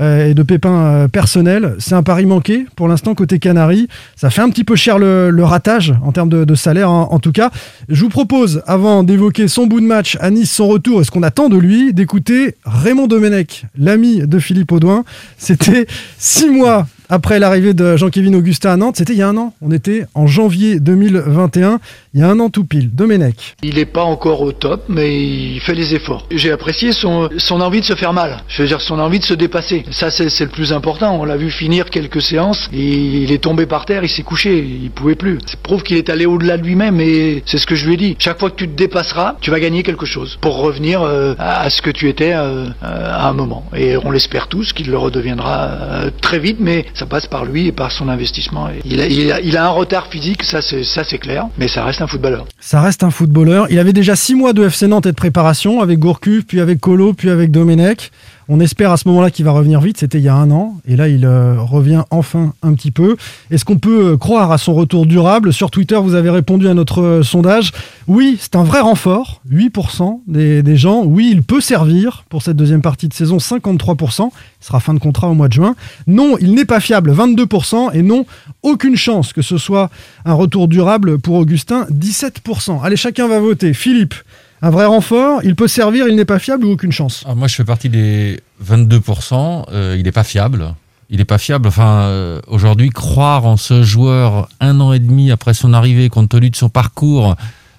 euh, 0.00 0.26
et 0.28 0.34
de 0.34 0.42
pépins 0.42 1.06
personnels. 1.10 1.76
C'est 1.78 1.94
un 1.94 2.02
pari 2.02 2.26
manqué 2.26 2.66
pour 2.76 2.88
l'instant 2.88 3.14
côté 3.14 3.38
Canaries. 3.38 3.88
Ça 4.16 4.30
fait 4.30 4.42
un 4.42 4.50
petit 4.50 4.64
peu 4.64 4.74
cher 4.76 4.98
le, 4.98 5.30
ratage 5.44 5.94
en 6.02 6.10
termes 6.12 6.28
de, 6.28 6.54
salaire 6.54 6.90
en, 6.90 7.12
en 7.12 7.18
tout 7.20 7.32
cas. 7.32 7.50
Je 7.88 8.02
vous 8.02 8.08
propose, 8.08 8.62
avant 8.66 9.04
d'évoquer 9.04 9.46
son 9.48 9.66
bout 9.66 9.80
de 9.80 9.86
match 9.86 10.16
à 10.20 10.30
Nice, 10.30 10.50
son 10.52 10.66
retour 10.66 11.00
et 11.00 11.04
ce 11.04 11.10
qu'on 11.10 11.22
attend 11.22 11.48
de 11.48 11.56
lui, 11.56 11.94
d'écouter 11.94 12.56
Raymond 12.64 13.06
Domenech, 13.06 13.66
l'ami 13.78 14.26
de 14.26 14.38
Philippe 14.38 14.72
Audouin. 14.72 15.04
C'était 15.38 15.86
six 16.18 16.50
mois 16.50 16.86
après 17.08 17.38
l'arrivée 17.38 17.74
de 17.74 17.96
Jean-Kévin 17.96 18.34
Augustin 18.34 18.70
à 18.72 18.76
Nantes. 18.76 18.96
C'était 18.96 19.14
il 19.14 19.18
y 19.18 19.22
a 19.22 19.28
un 19.28 19.36
an. 19.36 19.54
On 19.62 19.70
était 19.70 20.06
en 20.14 20.26
janvier 20.26 20.80
2021. 20.80 21.80
Il 22.14 22.20
y 22.20 22.22
a 22.22 22.28
un 22.28 22.40
an 22.40 22.48
tout 22.48 22.64
pile. 22.64 22.90
Domenech. 22.94 23.54
Il 23.62 23.74
n'est 23.76 23.84
pas 23.84 24.02
encore 24.02 24.40
au 24.40 24.52
top, 24.52 24.84
mais 24.88 25.14
il 25.20 25.60
fait 25.60 25.74
les 25.74 25.94
efforts. 25.94 26.26
J'ai 26.30 26.50
apprécié 26.50 26.92
son, 26.92 27.28
son 27.36 27.60
envie 27.60 27.80
de 27.80 27.84
se 27.84 27.94
faire 27.94 28.12
mal. 28.12 28.38
Je 28.48 28.62
veux 28.62 28.68
dire, 28.68 28.80
son 28.80 28.98
envie 28.98 29.18
de 29.18 29.24
se 29.24 29.34
dépasser. 29.34 29.84
Ça, 29.90 30.10
c'est 30.10 30.40
le 30.40 30.48
plus 30.50 30.72
important. 30.72 31.16
On 31.20 31.24
l'a 31.24 31.36
vu 31.36 31.50
finir 31.50 31.90
quelques 31.90 32.22
séances. 32.22 32.68
Il 32.72 33.30
est 33.32 33.42
tombé 33.42 33.66
par 33.66 33.84
terre, 33.84 34.04
il 34.04 34.08
s'est 34.08 34.22
couché. 34.22 34.58
Il 34.58 34.90
pouvait 34.90 35.14
plus. 35.16 35.38
Ça 35.46 35.56
prouve 35.62 35.82
qu'il 35.82 35.96
est 35.96 36.08
allé 36.08 36.26
au-delà 36.26 36.56
de 36.56 36.62
lui-même. 36.64 37.00
Et 37.00 37.42
c'est 37.46 37.58
ce 37.58 37.66
que 37.66 37.74
je 37.74 37.86
lui 37.86 37.94
ai 37.94 37.96
dit. 37.98 38.16
Chaque 38.18 38.38
fois 38.38 38.50
que 38.50 38.56
tu 38.56 38.68
te 38.68 38.74
dépasseras, 38.76 39.36
tu 39.40 39.50
vas 39.50 39.60
gagner 39.60 39.82
quelque 39.82 40.06
chose 40.06 40.38
pour 40.40 40.56
revenir 40.58 41.02
euh, 41.02 41.34
à 41.38 41.68
ce 41.70 41.82
que 41.82 41.90
tu 41.90 42.08
étais 42.08 42.32
euh, 42.32 42.66
euh, 42.66 42.70
à 42.82 43.28
un 43.28 43.32
moment. 43.34 43.64
Et 43.76 43.96
on 43.98 44.10
l'espère 44.10 44.48
tous 44.48 44.72
qu'il 44.72 44.90
le 44.90 44.98
redeviendra 44.98 45.58
euh, 45.68 46.10
très 46.20 46.38
vite. 46.38 46.56
Mais 46.60 46.86
ça 46.94 47.06
passe 47.06 47.26
par 47.26 47.44
lui 47.44 47.66
et 47.66 47.72
par 47.72 47.92
son 47.92 48.08
investissement. 48.08 48.68
Il, 48.84 49.00
a, 49.00 49.06
il 49.06 49.30
a- 49.32 49.40
il 49.40 49.56
a 49.56 49.64
un 49.66 49.70
retard 49.70 50.06
physique, 50.08 50.42
ça, 50.42 50.60
c'est 50.62 51.18
clair. 51.18 51.46
Mais 51.58 51.68
ça 51.68 51.84
reste 51.84 51.97
footballeur. 52.06 52.46
Ça 52.60 52.80
reste 52.80 53.02
un 53.02 53.10
footballeur. 53.10 53.66
Il 53.70 53.78
avait 53.78 53.92
déjà 53.92 54.16
six 54.16 54.34
mois 54.34 54.52
de 54.52 54.64
FC 54.64 54.86
Nantes 54.86 55.06
et 55.06 55.10
de 55.10 55.16
préparation 55.16 55.80
avec 55.80 55.98
Gourcuff, 55.98 56.46
puis 56.46 56.60
avec 56.60 56.80
Colo, 56.80 57.12
puis 57.12 57.30
avec 57.30 57.50
Domenech. 57.50 58.10
On 58.50 58.60
espère 58.60 58.90
à 58.90 58.96
ce 58.96 59.06
moment-là 59.08 59.30
qu'il 59.30 59.44
va 59.44 59.50
revenir 59.50 59.80
vite. 59.80 59.98
C'était 59.98 60.18
il 60.18 60.24
y 60.24 60.28
a 60.28 60.34
un 60.34 60.50
an. 60.50 60.76
Et 60.86 60.96
là, 60.96 61.08
il 61.08 61.26
euh, 61.26 61.60
revient 61.60 62.04
enfin 62.10 62.54
un 62.62 62.72
petit 62.72 62.90
peu. 62.90 63.16
Est-ce 63.50 63.66
qu'on 63.66 63.76
peut 63.76 64.12
euh, 64.12 64.16
croire 64.16 64.52
à 64.52 64.56
son 64.56 64.74
retour 64.74 65.04
durable? 65.04 65.52
Sur 65.52 65.70
Twitter, 65.70 65.96
vous 65.96 66.14
avez 66.14 66.30
répondu 66.30 66.66
à 66.66 66.72
notre 66.72 67.02
euh, 67.02 67.22
sondage. 67.22 67.72
Oui, 68.06 68.38
c'est 68.40 68.56
un 68.56 68.64
vrai 68.64 68.80
renfort. 68.80 69.42
8% 69.52 70.20
des, 70.26 70.62
des 70.62 70.76
gens. 70.76 71.04
Oui, 71.04 71.28
il 71.30 71.42
peut 71.42 71.60
servir 71.60 72.24
pour 72.30 72.40
cette 72.42 72.56
deuxième 72.56 72.80
partie 72.80 73.06
de 73.06 73.12
saison. 73.12 73.36
53%. 73.36 74.30
Il 74.30 74.64
sera 74.64 74.80
fin 74.80 74.94
de 74.94 74.98
contrat 74.98 75.28
au 75.28 75.34
mois 75.34 75.48
de 75.48 75.52
juin. 75.52 75.74
Non, 76.06 76.38
il 76.40 76.54
n'est 76.54 76.64
pas 76.64 76.80
fiable. 76.80 77.12
22%. 77.12 77.90
Et 77.92 78.02
non, 78.02 78.24
aucune 78.62 78.96
chance 78.96 79.34
que 79.34 79.42
ce 79.42 79.58
soit 79.58 79.90
un 80.24 80.32
retour 80.32 80.68
durable 80.68 81.18
pour 81.18 81.34
Augustin. 81.36 81.86
17%. 81.92 82.82
Allez, 82.82 82.96
chacun 82.96 83.28
va 83.28 83.40
voter. 83.40 83.74
Philippe, 83.74 84.14
un 84.62 84.70
vrai 84.70 84.86
renfort. 84.86 85.40
Il 85.44 85.54
peut 85.54 85.68
servir. 85.68 86.08
Il 86.08 86.16
n'est 86.16 86.24
pas 86.24 86.38
fiable 86.38 86.64
ou 86.64 86.72
aucune 86.72 86.92
chance 86.92 87.24
Ah, 87.26 87.34
moi, 87.34 87.48
je 87.48 87.54
fais 87.54 87.64
partie 87.64 87.88
des 87.88 88.40
22%. 88.64 89.66
euh, 89.72 89.96
il 89.98 90.04
n'est 90.04 90.12
pas 90.12 90.24
fiable. 90.24 90.74
Il 91.10 91.18
n'est 91.18 91.24
pas 91.24 91.38
fiable. 91.38 91.68
Enfin, 91.68 92.02
euh, 92.02 92.40
aujourd'hui, 92.48 92.90
croire 92.90 93.46
en 93.46 93.56
ce 93.56 93.82
joueur 93.82 94.48
un 94.60 94.78
an 94.80 94.92
et 94.92 94.98
demi 94.98 95.30
après 95.30 95.54
son 95.54 95.72
arrivée, 95.72 96.08
compte 96.10 96.28
tenu 96.28 96.50
de 96.50 96.56
son 96.56 96.68
parcours, 96.68 97.34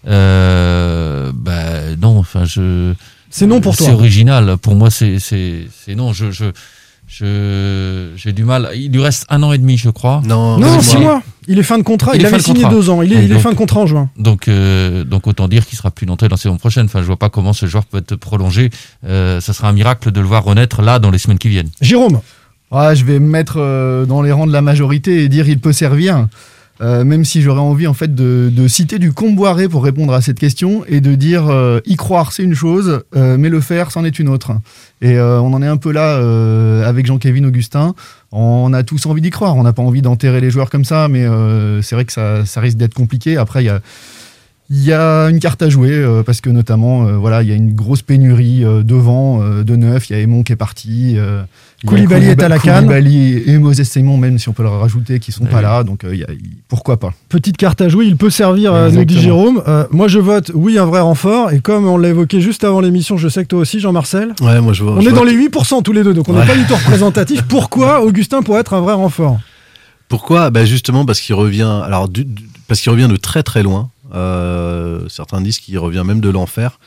euh, 0.08 1.32
bah, 1.36 1.96
non. 2.02 2.18
Enfin, 2.18 2.46
je. 2.46 2.94
C'est 3.30 3.46
non 3.46 3.62
pour 3.62 3.78
toi. 3.78 3.86
C'est 3.86 3.94
original. 3.94 4.58
Pour 4.58 4.76
moi, 4.76 4.89
c'est 4.89 5.18
non. 5.89 6.13
Je 6.13 6.32
je 6.32 6.46
j'ai 7.10 8.32
du 8.34 8.43
mal. 8.43 8.69
Il 8.76 8.91
lui 8.91 9.02
reste 9.02 9.26
un 9.30 9.41
an 9.43 9.52
et 9.52 9.58
demi, 9.58 9.78
je 9.78 9.89
crois. 9.89 10.22
Non, 10.26 10.58
Non, 10.58 10.80
six 10.82 10.98
mois. 10.98 11.22
Il 11.48 11.58
est 11.58 11.63
fin 11.63 11.80
de 11.80 11.84
contrat. 11.84 12.15
Il, 12.15 12.24
avait 12.26 12.39
signé 12.39 12.62
contrat. 12.62 12.76
deux 12.76 12.89
ans. 12.91 13.02
Il 13.02 13.12
est, 13.12 13.26
il 13.26 13.39
fin 13.39 13.50
de 13.50 13.56
contrat 13.56 13.80
en 13.80 13.88
juin. 13.88 14.10
Donc, 14.17 14.48
euh, 14.48 15.04
donc 15.04 15.26
autant 15.26 15.48
dire 15.48 15.65
qu'il 15.65 15.78
sera 15.78 15.89
plus 15.89 16.06
d'entrée 16.06 16.28
dans 16.28 16.36
la 16.36 16.41
saison 16.41 16.58
prochaine. 16.58 16.86
Enfin, 16.86 17.02
je 17.02 17.08
vois 17.08 17.17
pas 17.17 17.30
comment 17.30 17.54
ce 17.54 17.65
joueur 17.65 17.86
peut 17.86 17.98
être 17.98 18.15
prolongé. 18.15 18.69
Euh, 19.06 19.41
ça 19.41 19.54
sera 19.54 19.67
un 19.67 19.74
miracle 19.74 20.12
de 20.12 20.22
le 20.22 20.28
voir 20.28 20.43
renaître 20.43 20.84
là 20.84 21.00
dans 21.00 21.10
les 21.10 21.17
semaines 21.17 21.39
qui 21.39 21.50
viennent. 21.50 21.72
Jérôme. 21.82 22.22
Ouais, 22.72 22.95
je 22.95 23.04
vais 23.04 23.17
me 23.17 23.28
mettre 23.28 23.56
euh, 23.58 24.06
dans 24.06 24.22
les 24.22 24.32
rangs 24.32 24.45
de 24.45 24.54
la 24.54 24.62
majorité 24.62 25.24
et 25.24 25.30
dire 25.30 25.50
il 25.50 25.60
peut 25.60 25.74
servir. 25.74 26.28
Euh, 26.82 27.04
même 27.04 27.26
si 27.26 27.42
j'aurais 27.42 27.60
envie 27.60 27.88
en 27.88 27.94
fait 27.94 28.15
de, 28.15 28.68
citer 28.68 29.00
du 29.00 29.12
Comboiré 29.12 29.68
pour 29.68 29.84
répondre 29.84 30.13
à 30.13 30.22
cette 30.22 30.39
question 30.39 30.86
et 30.88 31.02
de 31.02 31.15
dire 31.15 31.48
euh, 31.50 31.82
y 31.86 31.98
croire 31.98 32.32
c'est 32.32 32.44
une 32.44 32.54
chose, 32.54 33.02
euh, 33.15 33.38
mais 33.38 33.50
le 33.50 33.60
faire 33.60 33.92
c'en 33.92 34.06
est 34.06 34.18
une 34.20 34.30
autre. 34.30 34.54
Et 35.02 35.18
on 35.20 35.54
en 35.54 35.62
est 35.62 35.68
un 35.68 35.78
peu 35.78 35.94
là 35.94 36.18
avec 36.86 37.06
Jean-Kévin 37.06 37.46
Augustin. 37.46 37.96
On 38.34 38.74
a 38.74 38.84
tous 38.84 39.06
envie 39.06 39.22
d'y 39.22 39.30
croire. 39.30 39.56
On 39.56 39.63
n'a 39.63 39.72
pas 39.72 39.82
envie 39.82 40.02
d'enterrer 40.02 40.42
les 40.42 40.52
joueurs 40.52 40.70
comme 40.70 40.84
ça, 40.84 41.08
mais 41.08 41.26
c'est 41.82 41.96
vrai 41.96 42.04
que 42.04 42.12
ça, 42.12 42.46
ça 42.46 42.60
risque 42.60 42.76
d'être 42.76 42.96
compliqué. 42.96 43.38
Après 43.38 43.63
il 43.63 43.68
y 43.68 43.70
a 43.70 43.80
Il 44.71 44.84
y 44.84 44.93
a 44.93 45.25
une 45.29 45.39
carte 45.39 45.63
à 45.63 45.69
jouer 45.69 45.89
euh, 45.91 46.21
parce 46.21 46.41
que 46.41 46.49
notamment, 46.51 47.08
euh, 47.08 47.17
voilà, 47.17 47.41
il 47.41 47.49
y 47.49 47.51
a 47.51 47.55
une 47.55 47.73
grosse 47.73 48.03
pénurie 48.03 48.63
euh, 48.63 48.84
devant 48.84 49.41
euh, 49.41 49.63
de 49.63 49.75
neuf. 49.75 50.10
Il 50.10 50.13
y 50.15 50.15
a 50.15 50.21
Aymon 50.21 50.43
qui 50.43 50.53
est 50.53 50.55
parti. 50.55 51.15
euh, 51.17 51.41
Koulibaly 51.88 52.27
est 52.27 52.43
à 52.43 52.49
la 52.49 52.60
canne. 52.60 52.86
Koulibaly 52.86 53.41
et 53.47 53.58
Moses 53.58 53.82
Simon, 53.82 54.17
même 54.17 54.38
si 54.38 54.47
on 54.47 54.53
peut 54.53 54.62
le 54.62 54.69
rajouter, 54.69 55.17
qui 55.19 55.32
sont 55.32 55.45
Eh 55.47 55.49
pas 55.49 55.58
oui. 55.58 55.63
là. 55.63 55.84
Donc 55.84 56.03
euh, 56.03 56.15
y 56.15 56.21
a- 56.23 56.27
pourquoi 56.67 56.99
pas? 56.99 57.13
Petite 57.29 57.58
carte 57.58 57.82
à 57.82 57.89
jouer, 57.89 58.05
il 58.05 58.15
peut 58.15 58.29
servir, 58.29 58.71
nous 58.91 59.05
dit. 59.05 59.19
Jérôme. 59.19 59.63
Euh, 59.67 59.86
moi, 59.89 60.08
je 60.08 60.19
vote 60.19 60.51
oui, 60.53 60.77
un 60.77 60.86
vrai 60.86 60.99
renfort. 60.99 61.51
Et 61.51 61.62
comme 61.62 61.88
on 61.88 61.97
l'a 61.97 62.10
évoqué 62.10 62.39
juste 62.39 62.63
avant 62.63 62.79
l'émission, 62.79 63.17
je 63.17 63.27
sais 63.27 63.41
que 63.41 63.47
toi 63.47 63.60
aussi, 63.62 63.79
Jean-Marcel. 63.79 64.34
Ouais, 64.39 64.62
moi 64.62 64.73
je 64.73 64.84
vois. 64.84 64.93
On 64.97 65.01
je 65.01 65.08
est 65.08 65.10
vois 65.10 65.19
dans 65.21 65.25
que- 65.25 65.32
les 65.32 65.36
8% 65.47 65.82
tous 65.82 65.93
les 65.93 66.03
deux, 66.03 66.13
donc 66.13 66.29
on 66.29 66.34
n'est 66.34 66.41
Ouais. 66.41 66.45
pas 66.45 66.55
du 66.55 66.65
tout 66.65 66.75
représentatif. 66.86 67.41
Pourquoi 67.47 68.03
Augustin 68.03 68.43
pourrait 68.43 68.62
être 68.62 68.75
un 68.75 68.82
vrai 68.82 68.93
renfort? 68.93 69.39
Pourquoi? 70.10 70.51
Bah 70.51 70.63
Justement 70.65 71.05
parce 71.05 71.19
qu'il 71.21 71.34
revient, 71.34 71.82
alors, 71.84 72.08
du- 72.08 72.25
du- 72.25 72.43
parce 72.67 72.82
qu'il 72.82 72.91
revient 72.91 73.08
de 73.10 73.15
très 73.15 73.41
très 73.41 73.63
loin. 73.63 73.89
Euh, 74.13 75.08
certains 75.10 75.41
disent 75.41 75.60
qu'il 75.60 75.78
revient 75.80 76.04
même 76.06 76.22
de 76.22 76.30
l'enfer. 76.30 76.80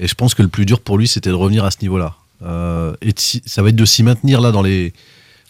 Et 0.00 0.08
je 0.08 0.14
pense 0.14 0.34
que 0.34 0.42
le 0.42 0.48
plus 0.48 0.66
dur 0.66 0.80
pour 0.80 0.98
lui, 0.98 1.06
c'était 1.08 1.30
de 1.30 1.34
revenir 1.34 1.64
à 1.64 1.70
ce 1.70 1.78
niveau-là. 1.82 2.14
Euh, 2.44 2.94
et 3.00 3.12
s'y- 3.16 3.42
ça 3.46 3.62
va 3.62 3.68
être 3.68 3.76
de 3.76 3.84
s'y 3.84 4.02
maintenir 4.02 4.40
là 4.40 4.50
dans 4.50 4.62
les. 4.62 4.92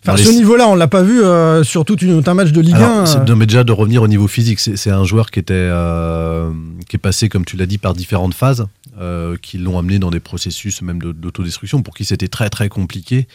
Enfin, 0.07 0.19
ce 0.19 0.29
niveau-là, 0.29 0.69
on 0.69 0.75
l'a 0.75 0.87
pas 0.87 1.03
vu 1.03 1.23
euh, 1.23 1.65
sur 1.65 1.87
tout 1.87 1.97
une- 2.01 2.23
un 2.27 2.35
match 2.35 2.51
de 2.53 2.61
Ligue 2.61 2.75
Alors, 2.75 2.91
1. 2.99 3.07
c'est 3.07 3.19
euh, 3.21 3.25
de- 3.25 3.33
mais 3.33 3.47
déjà 3.47 3.65
de 3.65 3.73
revenir 3.73 4.03
au 4.03 4.09
niveau 4.09 4.29
physique. 4.29 4.61
C'est 4.61 4.91
un 4.91 5.05
joueur 5.05 5.31
qui 5.31 5.39
était 5.39 5.55
euh, 5.57 6.51
qui 6.91 6.97
est 6.97 6.99
passé, 6.99 7.31
comme 7.31 7.47
tu 7.47 7.57
l'as 7.57 7.65
dit, 7.65 7.79
par 7.79 7.95
différentes 7.95 8.35
phases, 8.35 8.67
euh, 9.01 9.37
qui 9.41 9.57
l'ont 9.57 9.79
amené 9.79 9.99
dans 9.99 10.11
des 10.11 10.21
processus 10.21 10.83
même 10.83 11.01
de- 11.01 11.13
d'autodestruction, 11.13 11.81
pour 11.83 11.95
qui 11.95 12.05
c'était 12.05 12.29
très 12.29 12.51
très 12.51 12.69
compliqué, 12.69 13.27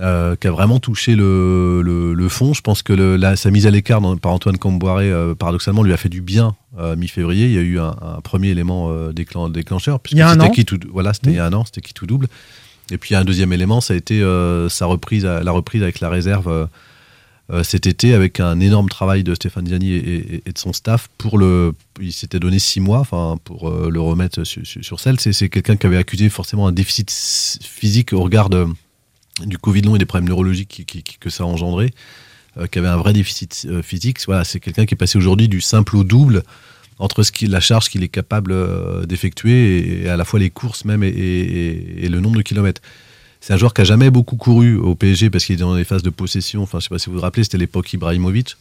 euh, 0.00 0.36
qui 0.36 0.46
a 0.46 0.50
vraiment 0.52 0.78
touché 0.78 1.16
le, 1.16 1.82
le, 1.82 2.14
le 2.14 2.28
fond. 2.28 2.54
Je 2.54 2.60
pense 2.60 2.82
que 2.82 2.92
le, 2.92 3.16
la- 3.16 3.34
sa 3.36 3.50
mise 3.50 3.66
à 3.66 3.70
l'écart 3.70 4.00
par 4.20 4.32
Antoine 4.32 4.56
Camboiré, 4.58 5.10
euh, 5.10 5.34
paradoxalement, 5.34 5.82
lui 5.82 5.92
a 5.92 5.96
fait 5.96 6.08
du 6.08 6.20
bien 6.20 6.54
euh, 6.78 6.94
mi-février. 6.96 7.46
Il 7.46 7.52
y 7.52 7.58
a 7.58 7.62
eu 7.62 7.78
un, 7.80 7.96
un 8.00 8.20
premier 8.20 8.48
élément 8.48 8.90
euh, 8.90 9.12
déclen- 9.12 9.50
déclencheur. 9.50 9.98
puisque 10.00 10.16
Il 10.16 10.18
y 10.20 10.22
a 10.22 10.28
un 10.28 10.34
c'était 10.34 10.44
an. 10.44 10.50
qui 10.50 10.64
tout- 10.64 10.78
Voilà, 10.92 11.12
c'était 11.14 11.30
il 11.30 11.36
y 11.36 11.40
a 11.40 11.46
un 11.46 11.52
an, 11.52 11.64
c'était 11.64 11.80
qui 11.80 11.94
tout 11.94 12.06
double. 12.06 12.28
Et 12.90 12.96
puis 12.98 13.10
il 13.10 13.12
y 13.14 13.16
a 13.16 13.20
un 13.20 13.24
deuxième 13.24 13.52
élément, 13.52 13.80
ça 13.80 13.94
a 13.94 13.96
été 13.96 14.22
euh, 14.22 14.68
sa 14.68 14.86
reprise, 14.86 15.24
la 15.24 15.50
reprise 15.52 15.82
avec 15.82 16.00
la 16.00 16.08
réserve. 16.08 16.68
cet 17.62 17.86
été 17.86 18.12
avec 18.12 18.40
un 18.40 18.60
énorme 18.60 18.90
travail 18.90 19.24
de 19.24 19.34
Stéphane 19.34 19.66
Ziani 19.66 19.92
et, 19.92 19.96
et- 19.96 20.42
et 20.46 20.52
de 20.52 20.58
son 20.58 20.74
staff 20.74 21.08
pour 21.16 21.38
le 21.38 21.72
il 21.98 22.12
s'était 22.12 22.38
donné 22.38 22.58
six 22.58 22.78
mois 22.78 22.98
enfin 22.98 23.38
pour 23.42 23.70
le 23.70 24.00
remettre 24.02 24.44
sur, 24.44 24.60
sur, 24.66 24.82
c'est, 25.00 25.32
quelqu'un 25.48 25.76
qui 25.76 25.86
avait 25.86 25.96
accusé 25.96 26.28
forcément 26.28 26.66
un 26.68 26.72
déficit 26.72 27.10
physique 27.10 28.12
au 28.12 28.20
regard 28.22 28.50
de- 28.50 28.66
du 29.46 29.58
Covid 29.58 29.82
long 29.82 29.96
et 29.96 29.98
des 29.98 30.06
problèmes 30.06 30.28
neurologiques 30.28 31.18
que 31.20 31.30
ça 31.30 31.44
a 31.44 31.46
engendré 31.46 31.92
euh, 32.58 32.66
qui 32.66 32.78
avait 32.78 32.88
un 32.88 32.96
vrai 32.96 33.12
déficit 33.12 33.66
euh, 33.68 33.82
physique 33.82 34.18
voilà 34.26 34.44
c'est 34.44 34.60
quelqu'un 34.60 34.86
qui 34.86 34.94
est 34.94 34.96
passé 34.96 35.18
aujourd'hui 35.18 35.48
du 35.48 35.60
simple 35.60 35.96
au 35.96 36.04
double 36.04 36.42
entre 36.98 37.22
ce 37.22 37.30
la 37.46 37.60
charge 37.60 37.88
qu'il 37.88 38.02
est 38.02 38.08
capable 38.08 38.52
euh, 38.52 39.06
d'effectuer 39.06 40.02
et, 40.02 40.08
à 40.08 40.16
la 40.16 40.24
fois 40.24 40.40
les 40.40 40.50
courses 40.50 40.84
même 40.84 41.02
et, 41.02 42.08
le 42.08 42.20
nombre 42.20 42.36
de 42.36 42.42
kilomètres 42.42 42.82
c'est 43.40 43.52
un 43.52 43.56
joueur 43.56 43.72
qui 43.72 43.82
a 43.82 43.84
jamais 43.84 44.10
beaucoup 44.10 44.36
couru 44.36 44.76
au 44.76 44.94
PSG 44.94 45.30
parce 45.30 45.44
qu'il 45.44 45.54
est 45.54 45.58
dans 45.58 45.76
les 45.76 45.84
phases 45.84 46.02
de 46.02 46.10
possession. 46.10 46.62
Enfin, 46.62 46.80
je 46.80 46.84
sais 46.84 46.88
pas 46.88 46.98
si 46.98 47.08
vous 47.08 47.14
vous 47.14 47.22
rappelez, 47.22 47.44
c'était 47.44 47.56
l'époque 47.56 47.92
Ibrahimovic. 47.92 48.56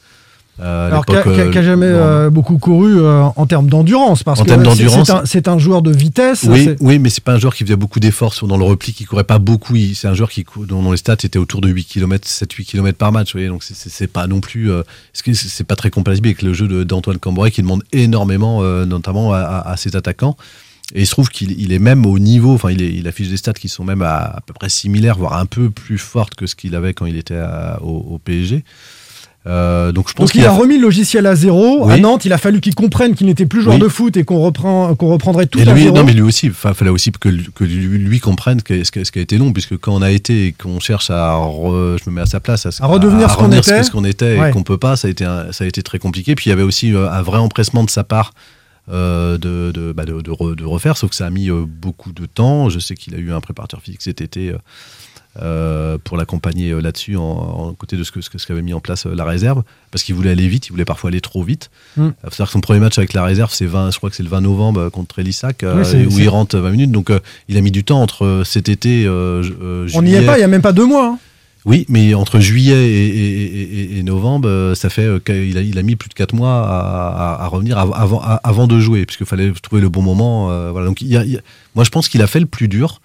Euh, 0.59 0.87
Alors, 0.87 1.05
qui 1.05 1.13
l'époque, 1.13 1.27
a, 1.27 1.35
qui 1.35 1.39
a- 1.41 1.43
euh, 1.45 1.51
qui 1.51 1.57
a 1.59 1.61
jamais 1.61 1.87
non. 1.89 1.95
euh, 1.97 2.29
beaucoup 2.31 2.57
couru 2.57 2.99
euh, 2.99 3.21
en 3.35 3.45
termes 3.45 3.67
d'endurance, 3.69 4.23
parce 4.23 4.39
En 4.39 4.43
que 4.43 4.49
c'est- 4.49 5.47
un, 5.47 5.57
joueur 5.59 5.81
de 5.83 5.91
vitesse. 5.91 6.45
Oui, 6.49 6.69
oui, 6.79 6.97
mais 6.97 7.09
c'est 7.09 7.23
pas 7.23 7.33
un 7.33 7.39
joueur 7.39 7.53
qui 7.53 7.63
faisait 7.63 7.75
beaucoup 7.75 7.99
d'efforts 7.99 8.33
dans 8.47 8.57
le 8.57 8.63
repli, 8.63 8.91
qui 8.93 9.05
courait 9.05 9.23
pas 9.23 9.37
beaucoup. 9.37 9.75
C'est 9.93 10.07
un 10.07 10.15
joueur 10.15 10.29
qui 10.31 10.45
dont, 10.67 10.81
dont 10.81 10.91
les 10.91 10.97
stats 10.97 11.17
étaient 11.23 11.37
autour 11.37 11.61
de 11.61 11.67
8 11.69 11.85
km, 11.85 12.27
7-8 12.27 12.65
km 12.65 12.97
par 12.97 13.11
match. 13.11 13.27
Vous 13.33 13.37
voyez, 13.39 13.49
donc 13.49 13.63
c'est- 13.63 14.07
pas 14.07 14.25
non 14.25 14.39
plus, 14.39 14.71
euh, 14.71 14.81
c'est 15.13 15.63
pas 15.67 15.75
très 15.75 15.89
compatible 15.91 16.27
avec 16.27 16.41
le 16.41 16.53
jeu 16.53 16.85
d'Antoine 16.85 17.19
Cambrai 17.19 17.51
qui 17.51 17.61
demande 17.61 17.83
énormément, 17.91 18.63
euh, 18.63 18.85
notamment 18.85 19.33
à, 19.33 19.39
à- 19.39 19.71
à 19.71 19.77
ses 19.77 19.95
attaquants. 19.95 20.37
Et 20.95 21.01
il 21.01 21.05
se 21.05 21.11
trouve 21.11 21.29
qu'il 21.29 21.51
il 21.61 21.73
est 21.73 21.79
même 21.79 22.05
au 22.05 22.17
niveau, 22.17 22.53
enfin, 22.53 22.71
il, 22.71 22.81
est- 22.81 22.93
il 22.93 23.07
affiche 23.07 23.27
des 23.29 23.35
stats 23.37 23.53
qui 23.53 23.67
sont 23.67 23.83
même 23.83 24.01
à, 24.01 24.15
à 24.37 24.39
peu 24.45 24.53
près 24.53 24.69
similaires, 24.69 25.17
voire 25.17 25.33
un 25.37 25.45
peu 25.45 25.69
plus 25.69 25.97
fortes 25.97 26.33
que 26.35 26.47
ce 26.47 26.55
qu'il 26.55 26.73
avait 26.75 26.93
quand 26.93 27.05
il 27.05 27.17
était 27.17 27.39
au, 27.81 27.89
au 28.15 28.17
PSG. 28.23 28.63
Euh, 29.47 29.93
donc 29.93 30.09
je 30.09 30.13
pense 30.13 30.25
Donc 30.31 30.35
il 30.35 30.45
a 30.45 30.49
a 30.51 30.53
remis 30.53 30.75
le 30.75 30.81
logiciel 30.81 31.25
à 31.25 31.33
zéro. 31.35 31.85
Oui. 31.85 31.93
À 31.93 31.97
Nantes, 31.97 32.25
il 32.25 32.33
a 32.33 32.37
fallu 32.37 32.59
qu'il 32.59 32.75
comprenne 32.75 33.15
qu'il 33.15 33.27
n'était 33.27 33.45
plus 33.45 33.61
joueur 33.61 33.75
Oui. 33.75 33.81
de 33.81 33.87
foot 33.87 34.17
et 34.17 34.25
qu'on 34.25 34.39
reprend, 34.39 34.93
qu'on 34.95 35.07
reprendrait 35.07 35.45
tout 35.47 35.59
et 35.59 35.61
à 35.67 35.73
lui, 35.73 35.83
zéro. 35.83 35.95
non, 35.95 36.03
mais 36.03 36.13
lui 36.13 36.21
aussi, 36.21 36.47
il 36.47 36.51
fallait 36.51 36.89
aussi 36.89 37.11
que, 37.13 37.29
lui- 37.29 37.47
que 37.55 37.63
lui, 37.63 37.97
lui 37.97 38.19
comprenne 38.19 38.59
ce, 38.59 38.63
qui 38.91 38.99
a- 39.19 39.21
été 39.21 39.37
long, 39.37 39.53
puisque 39.53 39.77
quand 39.77 39.93
on 39.95 40.01
a 40.01 40.11
été 40.11 40.47
et 40.47 40.51
qu'on 40.51 40.79
cherche 40.81 41.09
à, 41.11 41.35
re- 41.37 41.97
je 42.03 42.09
me 42.09 42.15
mets 42.15 42.21
à 42.21 42.25
sa 42.25 42.39
place, 42.41 42.65
à, 42.65 42.69
À 42.83 42.87
redevenir 42.87 43.31
ce 43.31 43.37
qu'on 43.37 43.51
était. 43.53 43.83
ce 43.83 43.91
qu'on 43.91 44.03
était 44.03 44.37
Ouais. 44.37 44.49
et 44.49 44.51
qu'on 44.51 44.63
peut 44.63 44.77
pas, 44.77 44.97
ça 44.97 45.07
a 45.07 45.11
été, 45.11 45.23
un- 45.23 45.51
ça 45.53 45.63
a 45.63 45.67
été 45.67 45.81
très 45.81 45.99
compliqué. 45.99 46.35
Puis 46.35 46.47
il 46.47 46.49
y 46.49 46.53
avait 46.53 46.63
aussi 46.63 46.93
euh, 46.93 47.09
un 47.09 47.21
vrai 47.21 47.37
empressement 47.37 47.83
de 47.85 47.89
sa 47.89 48.03
part. 48.03 48.33
euh, 48.89 49.37
de, 49.37 49.71
de, 49.73 49.91
bah, 49.91 50.05
de, 50.05 50.21
de 50.21 50.31
re- 50.31 50.55
de 50.55 50.63
refaire, 50.63 50.95
sauf 50.95 51.09
que 51.09 51.15
ça 51.17 51.25
a 51.25 51.29
mis 51.29 51.49
beaucoup 51.49 52.13
de 52.13 52.25
temps. 52.25 52.69
Je 52.69 52.79
sais 52.79 52.95
qu'il 52.95 53.13
a 53.15 53.17
eu 53.17 53.33
un 53.33 53.41
préparateur 53.41 53.81
physique 53.81 54.01
cet 54.01 54.21
été 54.21 54.47
euh, 54.49 54.57
euh, 55.41 55.97
pour 56.03 56.17
l'accompagner 56.17 56.71
euh, 56.71 56.79
là-dessus, 56.81 57.15
en, 57.17 57.21
en 57.23 57.73
côté 57.73 57.97
de 57.97 58.03
ce 58.03 58.11
que 58.11 58.21
ce 58.21 58.45
qu'avait 58.47 58.61
mis 58.61 58.73
en 58.73 58.79
place 58.79 59.05
euh, 59.05 59.13
la 59.15 59.23
réserve, 59.25 59.63
parce 59.91 60.03
qu'il 60.03 60.15
voulait 60.15 60.31
aller 60.31 60.47
vite, 60.47 60.67
il 60.67 60.71
voulait 60.71 60.85
parfois 60.85 61.09
aller 61.09 61.21
trop 61.21 61.43
vite. 61.43 61.69
Mm. 61.97 62.09
Faut 62.23 62.29
savoir 62.31 62.47
que 62.47 62.53
son 62.53 62.61
premier 62.61 62.79
match 62.79 62.97
avec 62.97 63.13
la 63.13 63.23
réserve, 63.23 63.51
c'est 63.53 63.65
20, 63.65 63.91
je 63.91 63.97
crois 63.97 64.09
que 64.09 64.15
c'est 64.15 64.23
le 64.23 64.29
20 64.29 64.41
novembre 64.41 64.89
contre 64.89 65.19
Elissac, 65.19 65.63
Oui, 65.63 66.05
où 66.05 66.19
il 66.19 66.29
rentre 66.29 66.57
20 66.57 66.71
minutes. 66.71 66.91
Donc 66.91 67.09
il 67.49 67.57
a 67.57 67.61
mis 67.61 67.71
du 67.71 67.83
temps 67.83 68.01
entre 68.01 68.43
cet 68.45 68.69
été, 68.69 69.03
ju- 69.03 69.07
euh, 69.09 69.87
On 69.93 70.01
n'y 70.01 70.09
est 70.11 70.13
juillet- 70.17 70.25
pas, 70.25 70.35
il 70.35 70.39
n'y 70.39 70.43
a 70.43 70.47
même 70.47 70.61
pas 70.61 70.73
deux 70.73 70.85
mois. 70.85 71.05
hein. 71.07 71.19
Oui, 71.65 71.85
mais 71.89 72.13
entre 72.13 72.39
juillet 72.39 72.75
et, 72.89 73.07
et- 73.07 73.51
et- 73.53 73.81
et- 73.95 73.99
et 73.99 74.03
novembre, 74.03 74.71
ça 74.73 74.89
fait 74.89 75.21
qu'il 75.25 75.57
a, 75.57 75.61
il 75.61 75.77
a 75.77 75.83
mis 75.83 75.97
plus 75.97 76.07
de 76.07 76.13
4 76.13 76.33
mois 76.33 76.61
à, 76.65 77.09
à- 77.39 77.43
à 77.43 77.47
revenir 77.47 77.77
av- 77.77 77.91
avant, 77.93 78.21
à- 78.21 78.39
avant 78.43 78.67
de 78.67 78.79
jouer, 78.79 79.05
puisqu'il 79.05 79.25
fallait 79.25 79.51
trouver 79.61 79.81
le 79.81 79.89
bon 79.89 80.01
moment. 80.01 80.47
voilà. 80.71 80.87
Donc, 80.87 81.01
il 81.01 81.17
a- 81.17 81.25
il 81.25 81.41
moi, 81.75 81.83
je 81.83 81.89
pense 81.89 82.07
qu'il 82.07 82.21
a 82.21 82.27
fait 82.27 82.39
le 82.39 82.45
plus 82.45 82.69
dur. 82.69 83.01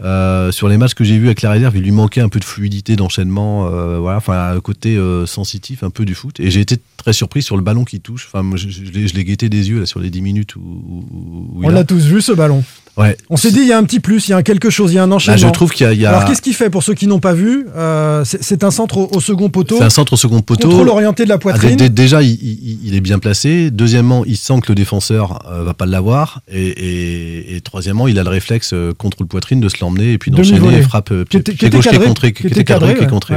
Euh, 0.00 0.50
sur 0.50 0.68
les 0.68 0.76
matchs 0.76 0.94
que 0.94 1.04
j'ai 1.04 1.18
vus 1.18 1.26
avec 1.26 1.40
la 1.42 1.50
réserve, 1.52 1.76
il 1.76 1.82
lui 1.84 1.92
manquait 1.92 2.20
un 2.20 2.28
peu 2.28 2.40
de 2.40 2.44
fluidité 2.44 2.96
d'enchaînement, 2.96 3.68
euh, 3.68 3.98
voilà, 4.00 4.18
enfin 4.18 4.50
un 4.56 4.60
côté 4.60 4.96
euh, 4.96 5.24
sensitif 5.24 5.84
un 5.84 5.90
peu 5.90 6.04
du 6.04 6.14
foot. 6.16 6.40
Et 6.40 6.50
j'ai 6.50 6.60
été 6.60 6.78
très 6.96 7.12
surpris 7.12 7.42
sur 7.42 7.56
le 7.56 7.62
ballon 7.62 7.84
qui 7.84 8.00
touche. 8.00 8.28
Enfin, 8.32 8.44
je, 8.56 8.68
je 8.68 9.14
l'ai- 9.14 9.24
guetté 9.24 9.48
des 9.48 9.70
yeux 9.70 9.78
là 9.80 9.86
sur 9.86 10.00
les 10.00 10.10
10 10.10 10.20
minutes 10.20 10.56
où, 10.56 10.60
où- 10.60 11.50
où 11.54 11.60
On 11.64 11.68
l'a 11.68 11.84
tous 11.84 12.04
vu 12.06 12.20
ce 12.20 12.32
ballon. 12.32 12.64
Ouais. 12.96 13.16
On 13.28 13.36
s'est 13.36 13.50
dit, 13.50 13.58
il 13.60 13.66
y 13.66 13.72
a 13.72 13.78
un 13.78 13.82
petit 13.82 13.98
plus, 13.98 14.28
il 14.28 14.30
y 14.30 14.34
a 14.34 14.36
un 14.36 14.42
quelque 14.42 14.70
chose, 14.70 14.92
il 14.92 14.94
y 14.94 14.98
a 14.98 15.02
un 15.02 15.10
enchaînement. 15.10 15.40
Bah, 15.40 15.48
je 15.48 15.52
trouve 15.52 15.72
qu'il 15.72 15.84
y 15.84 15.88
a- 15.88 15.92
il 15.92 16.00
y 16.00 16.06
a- 16.06 16.10
Alors 16.10 16.24
qu'est-ce 16.26 16.40
qu'il 16.42 16.54
fait 16.54 16.70
pour 16.70 16.84
ceux 16.84 16.94
qui 16.94 17.08
n'ont 17.08 17.18
pas 17.18 17.32
vu 17.32 17.66
Euh, 17.76 18.24
C'est 18.24 18.62
un 18.62 18.70
centre 18.70 18.98
au, 18.98 19.08
au 19.12 19.20
second 19.20 19.48
poteau. 19.48 19.76
C'est 19.78 19.84
un 19.84 19.90
centre 19.90 20.12
au 20.12 20.16
second 20.16 20.40
poteau. 20.42 20.68
Contrôle 20.68 20.88
orienté 20.90 21.24
de 21.24 21.28
la 21.28 21.34
Ah, 21.34 21.38
poitrine. 21.38 21.70
dé- 21.76 21.88
dé- 21.88 22.02
déjà, 22.02 22.22
il, 22.22 22.30
il- 22.30 22.78
il 22.84 22.94
est 22.94 23.00
bien 23.00 23.18
placé. 23.18 23.70
Deuxièmement, 23.72 24.24
il 24.24 24.36
sent 24.36 24.60
que 24.62 24.68
le 24.70 24.76
défenseur 24.76 25.44
euh, 25.50 25.64
va 25.64 25.74
pas 25.74 25.86
l'avoir. 25.86 26.40
Et, 26.48 26.66
et- 26.68 27.56
et 27.56 27.60
troisièmement, 27.62 28.06
il 28.06 28.18
a 28.18 28.22
le 28.22 28.30
réflexe 28.30 28.72
euh, 28.74 28.92
contre 28.96 29.16
le 29.20 29.26
poitrine 29.26 29.60
de 29.60 29.68
se 29.68 29.76
l'emmener 29.80 30.12
et 30.12 30.18
puis 30.18 30.30
d'enchaîner 30.30 30.78
et 30.78 30.82
frappe 30.82 31.10
euh, 31.10 31.24
pied, 31.24 31.40
gauche 31.40 31.88
qui 31.88 31.96
est 31.96 31.98
contré, 31.98 32.32
qui 32.32 32.46
était 32.46 32.62
cadré, 32.64 32.94
qui 32.94 33.02
est 33.04 33.08
contré. 33.08 33.34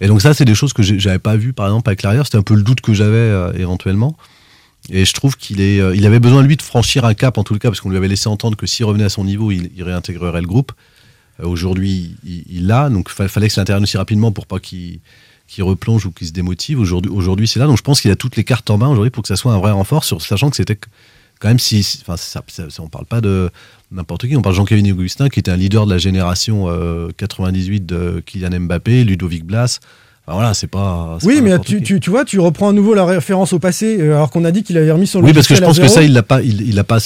Et 0.00 0.08
donc 0.08 0.20
ça, 0.20 0.34
c'est 0.34 0.44
des 0.44 0.56
choses 0.56 0.72
que 0.72 0.82
j'avais 0.82 1.20
pas 1.20 1.36
vues, 1.36 1.52
par 1.52 1.66
exemple, 1.66 1.88
avec 1.88 2.02
l'arrière. 2.02 2.24
C'était 2.24 2.38
un 2.38 2.42
peu 2.42 2.54
le 2.54 2.62
doute 2.62 2.80
que 2.80 2.92
j'avais 2.92 3.30
éventuellement. 3.56 4.16
Et 4.90 5.04
je 5.04 5.12
trouve 5.12 5.36
qu'il 5.36 5.60
est, 5.60 5.80
euh, 5.80 5.96
il 5.96 6.04
avait 6.06 6.20
besoin 6.20 6.42
lui 6.42 6.56
de 6.56 6.62
franchir 6.62 7.04
un 7.04 7.14
cap 7.14 7.38
en 7.38 7.44
tout 7.44 7.58
cas, 7.58 7.68
parce 7.68 7.80
qu'on 7.80 7.90
lui 7.90 7.96
avait 7.96 8.08
laissé 8.08 8.28
entendre 8.28 8.56
que 8.56 8.66
s'il 8.66 8.84
revenait 8.84 9.04
à 9.04 9.08
son 9.08 9.24
niveau, 9.24 9.50
il, 9.50 9.82
réintégrerait 9.82 10.42
le 10.42 10.46
groupe. 10.46 10.72
Euh, 11.40 11.46
Aujourd'hui, 11.46 12.16
il 12.24 12.66
l'a, 12.66 12.90
donc 12.90 13.10
il 13.18 13.28
fallait 13.28 13.48
que 13.48 13.54
ça 13.54 13.62
intervienne 13.62 13.84
aussi 13.84 13.96
rapidement 13.96 14.32
pour 14.32 14.46
pas 14.46 14.60
qu'il 14.60 15.00
qu'il 15.46 15.62
replonge 15.62 16.06
ou 16.06 16.10
qu'il 16.10 16.26
se 16.26 16.32
démotive. 16.32 16.80
Aujourd'hui, 16.80 17.10
aujourd'hui 17.10 17.46
c'est 17.46 17.60
là, 17.60 17.66
donc 17.66 17.76
je 17.76 17.82
pense 17.82 18.00
qu'il 18.00 18.10
a 18.10 18.16
toutes 18.16 18.36
les 18.36 18.44
cartes 18.44 18.68
en 18.70 18.78
main 18.78 18.88
aujourd'hui 18.88 19.10
pour 19.10 19.22
que 19.22 19.28
ça 19.28 19.36
soit 19.36 19.52
un 19.52 19.58
vrai 19.58 19.72
renfort, 19.72 20.04
sachant 20.04 20.48
que 20.48 20.56
c'était 20.56 20.78
quand 21.38 21.48
même 21.48 21.58
si, 21.58 21.86
enfin, 22.00 22.16
ça, 22.16 22.42
on 22.78 22.88
parle 22.88 23.04
pas 23.04 23.20
de 23.20 23.50
n'importe 23.90 24.26
qui, 24.26 24.36
on 24.36 24.42
parle 24.42 24.54
de 24.54 24.58
Jean-Kévin 24.58 24.90
Augustin 24.92 25.28
qui 25.28 25.40
était 25.40 25.50
un 25.50 25.56
leader 25.56 25.86
de 25.86 25.92
la 25.92 25.98
génération 25.98 26.68
euh, 26.68 27.10
98 27.16 27.84
de 27.84 28.22
Kylian 28.24 28.60
Mbappé, 28.60 29.04
Ludovic 29.04 29.44
Blas. 29.44 29.80
Enfin, 30.26 30.36
voilà, 30.38 30.54
c'est 30.54 30.66
pas. 30.66 31.18
Oui, 31.22 31.36
pas 31.36 31.40
mais 31.42 31.58
tu, 31.58 31.82
tu, 31.82 32.00
tu 32.00 32.10
vois, 32.10 32.24
tu 32.24 32.40
reprends 32.40 32.70
à 32.70 32.72
nouveau 32.72 32.94
la 32.94 33.04
référence 33.04 33.52
au 33.52 33.58
passé, 33.58 33.98
euh, 34.00 34.14
alors 34.16 34.30
qu'on 34.30 34.44
a 34.44 34.50
dit 34.50 34.62
qu'il 34.62 34.76
avait 34.78 34.90
remis 34.90 35.06
son 35.06 35.22
Oui, 35.22 35.32
parce 35.34 35.46
que 35.46 35.54
je 35.54 35.60
pense 35.62 35.78
que 35.78 35.88
ça, 35.88 36.02
il 36.02 36.12
l'a 36.12 36.22
pas, 36.22 36.40
il, 36.42 36.62
il 36.68 36.78
a 36.78 36.84
pas, 36.84 36.98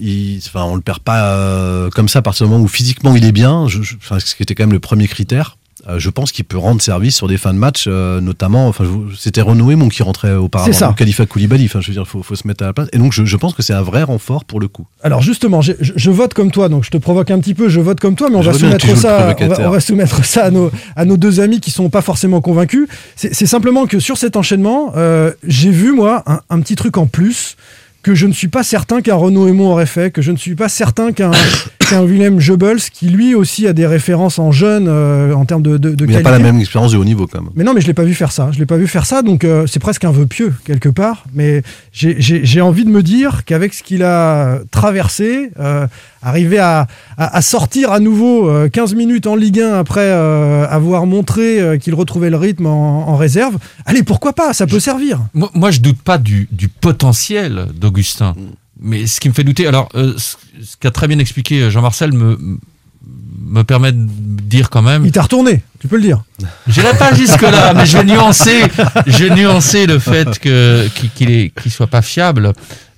il- 0.00 0.40
enfin, 0.46 0.64
on 0.64 0.74
le 0.74 0.80
perd 0.80 0.98
pas 0.98 1.28
euh, 1.36 1.88
comme 1.90 2.08
ça 2.08 2.18
à 2.18 2.22
partir 2.22 2.46
du 2.46 2.52
moment 2.52 2.64
où 2.64 2.68
physiquement 2.68 3.14
il 3.14 3.24
est 3.24 3.32
bien. 3.32 3.68
Je, 3.68 3.82
je- 3.82 3.94
enfin, 3.96 4.18
ce 4.18 4.34
qui 4.34 4.42
était 4.42 4.54
quand 4.56 4.64
même 4.64 4.72
le 4.72 4.80
premier 4.80 5.06
critère. 5.06 5.56
Euh, 5.88 5.98
je 5.98 6.10
pense 6.10 6.32
qu'il 6.32 6.44
peut 6.44 6.58
rendre 6.58 6.80
service 6.80 7.16
sur 7.16 7.28
des 7.28 7.36
fins 7.36 7.52
de 7.52 7.58
match, 7.58 7.84
euh, 7.86 8.20
notamment. 8.20 8.68
Enfin, 8.68 8.84
c'était 9.16 9.40
Renoué 9.40 9.76
mon 9.76 9.88
qui 9.88 10.02
rentrait 10.02 10.34
auparavant. 10.34 10.72
C'est 10.72 10.78
ça. 10.78 10.94
Khalifa 10.96 11.26
Koulibaly. 11.26 11.66
Enfin, 11.66 11.80
je 11.80 11.88
veux 11.88 11.92
dire, 11.92 12.06
faut, 12.06 12.22
faut 12.22 12.34
se 12.34 12.46
mettre 12.46 12.64
à 12.64 12.68
la 12.68 12.72
place. 12.72 12.88
Et 12.92 12.98
donc, 12.98 13.12
je, 13.12 13.24
je 13.24 13.36
pense 13.36 13.54
que 13.54 13.62
c'est 13.62 13.74
un 13.74 13.82
vrai 13.82 14.02
renfort 14.02 14.44
pour 14.44 14.60
le 14.60 14.68
coup. 14.68 14.86
Alors 15.02 15.22
justement, 15.22 15.60
je, 15.60 15.72
je 15.80 16.10
vote 16.10 16.34
comme 16.34 16.50
toi, 16.50 16.68
donc 16.68 16.84
je 16.84 16.90
te 16.90 16.96
provoque 16.96 17.30
un 17.30 17.38
petit 17.38 17.54
peu, 17.54 17.68
je 17.68 17.80
vote 17.80 18.00
comme 18.00 18.14
toi, 18.14 18.28
mais 18.30 18.36
on 18.36 18.42
Je 18.42 18.50
va 18.50 18.58
soumettre 18.58 18.96
ça, 18.96 19.14
on 19.14 19.26
va, 19.26 19.34
provocateur. 19.34 19.68
on 19.68 19.70
va 19.70 19.80
soumettre 19.80 20.24
ça 20.24 20.44
à 20.44 20.50
nos, 20.50 20.70
à 20.96 21.04
nos 21.04 21.16
deux 21.16 21.40
amis 21.40 21.60
qui 21.60 21.70
sont 21.70 21.90
pas 21.90 22.02
forcément 22.02 22.40
convaincus. 22.40 22.88
C'est 23.16 23.34
c'est 23.34 23.46
simplement 23.46 23.86
que 23.86 23.98
sur 24.00 24.16
cet 24.16 24.36
enchaînement, 24.36 24.92
euh, 24.96 25.32
j'ai 25.46 25.70
vu 25.70 25.92
moi 25.92 26.22
un, 26.26 26.40
un 26.48 26.60
petit 26.60 26.76
truc 26.76 26.96
en 26.96 27.06
plus 27.06 27.56
que 28.02 28.14
je 28.14 28.26
ne 28.26 28.32
suis 28.32 28.48
pas 28.48 28.62
certain 28.62 29.00
qu'un 29.00 29.14
Renaud 29.16 29.48
Aymon 29.48 29.70
aurait 29.72 29.86
fait, 29.86 30.10
que 30.12 30.22
je 30.22 30.30
ne 30.30 30.36
suis 30.36 30.54
pas 30.54 30.68
certain 30.68 31.12
qu'un 31.12 31.30
un 31.94 32.04
Willem 32.04 32.40
Jebels 32.40 32.80
qui 32.92 33.08
lui 33.08 33.34
aussi 33.34 33.66
a 33.66 33.72
des 33.72 33.86
références 33.86 34.38
en 34.38 34.52
jeune 34.52 34.86
euh, 34.88 35.32
en 35.34 35.44
termes 35.44 35.62
de, 35.62 35.76
de, 35.78 35.90
de 35.94 36.04
Mais 36.06 36.12
il 36.12 36.16
n'a 36.16 36.22
qualité. 36.22 36.22
pas 36.22 36.30
la 36.30 36.38
même 36.38 36.58
expérience 36.60 36.92
de 36.92 36.98
haut 36.98 37.04
niveau 37.04 37.26
quand 37.26 37.40
même. 37.40 37.50
Mais 37.54 37.64
non, 37.64 37.72
mais 37.74 37.80
je 37.80 37.86
l'ai 37.86 37.94
pas 37.94 38.04
vu 38.04 38.14
faire 38.14 38.32
ça. 38.32 38.50
Je 38.52 38.58
l'ai 38.58 38.66
pas 38.66 38.76
vu 38.76 38.86
faire 38.86 39.06
ça, 39.06 39.22
donc 39.22 39.44
euh, 39.44 39.66
c'est 39.66 39.78
presque 39.80 40.04
un 40.04 40.10
vœu 40.10 40.26
pieux 40.26 40.52
quelque 40.64 40.88
part. 40.88 41.24
Mais 41.34 41.62
j'ai- 41.92 42.60
envie 42.60 42.84
de 42.84 42.90
me 42.90 43.02
dire 43.02 43.44
qu'avec 43.44 43.74
ce 43.74 43.82
qu'il 43.82 44.02
a 44.02 44.58
traversé, 44.70 45.50
euh, 45.58 45.86
arriver 46.22 46.58
à, 46.58 46.86
à- 47.18 47.36
à 47.36 47.42
sortir 47.42 47.92
à 47.92 48.00
nouveau 48.00 48.48
euh, 48.48 48.68
15 48.68 48.94
minutes 48.94 49.26
en 49.26 49.36
Ligue 49.36 49.60
1 49.60 49.74
après 49.74 50.00
euh, 50.04 50.66
avoir 50.68 51.06
montré 51.06 51.78
qu'il 51.80 51.94
retrouvait 51.94 52.30
le 52.30 52.36
rythme 52.36 52.66
en, 52.66 53.08
en 53.08 53.16
réserve, 53.16 53.58
allez, 53.86 54.02
pourquoi 54.02 54.32
pas? 54.32 54.52
Ça 54.52 54.66
peut 54.66 54.80
servir. 54.80 55.20
Moi, 55.34 55.50
moi, 55.54 55.70
je 55.70 55.80
doute 55.80 56.00
pas 56.02 56.18
du, 56.18 56.48
du 56.52 56.68
potentiel 56.68 57.66
d'Augustin. 57.78 58.34
Mais 58.84 59.06
ce 59.06 59.18
qui 59.18 59.30
me 59.30 59.34
fait 59.34 59.44
douter, 59.44 59.66
alors, 59.66 59.88
euh, 59.94 60.12
ce, 60.18 60.36
ce 60.62 60.76
qu'a 60.76 60.90
très 60.90 61.08
bien 61.08 61.18
expliqué 61.18 61.62
euh, 61.62 61.70
Jean-Marcel 61.70 62.12
me, 62.12 62.58
me 63.46 63.64
permet 63.64 63.92
de 63.92 64.06
dire 64.42 64.68
quand 64.68 64.82
même. 64.82 65.06
Il 65.06 65.12
t'a 65.12 65.22
retourné, 65.22 65.62
tu 65.80 65.88
peux 65.88 65.96
le 65.96 66.02
dire. 66.02 66.22
J'irai 66.68 66.96
pas 66.98 67.14
jusque-là, 67.14 67.72
mais 67.76 67.86
je 67.86 67.96
vais 67.96 68.04
nuancer, 68.04 68.62
je 69.06 69.24
vais 69.24 69.34
nuancer 69.34 69.86
le 69.86 69.98
fait 69.98 70.38
que 70.38 70.86
qu'il 71.14 71.50
qu'il 71.50 71.72
soit 71.72 71.86
pas 71.86 72.02
fiable. 72.02 72.52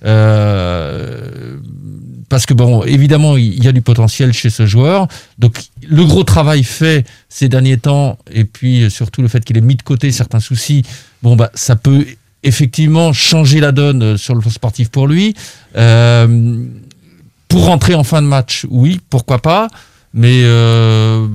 Euh, 0.05 1.55
parce 2.29 2.45
que 2.45 2.53
bon, 2.53 2.83
évidemment, 2.83 3.37
il 3.37 3.63
y 3.63 3.69
a 3.69 3.71
du 3.71 3.81
potentiel 3.81 4.33
chez 4.33 4.49
ce 4.49 4.65
joueur. 4.65 5.07
Donc, 5.39 5.57
le 5.87 6.03
gros 6.03 6.25
travail 6.25 6.63
fait 6.63 7.05
ces 7.29 7.47
derniers 7.47 7.77
temps, 7.77 8.17
et 8.29 8.43
puis 8.43 8.91
surtout 8.91 9.21
le 9.21 9.29
fait 9.29 9.45
qu'il 9.45 9.57
ait 9.57 9.61
mis 9.61 9.75
de 9.75 9.83
côté 9.83 10.11
certains 10.11 10.41
soucis, 10.41 10.83
bon 11.23 11.37
bah, 11.37 11.49
ça 11.53 11.77
peut 11.77 12.05
effectivement 12.47 13.13
changer 13.13 13.59
la 13.59 13.71
donne 13.71 14.01
euh, 14.03 14.17
sur 14.17 14.33
le 14.35 14.41
plan 14.41 14.49
sportif 14.49 14.89
pour 14.89 15.07
lui. 15.07 15.33
Euh, 15.75 16.65
pour 17.47 17.65
rentrer 17.65 17.93
en 17.95 18.03
fin 18.03 18.21
de 18.21 18.27
match, 18.27 18.65
oui, 18.69 18.99
pourquoi 19.09 19.39
pas. 19.39 19.67
Mais 20.13 20.41
euh, 20.43 21.27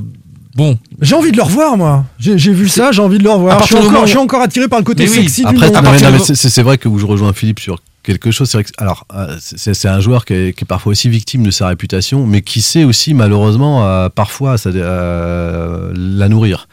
bon, 0.57 0.79
J'ai 1.01 1.15
envie 1.15 1.33
de 1.33 1.37
le 1.37 1.43
revoir, 1.43 1.77
moi. 1.77 2.05
J'ai 2.19 2.37
vu 2.37 2.69
ça, 2.69 2.93
j'ai 2.93 3.01
envie 3.03 3.19
de 3.19 3.25
le 3.25 3.31
revoir. 3.31 3.61
Je 3.61 3.67
suis, 3.67 3.75
du 3.75 3.81
encore, 3.81 3.91
moment 3.93 4.03
où- 4.03 4.07
je 4.07 4.11
suis 4.11 4.19
encore 4.19 4.43
attiré 4.43 4.69
par 4.69 4.79
le 4.79 4.85
côté 4.85 5.05
Mais 5.05 5.11
oui, 5.11 5.17
sexy 5.17 5.43
du 5.43 5.47
Après, 5.49 5.71
mais 5.71 6.19
c'est- 6.35 6.63
vrai 6.63 6.79
que 6.79 6.89
où 6.89 6.99
je 6.99 7.07
rejoins 7.07 7.33
Philippe 7.33 7.61
sur 7.61 7.81
quelque 8.03 8.31
chose. 8.31 8.49
C'est 8.51 8.59
vrai 8.59 8.65
que, 8.65 8.71
alors, 8.79 9.07
c'est 9.41 9.73
c'est 9.75 9.89
un 9.89 10.01
joueur 10.01 10.25
qui 10.25 10.35
est, 10.35 10.53
qui 10.57 10.65
est 10.65 10.67
parfois 10.67 10.91
aussi 10.91 11.09
victime 11.09 11.45
de 11.45 11.51
sa 11.51 11.69
réputation, 11.69 12.27
mais 12.27 12.43
qui 12.43 12.61
sait 12.61 12.85
aussi 12.85 13.15
malheureusement 13.15 13.87
euh, 13.87 14.09
parfois 14.09 14.59
ça- 14.59 14.71
euh, 14.71 15.93
la 15.95 16.29
nourrir. 16.29 16.69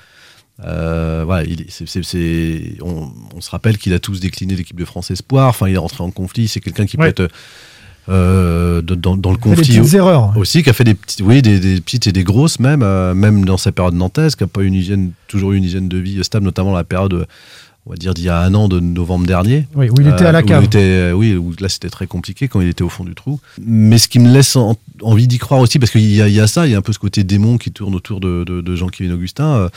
Euh, 0.66 1.24
voilà, 1.26 1.43
il 1.47 1.62
est- 1.62 2.82
on, 2.82 3.12
on 3.36 3.41
se 3.41 3.49
rappelle 3.49 3.78
qu'il 3.78 3.93
a 3.93 3.99
tous 3.99 4.20
décliné 4.20 4.55
l'équipe 4.55 4.78
de 4.80 4.86
France 4.86 5.10
Espoir. 5.12 5.47
Enfin, 5.49 5.68
il 5.70 5.76
est 5.76 5.78
rentré 5.78 6.03
en 6.03 6.12
conflit. 6.12 6.47
C'est 6.47 6.60
quelqu'un 6.60 6.86
qui 6.86 6.97
Ouais. 6.97 7.12
peut 7.14 7.24
être 7.24 7.32
euh, 8.10 8.82
dans, 8.82 9.16
dans 9.16 9.30
le 9.32 9.38
fait 9.38 9.49
des 9.49 9.55
conflit 9.55 9.78
petites 9.80 9.93
erreurs. 9.93 10.34
aussi, 10.36 10.64
qui 10.64 10.70
a 10.70 10.74
fait 10.74 10.84
des 10.84 10.95
petites, 10.95 11.22
oui, 11.22 11.41
des, 11.41 11.60
des 11.60 11.80
petites 11.80 12.07
et 12.07 12.12
des 12.12 12.24
grosses 12.24 12.60
même, 12.60 12.82
euh, 12.82 13.14
même 13.14 13.45
dans 13.45 13.57
sa 13.57 13.72
période 13.72 13.93
nantaise, 13.93 14.36
qui 14.36 14.43
a 14.43 14.47
pas 14.47 14.62
eu 14.62 14.66
une 14.66 14.74
hygiène, 14.74 15.12
toujours 15.28 15.51
eu 15.51 15.57
une 15.57 15.64
hygiène 15.64 15.88
de 15.88 15.97
vie 15.97 16.22
stable, 16.24 16.43
notamment 16.45 16.74
la 16.74 16.84
période, 16.84 17.28
on 17.86 17.91
va 17.91 17.95
dire 17.97 18.16
d'il 18.16 18.26
y 18.26 18.30
a 18.30 18.39
un 18.41 18.53
an, 18.55 18.68
de 18.68 18.80
novembre 18.80 19.28
dernier. 19.28 19.68
Oui, 19.76 19.89
où 19.91 19.95
il 20.01 20.07
était 20.07 20.26
à 20.26 20.32
la 20.32 20.39
où 20.39 20.43
il 20.43 20.47
cave. 20.47 20.64
était, 20.64 21.12
oui, 21.14 21.36
où 21.36 21.53
là 21.60 21.70
c'était 21.70 21.89
très 21.91 22.07
compliqué 22.07 22.47
quand 22.47 22.62
il 22.62 22.68
était 22.70 22.84
au 22.84 22.89
fond 22.89 23.03
du 23.03 23.14
trou. 23.14 23.39
Mais 23.64 23.99
ce 23.99 24.07
qui 24.07 24.18
me 24.18 24.32
laisse 24.32 24.55
en- 24.55 24.76
envie 25.03 25.28
d'y 25.28 25.38
croire 25.38 25.62
aussi, 25.62 25.78
parce 25.78 25.91
qu'il 25.91 26.01
y, 26.01 26.20
a- 26.22 26.28
il 26.28 26.34
y 26.34 26.39
a 26.39 26.47
ça, 26.47 26.66
il 26.66 26.72
y 26.72 26.76
a 26.76 26.80
un 26.80 26.82
peu 26.82 26.93
ce 26.93 26.99
côté 26.99 27.24
démon 27.24 27.60
qui 27.60 27.72
tourne 27.72 27.93
autour 27.93 28.20
de, 28.22 28.43
de, 28.43 28.62
de 28.62 28.76
Jean-Kévin 28.76 29.14
Augustin. 29.14 29.70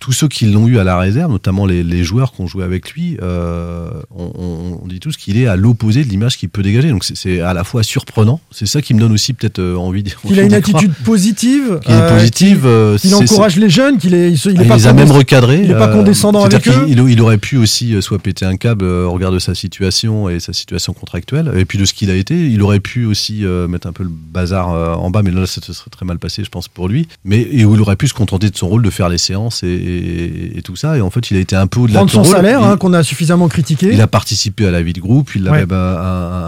Tous 0.00 0.12
ceux 0.12 0.28
qui 0.28 0.46
l'ont 0.46 0.66
eu 0.68 0.78
à 0.78 0.84
la 0.84 0.98
réserve, 0.98 1.32
notamment 1.32 1.66
les, 1.66 1.82
les 1.82 2.04
joueurs 2.04 2.32
qui 2.32 2.40
ont 2.42 2.46
joué 2.46 2.62
avec 2.62 2.90
lui, 2.92 3.16
euh, 3.22 3.88
on, 4.14 4.30
on- 4.38 4.80
on 4.82 4.86
dit 4.86 5.00
tous 5.00 5.16
qu'il 5.16 5.36
est 5.38 5.46
à 5.46 5.56
l'opposé 5.56 6.04
de 6.04 6.08
l'image 6.08 6.36
qu'il 6.36 6.48
peut 6.50 6.62
dégager. 6.62 6.90
Donc 6.90 7.04
c'est- 7.04 7.40
à 7.40 7.52
la 7.54 7.64
fois 7.64 7.82
surprenant. 7.82 8.40
C'est 8.50 8.66
ça 8.66 8.80
qui 8.82 8.94
me 8.94 9.00
donne 9.00 9.12
aussi 9.12 9.32
peut-être 9.32 9.58
euh, 9.58 9.76
envie 9.76 10.02
d'y 10.02 10.12
Qu'il 10.26 10.38
a 10.38 10.42
une 10.42 10.48
croire. 10.60 10.76
attitude 10.76 10.92
positive. 11.04 11.80
Qu'il 11.84 11.94
est 11.94 11.98
euh, 12.00 12.16
positive. 12.16 12.66
euh, 12.66 12.98
c'est- 12.98 13.12
encourage 13.14 13.56
les 13.56 13.70
jeunes, 13.70 13.98
qu'il 13.98 14.14
est, 14.14 14.30
il, 14.30 14.34
il 14.44 14.60
est 14.60 14.62
il 14.64 14.68
pas 14.68 14.76
les 14.76 14.86
a 14.86 14.92
même 14.92 15.10
recadrés. 15.10 15.62
Il 15.64 15.70
est 15.70 15.74
pas 15.74 15.88
euh, 15.88 15.94
condescendant 15.94 16.44
avec 16.44 16.68
eux. 16.68 16.84
Il, 16.86 16.98
il 17.08 17.20
aurait 17.20 17.38
pu 17.38 17.56
aussi 17.56 18.00
soit 18.02 18.18
péter 18.18 18.44
un 18.44 18.56
câble 18.56 18.84
au 18.84 19.10
regard 19.10 19.32
de 19.32 19.38
sa 19.38 19.54
situation 19.54 20.28
et 20.28 20.38
sa 20.38 20.52
situation 20.52 20.92
contractuelle, 20.92 21.50
et 21.56 21.64
puis 21.64 21.78
de 21.78 21.84
ce 21.84 21.94
qu'il 21.94 22.10
a 22.10 22.14
été. 22.14 22.48
Il 22.50 22.62
aurait 22.62 22.80
pu 22.80 23.04
aussi 23.06 23.44
mettre 23.68 23.86
un 23.86 23.92
peu 23.92 24.02
le 24.04 24.10
bazar 24.10 24.68
en 24.68 25.10
bas, 25.10 25.22
mais 25.22 25.30
là, 25.30 25.46
ça 25.46 25.60
se 25.60 25.72
serait 25.72 25.90
très 25.90 26.04
mal 26.06 26.18
passé, 26.18 26.44
je 26.44 26.50
pense, 26.50 26.68
pour 26.68 26.88
lui. 26.88 27.08
Mais 27.24 27.40
et 27.50 27.64
où 27.64 27.74
il 27.74 27.80
aurait 27.80 27.96
pu 27.96 28.06
se 28.08 28.14
contenter 28.14 28.50
de 28.50 28.56
son 28.56 28.68
rôle 28.68 28.82
de 28.82 28.90
faire 28.90 29.08
les 29.08 29.18
séances 29.18 29.62
et, 29.62 29.77
et- 29.78 30.58
et 30.58 30.62
tout 30.62 30.76
ça. 30.76 30.96
Et 30.96 31.00
en 31.00 31.10
fait, 31.10 31.30
il 31.30 31.36
a 31.36 31.40
été 31.40 31.56
un 31.56 31.66
peu 31.66 31.80
au-delà 31.80 32.04
de 32.04 32.10
son 32.10 32.22
rôle. 32.22 32.32
salaire, 32.32 32.62
hein, 32.62 32.76
qu'on 32.76 32.92
a 32.92 33.02
suffisamment 33.02 33.48
critiqué. 33.48 33.90
il 33.92 34.00
a 34.00 34.06
participé 34.06 34.66
à 34.66 34.70
la 34.70 34.82
vie 34.82 34.92
de 34.92 35.00
groupe, 35.00 35.30
il 35.34 35.44
l'avait 35.44 35.58
Ouais. 35.60 35.66
bah, 35.66 36.00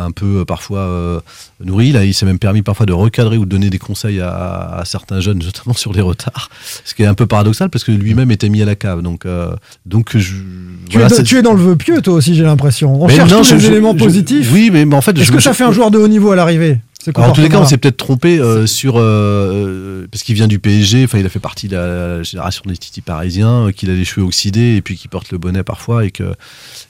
un, 0.03 0.07
un 0.07 0.11
peu 0.11 0.41
euh, 0.41 0.45
parfois 0.45 0.81
euh, 0.81 1.21
nourri. 1.65 1.93
Là, 1.93 2.05
il 2.05 2.15
s'est 2.15 2.27
même 2.27 2.39
permis 2.39 2.63
parfois 2.63 2.87
de 2.87 2.93
recadrer 2.93 3.37
ou 3.37 3.45
de 3.45 3.51
donner 3.51 3.71
des 3.71 3.79
conseils 3.79 4.21
à, 4.21 4.31
à 4.79 4.85
certains 4.85 5.21
jeunes, 5.21 5.39
notamment 5.45 5.75
sur 5.75 5.93
les 5.93 6.01
retards. 6.01 6.49
Ce 6.85 6.95
qui 6.95 7.03
est 7.03 7.07
un 7.07 7.15
peu 7.15 7.27
paradoxal 7.27 7.71
parce 7.71 7.85
que 7.85 7.93
lui-même 7.93 8.31
était 8.31 8.49
mis 8.49 8.63
à 8.63 8.67
la 8.67 8.75
cave. 8.75 9.03
Donc, 9.03 9.27
euh, 9.27 9.51
donc 9.87 10.17
je, 10.17 10.19
Tu, 10.19 10.99
voilà, 10.99 11.07
es, 11.07 11.17
dans- 11.19 11.23
tu 11.25 11.37
es 11.39 11.43
dans 11.43 11.53
le 11.55 11.63
vœu 11.63 11.77
pieux, 11.77 12.01
toi 12.03 12.15
aussi, 12.15 12.35
j'ai 12.35 12.43
l'impression. 12.45 13.03
On 13.03 13.07
Mais 13.07 13.15
cherche 13.17 13.31
non, 13.31 13.39
tous 13.39 13.45
je- 13.51 13.55
les 13.55 13.61
je- 13.61 13.67
éléments 13.69 13.95
positifs. 13.95 14.51
Oui, 14.53 14.71
mais, 14.73 14.85
mais 14.85 14.95
en 14.97 15.01
fait, 15.01 15.17
Est-ce 15.19 15.33
que 15.33 15.41
ça 15.41 15.53
fait 15.53 15.65
un 15.65 15.73
joueur 15.73 15.91
de 15.91 15.99
haut 15.99 16.09
niveau 16.09 16.31
à 16.33 16.37
l'arrivée? 16.37 16.79
Alors, 17.15 17.31
en 17.31 17.33
tous 17.33 17.41
les 17.41 17.49
cas, 17.49 17.59
on 17.59 17.65
s'est 17.65 17.79
peut-être 17.79 17.97
trompé 17.97 18.39
euh, 18.39 18.67
sur 18.67 18.95
euh, 18.97 20.07
parce 20.11 20.23
qu'il 20.23 20.35
vient 20.35 20.47
du 20.49 20.59
PSG. 20.59 21.05
Enfin, 21.05 21.19
il 21.19 21.27
a 21.27 21.29
fait 21.31 21.39
partie 21.39 21.67
de 21.69 21.77
la 21.77 22.23
génération 22.23 22.63
des 22.67 22.77
Titi 22.77 23.01
parisiens, 23.01 23.67
euh, 23.69 23.73
qu'il 23.73 23.91
a 23.91 23.95
les 23.95 24.05
cheveux 24.05 24.27
oxydés 24.27 24.77
et 24.77 24.83
puis 24.83 24.97
qu'il 24.97 25.09
porte 25.09 25.33
le 25.33 25.39
bonnet 25.39 25.63
parfois 25.63 26.05
et 26.05 26.11
que 26.11 26.35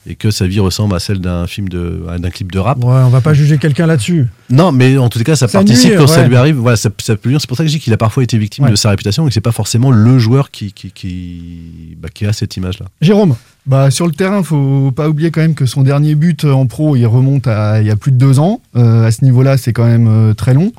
et 0.05 0.15
que 0.15 0.29
sa 0.31 0.47
vie 0.47 0.59
ressemble 0.59 0.95
à 0.95 0.99
celle 0.99 1.19
d'un 1.19 1.47
film 1.47 1.69
de 1.69 2.03
d'un 2.17 2.29
clip 2.29 2.51
de 2.51 2.59
rap. 2.59 2.83
Ouais, 2.83 3.01
on 3.05 3.09
va 3.09 3.21
pas 3.21 3.33
juger 3.33 3.57
quelqu'un 3.57 3.85
là-dessus. 3.85 4.27
Non, 4.49 4.71
mais 4.71 4.97
en 4.97 5.07
tous 5.07 5.19
les 5.19 5.23
cas, 5.25 5.35
ça, 5.35 5.47
Ça 5.47 5.59
participe 5.59 5.91
nuit, 5.91 5.97
quand 5.97 6.07
ça 6.07 6.27
lui 6.27 6.35
arrive. 6.35 6.55
Voilà, 6.57 6.75
ça, 6.75 6.89
ça 6.99 7.15
peut. 7.15 7.33
C'est 7.39 7.47
pour 7.47 7.55
ça 7.55 7.63
que 7.63 7.69
je 7.69 7.75
dis 7.75 7.79
qu'il 7.79 7.93
a 7.93 7.97
parfois 7.97 8.23
été 8.23 8.37
victime 8.37 8.65
Ouais. 8.65 8.71
de 8.71 8.75
sa 8.75 8.89
réputation 8.89 9.25
et 9.25 9.29
que 9.29 9.33
c'est 9.33 9.39
pas 9.41 9.51
forcément 9.53 9.91
le 9.91 10.19
joueur 10.19 10.51
qui 10.51 10.73
qui 10.73 10.91
qui, 10.91 11.95
bah, 11.97 12.09
qui 12.13 12.25
a 12.25 12.33
cette 12.33 12.57
image-là. 12.57 12.87
Jérôme 12.99 13.35
Bah, 13.67 13.91
sur 13.91 14.07
le 14.07 14.13
terrain, 14.13 14.41
faut 14.41 14.91
pas 14.91 15.07
oublier 15.07 15.29
quand 15.29 15.41
même 15.41 15.53
que 15.53 15.67
son 15.67 15.83
dernier 15.83 16.15
but 16.15 16.45
en 16.45 16.65
pro, 16.65 16.95
il 16.95 17.05
remonte 17.05 17.47
à 17.47 17.79
il 17.81 17.87
y 17.87 17.91
a 17.91 17.95
plus 17.95 18.11
de 18.11 18.17
deux 18.17 18.39
ans. 18.39 18.61
Euh, 18.75 19.05
à 19.05 19.11
ce 19.11 19.23
niveau-là, 19.23 19.57
c'est 19.57 19.71
quand 19.71 19.85
même 19.85 20.07
euh, 20.07 20.33
très 20.33 20.53
long. 20.53 20.71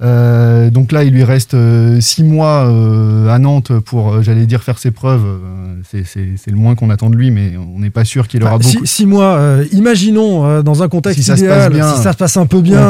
Euh, 0.00 0.70
donc 0.70 0.92
là, 0.92 1.02
il 1.02 1.12
lui 1.12 1.24
reste 1.24 1.54
euh, 1.54 2.00
six 2.00 2.22
mois 2.22 2.66
euh, 2.68 3.28
à 3.28 3.38
Nantes 3.38 3.72
pour, 3.80 4.12
euh, 4.14 4.22
j'allais 4.22 4.46
dire, 4.46 4.62
faire 4.62 4.78
ses 4.78 4.90
preuves. 4.92 5.24
C'est- 5.90 6.04
le 6.50 6.56
moins 6.56 6.74
qu'on 6.74 6.90
attend 6.90 7.08
de 7.10 7.16
lui, 7.16 7.30
mais 7.30 7.52
on 7.56 7.78
n'est 7.80 7.90
pas 7.90 8.04
sûr 8.04 8.28
qu'il 8.28 8.42
aura 8.42 8.52
Bah, 8.52 8.58
beaucoup. 8.62 8.84
six, 8.86 8.86
six 8.86 9.06
mois, 9.06 9.36
euh, 9.36 9.64
imaginons 9.72 10.44
euh, 10.46 10.62
dans 10.62 10.82
un 10.82 10.88
contexte 10.88 11.22
Si 11.22 11.30
idéal, 11.32 11.72
bien. 11.72 11.94
si 11.94 12.02
ça 12.02 12.12
se 12.12 12.16
passe 12.16 12.36
un 12.36 12.46
peu 12.46 12.60
bien, 12.60 12.80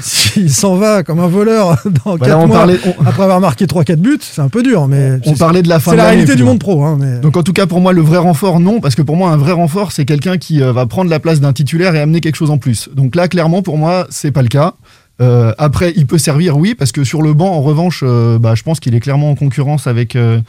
s'il 0.00 0.50
s'en 0.50 0.76
va 0.76 1.02
comme 1.02 1.20
un 1.20 1.26
voleur 1.28 1.76
dans 2.04 2.16
Bah, 2.16 2.26
4 2.26 2.28
là, 2.28 2.38
on 2.38 2.46
mois 2.46 2.56
parlait- 2.58 2.80
après 3.06 3.22
avoir 3.22 3.40
marqué 3.40 3.66
3-4 3.66 4.00
buts, 4.00 4.18
c'est 4.20 4.40
un 4.42 4.48
peu 4.48 4.62
dur. 4.62 4.86
Mais 4.88 5.18
On 5.26 5.34
parlait 5.34 5.62
de 5.62 5.68
la 5.68 5.80
fin 5.80 5.92
C'est 5.92 5.96
de 5.96 6.02
la 6.02 6.08
réalité 6.08 6.34
du 6.36 6.44
monde 6.44 6.58
pro. 6.58 6.82
Hein, 6.84 6.96
mais... 7.00 7.18
Donc 7.20 7.36
en 7.36 7.42
tout 7.42 7.52
cas 7.52 7.66
pour 7.66 7.80
moi 7.80 7.92
le 7.92 8.00
vrai 8.02 8.18
renfort 8.18 8.60
non 8.60 8.80
parce 8.80 8.94
que 8.94 9.02
pour 9.02 9.16
moi 9.16 9.30
un 9.30 9.36
vrai 9.36 9.52
renfort 9.52 9.92
c'est 9.92 10.04
quelqu'un 10.04 10.38
qui 10.38 10.60
va 10.60 10.86
prendre 10.86 11.10
la 11.10 11.20
place 11.20 11.40
d'un 11.40 11.52
titulaire 11.52 11.94
et 11.94 12.00
amener 12.00 12.20
quelque 12.20 12.36
chose 12.36 12.50
en 12.50 12.58
plus. 12.58 12.88
Donc 12.94 13.14
là 13.16 13.28
clairement 13.28 13.62
pour 13.62 13.78
moi 13.78 14.06
c'est 14.10 14.30
pas 14.32 14.42
le 14.42 14.48
cas. 14.48 14.74
Euh, 15.20 15.52
après 15.58 15.92
il 15.96 16.06
peut 16.06 16.16
servir 16.18 16.56
oui 16.56 16.76
parce 16.76 16.92
que 16.92 17.02
sur 17.02 17.22
le 17.22 17.34
banc 17.34 17.48
en 17.52 17.60
revanche 17.60 18.04
euh, 18.06 18.38
bah, 18.38 18.54
je 18.54 18.62
pense 18.62 18.78
qu'il 18.78 18.94
est 18.94 19.00
clairement 19.00 19.30
en 19.32 19.34
concurrence 19.34 19.88
avec 19.88 20.14
euh, 20.14 20.40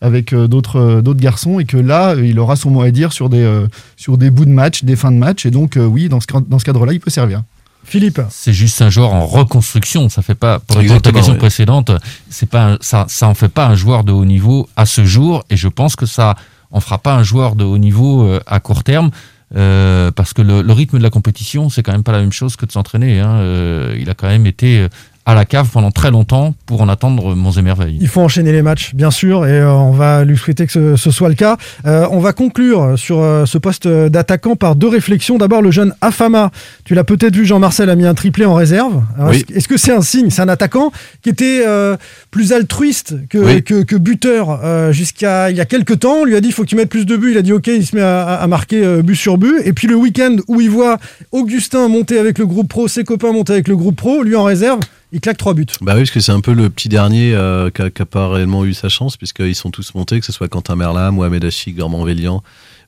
avec 0.00 0.32
euh, 0.32 0.48
d'autres 0.48 0.80
euh, 0.80 1.00
d'autres 1.00 1.20
garçons 1.20 1.60
et 1.60 1.64
que 1.64 1.76
là 1.76 2.16
il 2.16 2.40
aura 2.40 2.56
son 2.56 2.70
mot 2.70 2.82
à 2.82 2.90
dire 2.90 3.12
sur 3.12 3.28
des 3.28 3.42
euh, 3.44 3.68
sur 3.96 4.18
des 4.18 4.30
bouts 4.30 4.44
de 4.44 4.50
match, 4.50 4.82
des 4.82 4.96
fins 4.96 5.12
de 5.12 5.16
match 5.16 5.46
et 5.46 5.52
donc 5.52 5.76
euh, 5.76 5.84
oui 5.86 6.08
dans 6.08 6.18
ce 6.20 6.26
ca- 6.28 6.42
dans 6.44 6.58
ce 6.58 6.64
cadre-là 6.64 6.92
il 6.92 6.98
peut 6.98 7.10
servir. 7.10 7.42
Philippe 7.84 8.20
c'est 8.30 8.52
juste 8.52 8.82
un 8.82 8.90
joueur 8.90 9.12
en 9.14 9.24
reconstruction. 9.26 10.08
Ça 10.08 10.22
fait 10.22 10.34
pas, 10.34 10.58
pour 10.58 10.78
répondre 10.78 10.96
à 10.96 11.00
ta 11.00 11.10
Exactement, 11.10 11.14
question 11.18 11.32
oui. 11.34 11.38
précédente, 11.38 11.90
c'est 12.28 12.48
pas, 12.48 12.64
un- 12.72 12.78
ça, 12.80 13.06
ça 13.08 13.28
en 13.28 13.34
fait 13.34 13.46
pas 13.48 13.66
un 13.68 13.76
joueur 13.76 14.02
de 14.02 14.10
haut 14.10 14.24
niveau 14.24 14.68
à 14.74 14.86
ce 14.86 15.04
jour. 15.04 15.44
Et 15.50 15.56
je 15.56 15.68
pense 15.68 15.94
que 15.94 16.04
ça 16.04 16.34
en 16.72 16.80
fera 16.80 16.98
pas 16.98 17.14
un 17.14 17.22
joueur 17.22 17.54
de 17.54 17.62
haut 17.62 17.78
niveau 17.78 18.28
à 18.44 18.58
court 18.58 18.82
terme. 18.82 19.10
Euh, 19.54 20.10
parce 20.10 20.32
que 20.32 20.42
le, 20.42 20.72
rythme 20.72 20.98
de 20.98 21.02
la 21.02 21.10
compétition, 21.10 21.68
c'est 21.68 21.82
quand 21.82 21.92
même 21.92 22.02
pas 22.02 22.12
la 22.12 22.20
même 22.20 22.32
chose 22.32 22.56
que 22.56 22.66
de 22.66 22.72
s'entraîner. 22.72 23.20
Hein. 23.20 23.36
Euh, 23.36 23.96
il 23.98 24.10
a 24.10 24.14
quand 24.14 24.26
même 24.26 24.46
été 24.46 24.80
euh, 24.80 24.88
à 25.26 25.34
la 25.34 25.44
cave 25.44 25.68
pendant 25.72 25.90
très 25.90 26.10
longtemps 26.12 26.54
pour 26.66 26.80
en 26.82 26.88
attendre 26.88 27.34
monts 27.34 27.50
et 27.50 27.62
merveilles. 27.62 27.98
Il 28.00 28.06
faut 28.06 28.20
enchaîner 28.20 28.52
les 28.52 28.62
matchs, 28.62 28.94
bien 28.94 29.10
sûr, 29.10 29.44
et 29.46 29.50
euh, 29.58 29.70
on 29.72 29.90
va 29.90 30.24
lui 30.24 30.36
souhaiter 30.38 30.66
que 30.66 30.72
ce, 30.72 30.94
ce 30.96 31.10
soit 31.10 31.28
le 31.28 31.34
cas. 31.34 31.56
Euh, 31.84 32.06
on 32.12 32.20
va 32.20 32.32
conclure 32.32 32.96
sur 32.96 33.20
euh, 33.20 33.44
ce 33.44 33.58
poste 33.58 33.88
d'attaquant 33.88 34.54
par 34.54 34.76
deux 34.76 34.86
réflexions. 34.88 35.36
D'abord, 35.36 35.62
le 35.62 35.70
jeune 35.72 35.92
Afama. 36.00 36.52
Tu 36.84 36.94
l'as 36.94 37.02
peut-être 37.04 37.34
vu, 37.34 37.44
Jean-Marcel 37.44 37.90
a 37.90 37.96
mis 37.96 38.06
un 38.06 38.14
triplé 38.14 38.44
en 38.44 38.54
réserve. 38.54 39.02
Oui. 39.18 39.44
Est-ce 39.50 39.56
est-ce 39.58 39.68
que 39.68 39.76
c'est 39.76 39.92
un 39.92 40.00
signe? 40.02 40.30
C'est 40.30 40.42
un 40.42 40.48
attaquant 40.48 40.92
qui 41.22 41.28
était 41.30 41.64
euh, 41.66 41.96
plus 42.30 42.52
altruiste 42.52 43.16
que, 43.28 43.38
Oui. 43.38 43.64
que, 43.64 43.82
que 43.82 43.96
buteur 43.96 44.60
euh, 44.62 44.92
jusqu'à 44.92 45.50
il 45.50 45.56
y 45.56 45.60
a 45.60 45.64
quelques 45.64 45.98
temps. 45.98 46.18
On 46.20 46.24
lui 46.24 46.36
a 46.36 46.40
dit 46.40 46.48
il 46.48 46.52
faut 46.52 46.62
que 46.62 46.68
tu 46.68 46.76
mettes 46.76 46.88
plus 46.88 47.04
de 47.04 47.16
buts. 47.16 47.32
Il 47.32 47.38
a 47.38 47.42
dit 47.42 47.52
ok, 47.52 47.66
il 47.66 47.84
se 47.84 47.96
met 47.96 48.02
à, 48.02 48.22
à- 48.22 48.34
à 48.36 48.46
marquer 48.46 48.84
euh, 48.84 49.02
but 49.02 49.16
sur 49.16 49.38
but. 49.38 49.56
Et 49.64 49.72
puis 49.72 49.88
le 49.88 49.96
week-end 49.96 50.36
où 50.46 50.60
il 50.60 50.70
voit 50.70 50.98
Augustin 51.32 51.88
monter 51.88 52.18
avec 52.20 52.38
le 52.38 52.46
groupe 52.46 52.68
pro, 52.68 52.86
ses 52.86 53.02
copains 53.02 53.32
monter 53.32 53.54
avec 53.54 53.66
le 53.66 53.76
groupe 53.76 53.96
pro, 53.96 54.22
lui 54.22 54.36
en 54.36 54.44
réserve, 54.44 54.78
il 55.16 55.20
claque 55.20 55.38
trois 55.38 55.54
buts. 55.54 55.64
Bah 55.80 55.94
oui, 55.94 56.00
parce 56.00 56.10
que 56.10 56.20
c'est 56.20 56.32
un 56.32 56.40
peu 56.40 56.52
le 56.52 56.68
petit 56.68 56.90
dernier 56.90 57.34
euh, 57.34 57.70
qui 57.70 57.82
n'a 57.82 58.06
pas 58.06 58.28
réellement 58.28 58.66
eu 58.66 58.74
sa 58.74 58.90
chance, 58.90 59.16
puisqu'ils 59.16 59.54
sont 59.54 59.70
tous 59.70 59.94
montés, 59.94 60.20
que 60.20 60.26
ce 60.26 60.32
soit 60.32 60.46
Quentin 60.46 60.76
Merlin, 60.76 61.10
Mohamed 61.10 61.42
Hachi, 61.42 61.72
Gormand 61.72 62.04
Vélian 62.04 62.42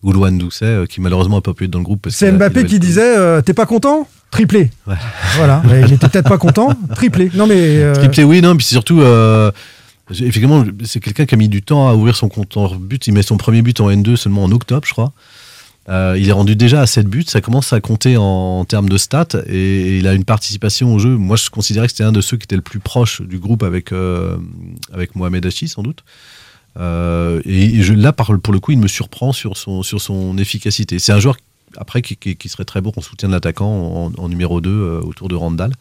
Goulouan 0.04 0.32
Doucet, 0.32 0.66
euh, 0.66 0.86
qui 0.86 1.00
malheureusement 1.00 1.36
n'a 1.36 1.40
pas 1.40 1.54
pu 1.54 1.64
être 1.64 1.70
dans 1.70 1.78
le 1.78 1.86
groupe. 1.86 2.06
C'est 2.10 2.30
Mbappé 2.30 2.66
qui 2.66 2.78
disait 2.78 3.16
euh, 3.16 3.40
T'es 3.40 3.54
pas 3.54 3.64
content? 3.64 4.06
Triplé. 4.30 4.70
Ouais. 4.86 4.94
Voilà. 5.36 5.62
Mais 5.70 5.80
il 5.80 5.94
était 5.94 6.06
peut-être 6.06 6.28
pas 6.28 6.36
content? 6.36 6.68
Triplé. 6.94 7.30
Non, 7.32 7.46
mais. 7.46 7.94
Triplé, 7.94 8.24
oui, 8.24 8.42
non, 8.42 8.54
puis 8.54 8.66
c'est 8.66 8.74
surtout. 8.74 9.02
effectivement, 10.10 10.66
c'est 10.84 11.00
quelqu'un 11.00 11.24
qui 11.24 11.34
a 11.34 11.38
mis 11.38 11.48
du 11.48 11.62
temps 11.62 11.88
à 11.88 11.94
ouvrir 11.94 12.14
son 12.14 12.28
compteur 12.28 12.74
but. 12.74 13.06
Il 13.06 13.14
met 13.14 13.22
son 13.22 13.38
premier 13.38 13.62
but 13.62 13.80
en 13.80 13.88
N2 13.88 14.16
seulement 14.16 14.44
en 14.44 14.52
octobre, 14.52 14.86
je 14.86 14.92
crois. 14.92 15.12
Euh, 15.88 16.16
il 16.18 16.28
est 16.28 16.32
rendu 16.32 16.54
déjà 16.54 16.82
à 16.82 16.86
7 16.86 17.06
buts. 17.06 17.24
Ça 17.26 17.40
commence 17.40 17.72
à 17.72 17.80
compter 17.80 18.16
en, 18.18 18.64
termes 18.66 18.88
de 18.88 18.98
stats. 18.98 19.28
Et, 19.46 19.98
il 19.98 20.06
a 20.06 20.14
une 20.14 20.24
participation 20.24 20.94
au 20.94 20.98
jeu. 20.98 21.16
Moi, 21.16 21.36
je 21.36 21.48
considérais 21.50 21.86
que 21.86 21.92
c'était 21.92 22.04
un 22.04 22.12
de 22.12 22.20
ceux 22.20 22.36
qui 22.36 22.44
était 22.44 22.56
le 22.56 22.62
plus 22.62 22.78
proche 22.80 23.22
du 23.22 23.38
groupe 23.38 23.62
avec, 23.62 23.92
euh, 23.92 24.36
avec 24.92 25.16
Mohamed 25.16 25.44
Hachi, 25.46 25.68
sans 25.68 25.82
doute. 25.82 26.04
Euh, 26.78 27.40
et 27.44 27.82
je, 27.82 27.94
là, 27.94 28.12
par- 28.12 28.38
pour 28.40 28.52
le 28.52 28.60
coup, 28.60 28.72
il 28.72 28.78
me 28.78 28.88
surprend 28.88 29.32
sur 29.32 29.56
son, 29.56 29.82
sur 29.82 30.00
son 30.00 30.36
efficacité. 30.38 30.98
C'est 30.98 31.12
un 31.12 31.20
joueur, 31.20 31.36
après, 31.76 32.02
qui, 32.02 32.16
qui- 32.16 32.36
qui 32.36 32.48
serait 32.48 32.64
très 32.64 32.80
beau 32.80 32.92
en 32.96 33.00
soutien 33.00 33.28
de 33.28 33.34
l'attaquant 33.34 33.66
en, 33.66 34.12
en 34.16 34.28
numéro 34.28 34.60
2 34.60 34.70
euh, 34.70 35.00
autour 35.00 35.28
de 35.28 35.34
Randall. 35.34 35.72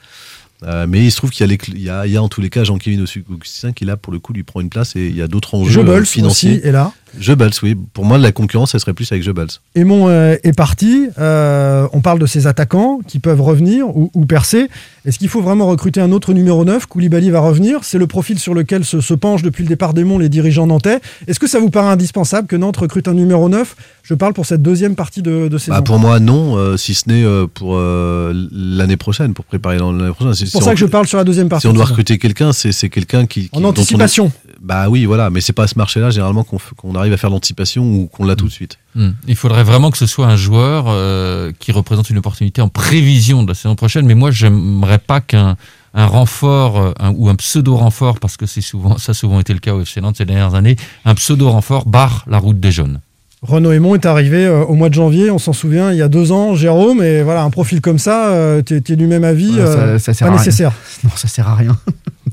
Euh, 0.64 0.88
mais 0.90 1.06
il 1.06 1.12
se 1.12 1.18
trouve 1.18 1.30
qu'il 1.30 1.46
y 1.78 1.90
a, 1.90 2.08
y 2.08 2.12
y 2.14 2.18
en 2.18 2.30
tous 2.30 2.42
les 2.42 2.50
cas 2.50 2.64
Jean-Kévin 2.64 3.04
Augustin 3.30 3.74
qui 3.74 3.86
là 3.86 3.96
pour 3.96 4.12
le 4.12 4.18
coup 4.18 4.34
lui 4.34 4.42
prend 4.42 4.60
une 4.60 4.70
place 4.72 4.96
et 4.96 5.06
il 5.06 5.16
y 5.16 5.22
a 5.22 5.28
d'autres 5.28 5.54
enjeux 5.54 5.82
euh, 5.88 6.04
financiers. 6.04 6.54
aussi 6.56 6.68
est 6.68 6.72
là. 6.72 6.94
Goebbels, 7.20 7.52
oui. 7.64 7.76
Pour 7.94 8.06
moi, 8.06 8.18
la 8.18 8.32
concurrence, 8.32 8.74
elle 8.76 8.80
serait 8.82 8.94
plus 8.94 9.12
avec 9.12 9.24
Goebbels. 9.26 9.48
Aimon 9.76 10.08
euh, 10.10 10.36
est 10.44 10.54
parti. 10.56 11.08
Euh, 11.18 11.88
on 11.94 12.02
parle 12.02 12.20
de 12.20 12.26
ces 12.26 12.48
attaquants 12.48 13.00
qui 13.08 13.20
peuvent 13.20 13.42
revenir 13.42 13.88
ou, 13.96 14.12
ou 14.14 14.26
percer. 14.26 14.68
Est-ce 15.06 15.18
qu'il 15.20 15.30
faut 15.30 15.42
vraiment 15.42 15.68
recruter 15.68 16.02
un 16.02 16.12
autre 16.12 16.34
numéro 16.34 16.66
9 16.66 16.86
Koulibaly 16.86 17.30
va 17.30 17.40
revenir. 17.40 17.80
C'est 17.84 17.98
le 17.98 18.08
profil 18.08 18.40
sur 18.40 18.54
lequel 18.54 18.84
se, 18.84 19.00
se 19.02 19.14
penchent 19.14 19.42
depuis 19.42 19.64
le 19.64 19.70
départ 19.70 19.94
d'Aimon 19.94 20.18
les 20.20 20.30
dirigeants 20.30 20.68
nantais. 20.68 21.00
Est-ce 21.28 21.40
que 21.40 21.48
ça 21.48 21.60
vous 21.60 21.70
paraît 21.70 21.90
indispensable 21.92 22.48
que 22.48 22.56
Nantes 22.58 22.78
recrute 22.78 23.08
un 23.08 23.14
numéro 23.14 23.48
9 23.50 23.76
Je 24.04 24.14
parle 24.14 24.34
pour 24.34 24.46
cette 24.46 24.62
deuxième 24.62 24.96
partie 24.96 25.22
de, 25.22 25.48
de 25.48 25.58
saison. 25.58 25.74
Bah, 25.78 25.82
pour 25.82 26.00
moi, 26.00 26.20
non, 26.20 26.58
euh, 26.58 26.76
si 26.78 26.94
ce 26.94 27.08
n'est 27.10 27.24
pour 27.54 27.78
l'année 27.78 28.98
prochaine, 28.98 29.34
pour 29.34 29.46
préparer 29.46 29.78
l'année 29.78 30.12
prochaine. 30.12 30.34
C'est 30.34 30.52
pour 30.52 30.64
ça 30.64 30.74
que 30.74 30.80
je 30.80 30.86
parle 30.86 31.08
sur 31.08 31.18
la 31.18 31.24
deuxième 31.24 31.50
partie. 31.50 31.62
Si 31.62 31.68
on 31.68 31.74
doit 31.74 31.86
recruter 31.86 32.18
quelqu'un, 32.18 32.52
c'est 32.54 32.90
quelqu'un 32.90 33.26
qui, 33.26 33.50
qui- 33.50 33.50
En 33.54 33.64
on- 33.64 33.70
anticipation. 33.70 34.32
bah 34.62 34.90
oui, 34.90 35.06
voilà, 35.06 35.30
mais 35.30 35.42
c'est 35.42 35.54
pas 35.54 35.64
à 35.64 35.68
ce 35.68 35.78
marché-là 35.78 36.10
généralement 36.10 36.44
qu'on 36.44 36.96
arrive 36.98 37.14
à 37.14 37.18
faire 37.18 37.30
l'anticipation 37.30 37.84
ou 37.84 38.08
qu'on 38.08 38.26
l'a 38.26 38.36
tout 38.36 38.48
de 38.48 38.52
suite. 38.52 38.78
Hmm. 38.96 39.12
Il 39.28 39.36
faudrait 39.36 39.64
vraiment 39.64 39.92
que 39.92 39.98
ce 39.98 40.06
soit 40.06 40.28
un 40.28 40.36
joueur 40.36 40.86
euh, 40.88 41.52
qui 41.60 41.72
représente 41.72 42.10
une 42.10 42.18
opportunité 42.18 42.62
en 42.62 42.70
prévision 42.70 43.44
de 43.44 43.48
la 43.50 43.54
saison 43.56 43.76
prochaine. 43.76 44.06
Mais 44.06 44.16
moi, 44.16 44.32
j'aimerais 44.32 45.00
pas 45.00 45.22
qu'un 45.22 45.56
un 45.94 46.06
renfort 46.06 46.78
euh, 46.80 46.92
un- 47.00 47.12
ou 47.12 47.30
un 47.30 47.36
pseudo 47.36 47.76
renfort, 47.76 48.20
parce 48.20 48.38
que 48.38 48.46
c'est 48.46 48.62
souvent 48.62 48.98
ça 48.98 49.12
a 49.12 49.16
souvent 49.16 49.40
été 49.40 49.54
le 49.54 49.60
cas 49.60 49.74
au 49.74 49.82
FC 49.82 50.00
Nantes 50.02 50.18
ces 50.18 50.26
dernières 50.26 50.54
années, 50.54 50.76
un 51.06 51.16
pseudo 51.16 51.50
renfort 51.50 51.86
barre 51.88 52.24
la 52.28 52.38
route 52.38 52.60
des 52.60 52.72
jeunes. 52.72 53.00
Renaud 53.42 53.72
Aymon 53.72 53.96
est 53.96 54.06
arrivé 54.06 54.46
euh, 54.46 54.64
au 54.66 54.74
mois 54.74 54.90
de 54.90 54.94
janvier, 54.96 55.32
on 55.32 55.38
s'en 55.40 55.54
souvient, 55.54 55.92
il 55.92 55.98
y 55.98 56.02
a 56.02 56.08
deux 56.08 56.32
ans, 56.32 56.56
Jérôme, 56.56 57.02
et 57.04 57.24
voilà, 57.24 57.44
un 57.44 57.50
profil 57.52 57.82
comme 57.82 58.00
ça, 58.00 58.30
euh, 58.30 58.62
tu 58.64 58.76
es, 58.76 58.96
du 58.96 59.08
même 59.08 59.24
avis, 59.24 59.52
Ouais, 59.56 59.66
ça- 59.66 60.00
ça 60.00 60.14
sert 60.14 60.28
pas 60.28 60.34
à 60.34 60.38
rien. 60.38 60.46
nécessaire. 60.46 60.72
Non, 61.04 61.10
ça 61.16 61.28
sert 61.28 61.48
à 61.48 61.56
rien. 61.56 61.78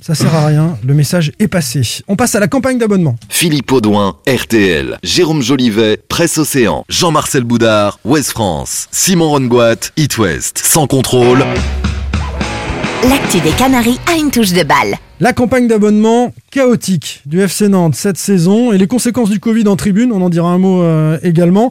Ça 0.01 0.15
sert 0.15 0.35
à 0.35 0.47
rien, 0.47 0.77
le 0.85 0.95
message 0.95 1.33
est 1.39 1.49
passé. 1.49 1.83
On 2.09 2.17
passe 2.17 2.35
à 2.35 2.41
la 2.41 2.49
campagne 2.49 2.79
d'abonnement. 2.79 3.17
Philippe 3.29 3.73
Audouin, 3.73 4.17
RTL, 4.27 4.99
Jérôme 5.03 5.43
Jolivet, 5.43 5.99
Presse 6.09 6.39
Océan, 6.39 6.85
Jean-Marcel 6.89 7.45
Boudard, 7.45 7.99
Ouest 8.05 8.31
France, 8.31 8.89
Simon 8.91 9.31
Rongoat, 9.31 9.91
It 9.97 10.19
West, 10.19 10.61
sans 10.65 10.87
contrôle. 10.87 11.45
L'actu 13.09 13.41
des 13.41 13.51
Canaries 13.51 13.99
a 14.11 14.17
une 14.17 14.31
touche 14.31 14.53
de 14.53 14.63
balle. 14.63 14.97
La 15.21 15.33
campagne 15.33 15.69
d'abonnement 15.69 16.33
chaotique 16.51 17.23
du 17.27 17.41
FC 17.43 17.69
Nantes 17.69 17.95
cette 17.95 18.17
saison 18.17 18.73
et 18.73 18.79
les 18.79 18.87
conséquences 18.87 19.31
du 19.31 19.41
Covid 19.41 19.69
en 19.69 19.77
tribune, 19.77 20.11
on 20.13 20.23
en 20.23 20.31
dira 20.31 20.49
un 20.49 20.59
mot 20.59 20.83
euh, 20.83 21.19
également. 21.23 21.71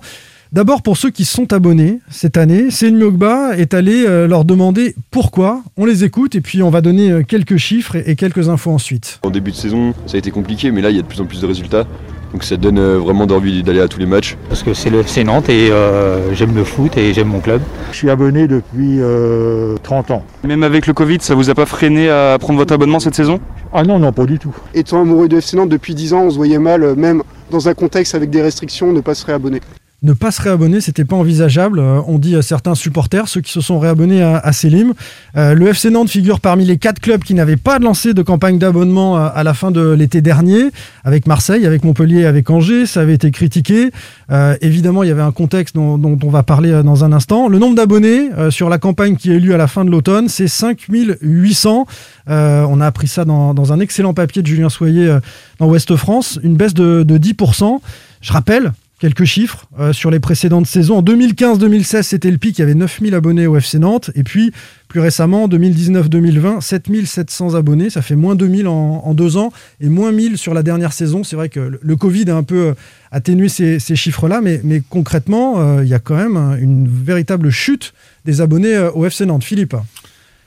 D'abord 0.54 0.84
pour 0.84 0.98
ceux 0.98 1.10
qui 1.10 1.26
sont 1.26 1.52
abonnés 1.52 2.00
cette 2.12 2.38
année, 2.38 2.70
Céline 2.70 3.00
Mogba 3.00 3.58
est 3.58 3.74
allé 3.74 4.06
euh, 4.06 4.28
leur 4.28 4.46
demander 4.46 4.94
pourquoi. 5.10 5.64
On 5.78 5.86
les 5.86 6.04
écoute 6.04 6.36
et 6.36 6.42
puis 6.42 6.62
on 6.62 6.70
va 6.70 6.82
donner 6.82 7.12
euh, 7.12 7.24
quelques 7.24 7.58
chiffres 7.58 7.96
et, 7.96 8.12
et 8.12 8.16
quelques 8.16 8.50
infos 8.50 8.70
ensuite. 8.70 9.20
En 9.24 9.32
début 9.32 9.50
de 9.50 9.56
saison, 9.56 9.96
ça 10.06 10.16
a 10.16 10.20
été 10.20 10.30
compliqué, 10.30 10.70
mais 10.70 10.82
là, 10.82 10.92
il 10.92 10.96
y 10.96 11.00
a 11.00 11.02
de 11.02 11.08
plus 11.08 11.22
en 11.22 11.26
plus 11.26 11.42
de 11.42 11.48
résultats. 11.48 11.88
Donc 12.34 12.44
ça 12.44 12.58
donne 12.58 12.80
euh, 12.80 12.98
vraiment 12.98 13.28
d'envie 13.28 13.62
d'aller 13.62 13.80
à 13.80 13.88
tous 13.88 14.00
les 14.00 14.08
matchs. 14.08 14.38
Parce 14.50 14.64
que 14.64 14.74
c'est 14.74 14.90
le 14.90 15.00
FC 15.00 15.24
Nantes 15.24 15.50
et 15.50 15.72
euh, 15.72 16.34
j'aime 16.34 16.56
le 16.56 16.64
foot 16.64 16.98
et 16.98 17.14
j'aime 17.14 17.28
mon 17.28 17.40
club. 17.40 17.62
Je 17.92 17.98
suis 17.98 18.10
abonné 18.10 18.48
depuis 18.48 18.98
euh, 19.00 19.76
30 19.84 20.12
ans. 20.12 20.24
Même 20.44 20.64
avec 20.64 20.88
le 20.88 20.94
Covid, 20.94 21.18
ça 21.22 21.36
vous 21.36 21.52
a 21.52 21.56
pas 21.56 21.68
freiné 21.68 22.10
à 22.10 22.38
prendre 22.40 22.58
votre 22.58 22.74
abonnement 22.74 23.00
cette 23.00 23.16
saison? 23.16 23.40
Ah 23.72 23.84
non, 23.84 24.00
non, 24.00 24.12
pas 24.12 24.26
du 24.26 24.40
tout. 24.40 24.56
Étant 24.74 25.02
amoureux 25.02 25.28
de 25.28 25.38
FC 25.38 25.58
Nantes 25.58 25.70
depuis 25.70 25.94
10 25.94 26.14
ans, 26.14 26.24
on 26.24 26.30
se 26.32 26.36
voyait 26.36 26.60
mal, 26.60 26.96
même 26.96 27.22
dans 27.52 27.70
un 27.70 27.74
contexte 27.76 28.16
avec 28.16 28.32
des 28.32 28.42
restrictions, 28.42 28.92
ne 28.94 29.02
pas 29.02 29.14
se 29.14 29.26
réabonner. 29.26 29.62
Ne 30.04 30.14
pas 30.14 30.32
se 30.32 30.42
réabonner, 30.42 30.82
c'était 30.82 31.06
pas 31.06 31.16
envisageable. 31.16 31.80
Euh, 31.80 32.02
on 32.08 32.20
dit 32.20 32.36
à 32.36 32.42
certains 32.42 32.76
supporters, 32.76 33.28
ceux 33.28 33.42
qui 33.42 33.52
se 33.52 33.62
sont 33.62 33.80
réabonnés 33.80 34.22
à, 34.22 34.38
à 34.38 34.52
Selim. 34.52 34.94
Euh, 35.38 35.54
le 35.54 35.68
FC 35.68 35.90
Nantes 35.90 36.10
figure 36.10 36.40
parmi 36.40 36.66
les 36.66 36.78
quatre 36.78 37.00
clubs 37.00 37.24
qui 37.24 37.34
n'avaient 37.34 37.58
pas 37.58 37.80
lancé 37.80 38.14
de 38.14 38.22
campagne 38.22 38.60
d'abonnement 38.60 39.18
à, 39.18 39.26
à 39.26 39.44
la 39.44 39.54
fin 39.54 39.72
de 39.72 39.92
l'été 39.92 40.22
dernier, 40.22 40.70
avec 41.04 41.28
Marseille, 41.28 41.66
avec 41.66 41.84
Montpellier, 41.84 42.26
avec 42.26 42.50
Angers. 42.50 42.86
Ça 42.86 43.02
avait 43.02 43.16
été 43.16 43.32
critiqué. 43.32 43.92
Euh, 44.32 44.56
évidemment, 44.62 45.04
il 45.04 45.10
y 45.10 45.12
avait 45.12 45.22
un 45.22 45.32
contexte 45.32 45.76
dont, 45.76 46.00
on 46.24 46.30
va 46.30 46.44
parler 46.44 46.72
euh, 46.72 46.84
dans 46.84 47.04
un 47.04 47.12
instant. 47.12 47.48
Le 47.48 47.60
nombre 47.60 47.76
d'abonnés 47.76 48.30
euh, 48.38 48.52
sur 48.52 48.70
la 48.70 48.78
campagne 48.78 49.16
qui 49.16 49.32
est 49.32 49.40
lieu 49.40 49.54
à 49.54 49.58
la 49.58 49.68
fin 49.68 49.86
de 49.86 49.90
l'automne, 49.90 50.30
c'est 50.30 50.48
5800. 50.48 51.88
Euh, 52.30 52.66
on 52.70 52.80
a 52.82 52.86
appris 52.86 53.08
ça 53.08 53.26
dans, 53.26 53.74
un 53.74 53.80
excellent 53.80 54.14
papier 54.14 54.42
de 54.42 54.48
Julien 54.48 54.70
Soyer 54.70 55.08
euh, 55.08 55.20
dans 55.60 55.68
Ouest 55.68 55.96
France, 55.96 56.40
une 56.44 56.56
baisse 56.56 56.74
de 56.74 57.04
10%. 57.04 57.80
Je 58.22 58.32
rappelle, 58.32 58.72
quelques 59.04 59.26
chiffres 59.26 59.66
euh, 59.82 59.92
sur 59.92 60.12
les 60.12 60.22
précédentes 60.22 60.66
saisons. 60.66 61.00
En 61.00 61.04
2015-2016, 61.04 62.04
c'était 62.04 62.32
le 62.32 62.38
pic, 62.38 62.58
il 62.58 62.62
y 62.62 62.64
avait 62.64 62.74
9000 62.74 63.14
abonnés 63.16 63.48
au 63.48 63.58
FC 63.58 63.78
Nantes. 63.78 64.12
Et 64.16 64.24
puis, 64.24 64.54
plus 64.88 65.02
récemment, 65.02 65.44
en 65.44 65.48
2019-2020, 65.50 66.62
7700 66.62 67.56
abonnés. 67.56 67.90
Ça 67.90 68.02
fait 68.02 68.16
moins 68.16 68.36
2000 68.36 68.68
en, 68.68 69.02
en 69.04 69.14
deux 69.14 69.36
ans 69.36 69.52
et 69.82 69.90
moins 69.90 70.14
1000 70.14 70.38
sur 70.38 70.54
la 70.54 70.64
dernière 70.64 70.94
saison. 70.94 71.26
C'est 71.26 71.36
vrai 71.36 71.50
que 71.50 71.80
le, 71.82 71.96
Covid 71.98 72.30
a 72.30 72.38
un 72.38 72.44
peu 72.44 72.68
euh, 72.68 72.74
atténué 73.12 73.50
ces, 73.50 73.80
chiffres-là, 73.80 74.40
mais, 74.40 74.62
concrètement, 74.90 75.60
euh, 75.60 75.84
il 75.84 75.90
y 75.90 75.94
a 75.94 76.00
quand 76.00 76.16
même 76.16 76.38
euh, 76.38 76.58
une 76.58 76.88
véritable 76.88 77.50
chute 77.50 77.94
des 78.24 78.40
abonnés 78.40 78.78
au 78.96 79.06
FC 79.06 79.26
Nantes. 79.26 79.44
Philippe 79.44 79.76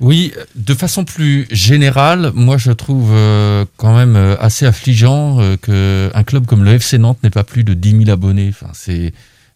Oui, 0.00 0.32
de 0.54 0.74
façon 0.74 1.04
plus 1.04 1.46
générale, 1.50 2.30
moi 2.34 2.58
je 2.58 2.70
trouve 2.70 3.12
euh, 3.12 3.64
quand 3.78 3.96
même 3.96 4.16
euh, 4.16 4.36
assez 4.38 4.66
affligeant 4.66 5.38
euh, 5.40 5.56
qu'un 5.56 6.22
club 6.22 6.44
comme 6.44 6.64
le 6.64 6.72
FC 6.72 6.98
Nantes 6.98 7.22
n'ait 7.22 7.30
pas 7.30 7.44
plus 7.44 7.64
de 7.64 7.72
10 7.72 8.04
000 8.04 8.10
abonnés. 8.10 8.48
Enfin, 8.50 8.70
c'est 8.74 9.12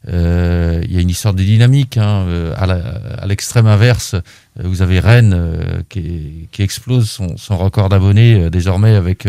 il 0.06 0.92
y 0.92 0.96
a 0.96 1.00
une 1.00 1.10
histoire 1.10 1.34
de 1.34 1.42
dynamique. 1.42 1.98
Hein. 1.98 2.26
À 2.56 3.26
l'extrême 3.26 3.66
inverse, 3.66 4.16
vous 4.58 4.80
avez 4.80 4.98
Rennes 4.98 5.84
qui, 5.90 6.48
explose 6.58 7.10
son, 7.36 7.56
record 7.58 7.90
d'abonnés 7.90 8.48
désormais 8.48 8.94
avec 8.94 9.28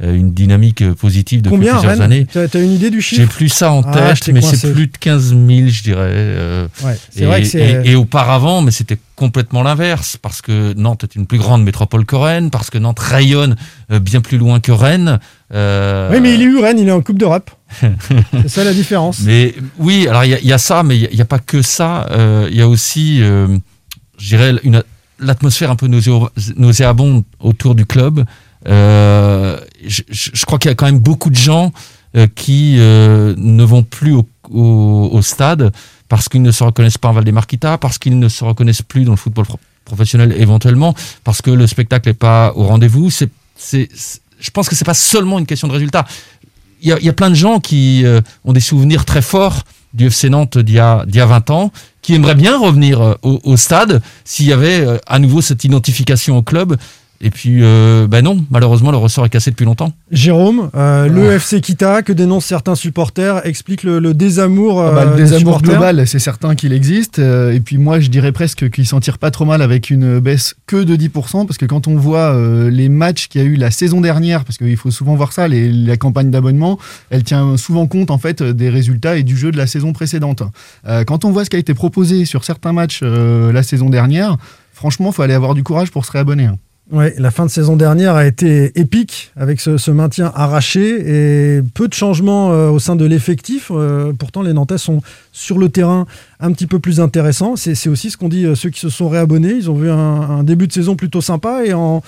une 0.00 0.32
dynamique 0.32 0.82
euh, 0.82 0.94
positive 0.94 1.42
depuis 1.42 1.56
Combien, 1.56 1.72
plusieurs 1.74 1.92
Rennes 1.92 2.02
années. 2.02 2.26
Tu 2.30 2.38
as, 2.38 2.60
une 2.60 2.72
idée 2.72 2.90
du 2.90 3.00
chiffre 3.02 3.22
J'ai 3.22 3.26
plus 3.26 3.48
ça 3.48 3.72
en 3.72 3.82
Ah, 3.84 3.92
tête, 4.14 4.28
mais 4.32 4.40
c'est 4.40 4.72
plus 4.72 4.86
de 4.86 4.96
15 4.98 5.30
000, 5.30 5.40
je 5.68 5.82
dirais. 5.82 5.98
euh, 6.12 6.68
Ouais, 6.84 6.96
et, 7.16 7.24
vrai 7.24 7.42
que 7.42 7.48
c'est- 7.48 7.82
et- 7.84 7.90
et 7.90 7.94
auparavant, 7.96 8.62
mais 8.62 8.70
c'était 8.70 8.98
complètement 9.16 9.64
l'inverse, 9.64 10.16
parce 10.20 10.40
que 10.42 10.72
Nantes 10.74 11.02
est 11.02 11.16
une 11.16 11.26
plus 11.26 11.38
grande 11.38 11.64
métropole 11.64 12.04
que 12.06 12.14
Rennes, 12.14 12.50
parce 12.50 12.70
que 12.70 12.78
Nantes 12.78 13.00
rayonne 13.00 13.56
euh, 13.90 13.98
bien 13.98 14.20
plus 14.20 14.38
loin 14.38 14.60
que 14.60 14.70
Rennes. 14.70 15.18
euh, 15.52 16.10
Oui, 16.12 16.20
mais 16.20 16.34
il 16.34 16.42
est 16.42 16.44
eu 16.44 16.58
Rennes, 16.58 16.78
il 16.78 16.86
est 16.88 16.92
en 16.92 17.00
Coupe 17.00 17.18
d'Europe. 17.18 17.50
c'est 17.80 18.48
ça 18.48 18.62
la 18.64 18.72
différence. 18.72 19.20
mais 19.24 19.54
oui, 19.78 20.06
alors 20.08 20.24
il 20.24 20.30
y, 20.30 20.34
a- 20.34 20.38
il 20.40 20.46
y 20.46 20.52
a 20.52 20.58
ça, 20.58 20.82
mais 20.84 20.96
il 20.96 21.14
n'y 21.14 21.20
a, 21.20 21.24
pas 21.24 21.38
que 21.40 21.60
ça. 21.62 22.06
Euh, 22.12 22.46
Il 22.50 22.56
y 22.56 22.62
a 22.62 22.68
aussi, 22.68 23.18
euh, 23.20 23.48
je 24.18 24.28
dirais, 24.28 24.52
l'atmosphère 25.18 25.70
un 25.72 25.76
peu 25.76 25.88
nauséabonde 26.56 27.24
autour 27.40 27.74
du 27.74 27.84
club. 27.84 28.24
Euh, 28.68 29.58
je, 29.84 30.44
crois 30.46 30.58
qu'il 30.58 30.70
y 30.70 30.72
a 30.72 30.74
quand 30.74 30.86
même 30.86 30.98
beaucoup 30.98 31.30
de 31.30 31.36
gens 31.36 31.72
euh, 32.16 32.26
qui 32.34 32.76
euh, 32.78 33.34
ne 33.36 33.62
vont 33.64 33.82
plus 33.82 34.14
au, 34.50 35.20
stade 35.22 35.72
parce 36.08 36.28
qu'ils 36.28 36.42
ne 36.42 36.50
se 36.50 36.64
reconnaissent 36.64 36.98
pas 36.98 37.08
en 37.08 37.12
Val-des-Marquitas, 37.12 37.76
parce 37.78 37.98
qu'ils 37.98 38.18
ne 38.18 38.28
se 38.28 38.44
reconnaissent 38.44 38.82
plus 38.82 39.04
dans 39.04 39.12
le 39.12 39.18
football 39.18 39.44
pro- 39.44 39.60
professionnel 39.84 40.34
éventuellement, 40.38 40.94
parce 41.22 41.42
que 41.42 41.50
le 41.50 41.66
spectacle 41.66 42.08
n'est 42.08 42.14
pas 42.14 42.52
au 42.56 42.64
rendez-vous. 42.64 43.10
Je 43.10 44.50
pense 44.52 44.68
que 44.68 44.74
c'est 44.74 44.86
pas 44.86 44.94
seulement 44.94 45.38
une 45.38 45.46
question 45.46 45.68
de 45.68 45.72
résultat 45.74 46.06
il 46.80 46.88
y, 46.88 47.08
a, 47.08 47.12
plein 47.12 47.28
de 47.28 47.34
gens 47.34 47.58
qui 47.58 48.06
euh, 48.06 48.20
ont 48.44 48.52
des 48.52 48.60
souvenirs 48.60 49.04
très 49.04 49.20
forts 49.20 49.64
du 49.94 50.06
FC 50.06 50.30
Nantes 50.30 50.58
d'il 50.58 50.76
y 50.76 50.78
a, 50.78 51.04
d'il 51.06 51.16
y 51.16 51.20
a 51.20 51.26
20 51.26 51.50
ans, 51.50 51.72
qui 52.02 52.14
aimeraient 52.14 52.36
bien 52.36 52.58
revenir 52.58 53.16
au, 53.22 53.56
stade 53.56 54.00
s'il 54.24 54.46
y 54.46 54.52
avait 54.52 54.86
à 55.06 55.18
nouveau 55.18 55.40
cette 55.42 55.64
identification 55.64 56.36
au 56.36 56.42
club. 56.42 56.76
Et 57.20 57.30
puis, 57.30 57.64
euh, 57.64 58.06
bah 58.08 58.22
non, 58.22 58.44
malheureusement, 58.50 58.92
le 58.92 58.96
ressort 58.96 59.26
est 59.26 59.28
cassé 59.28 59.50
depuis 59.50 59.64
longtemps. 59.64 59.92
Jérôme, 60.12 60.70
euh, 60.76 61.08
le 61.08 61.32
FC 61.32 61.60
Kita 61.60 62.02
que 62.02 62.12
dénoncent 62.12 62.44
certains 62.44 62.76
supporters 62.76 63.44
explique 63.44 63.82
le, 63.82 63.98
le 63.98 64.14
désamour. 64.14 64.80
Ah 64.80 64.92
bah, 64.92 65.00
euh, 65.02 65.10
le 65.10 65.16
des 65.16 65.22
désamour 65.24 65.54
supporters. 65.56 65.70
global, 65.80 66.06
c'est 66.06 66.20
certain 66.20 66.54
qu'il 66.54 66.72
existe. 66.72 67.18
Euh, 67.18 67.52
et 67.52 67.58
puis 67.58 67.76
moi, 67.76 67.98
je 67.98 68.08
dirais 68.08 68.30
presque 68.30 68.70
qu'il 68.70 68.86
s'en 68.86 69.00
tire 69.00 69.18
pas 69.18 69.32
trop 69.32 69.44
mal 69.44 69.62
avec 69.62 69.90
une 69.90 70.20
baisse 70.20 70.54
que 70.68 70.76
de 70.84 70.94
10%, 70.94 71.44
parce 71.44 71.58
que 71.58 71.66
quand 71.66 71.88
on 71.88 71.96
voit 71.96 72.32
euh, 72.34 72.70
les 72.70 72.88
matchs 72.88 73.26
qu'il 73.26 73.40
y 73.40 73.44
a 73.44 73.46
eu 73.48 73.56
la 73.56 73.72
saison 73.72 74.00
dernière, 74.00 74.44
parce 74.44 74.56
qu'il 74.56 74.76
faut 74.76 74.92
souvent 74.92 75.16
voir 75.16 75.32
ça, 75.32 75.48
les- 75.48 75.72
la 75.72 75.96
campagne 75.96 76.30
d'abonnement, 76.30 76.78
elle 77.10 77.24
tient 77.24 77.56
souvent 77.56 77.88
compte 77.88 78.12
en 78.12 78.18
fait 78.18 78.44
des 78.44 78.68
résultats 78.68 79.16
et 79.16 79.24
du 79.24 79.36
jeu 79.36 79.50
de 79.50 79.56
la 79.56 79.66
saison 79.66 79.92
précédente. 79.92 80.44
Euh, 80.86 81.02
quand 81.02 81.24
on 81.24 81.32
voit 81.32 81.44
ce 81.44 81.50
qui 81.50 81.56
a 81.56 81.58
été 81.58 81.74
proposé 81.74 82.26
sur 82.26 82.44
certains 82.44 82.72
matchs 82.72 83.00
euh, 83.02 83.52
la 83.52 83.64
saison 83.64 83.90
dernière, 83.90 84.36
franchement, 84.72 85.10
faut 85.10 85.22
aller 85.22 85.34
avoir 85.34 85.54
du 85.54 85.64
courage 85.64 85.90
pour 85.90 86.04
se 86.04 86.12
réabonner. 86.12 86.48
Ouais, 86.90 87.14
la 87.18 87.30
fin 87.30 87.44
de 87.44 87.50
saison 87.50 87.76
dernière 87.76 88.14
a 88.14 88.26
été 88.26 88.72
épique 88.80 89.30
avec 89.36 89.60
ce, 89.60 89.90
maintien 89.90 90.32
arraché 90.34 91.58
et 91.58 91.62
peu 91.74 91.86
de 91.86 91.92
changements 91.92 92.50
euh, 92.52 92.70
au 92.70 92.78
sein 92.78 92.96
de 92.96 93.04
l'effectif. 93.04 93.70
Euh, 93.70 94.14
pourtant, 94.18 94.40
les 94.40 94.54
Nantais 94.54 94.78
sont 94.78 95.02
sur 95.30 95.58
le 95.58 95.68
terrain 95.68 96.06
un 96.40 96.50
petit 96.50 96.66
peu 96.66 96.78
plus 96.78 96.98
intéressants. 96.98 97.56
C'est 97.56 97.88
aussi 97.88 98.10
ce 98.10 98.16
qu'ont 98.16 98.30
dit 98.30 98.46
euh, 98.46 98.54
ceux 98.54 98.70
qui 98.70 98.80
se 98.80 98.88
sont 98.88 99.10
réabonnés. 99.10 99.52
Ils 99.52 99.70
ont 99.70 99.74
vu 99.74 99.90
un, 99.90 100.42
début 100.44 100.66
de 100.66 100.72
saison 100.72 100.96
plutôt 100.96 101.20
sympa 101.20 101.66
et 101.66 101.74
en, 101.74 102.02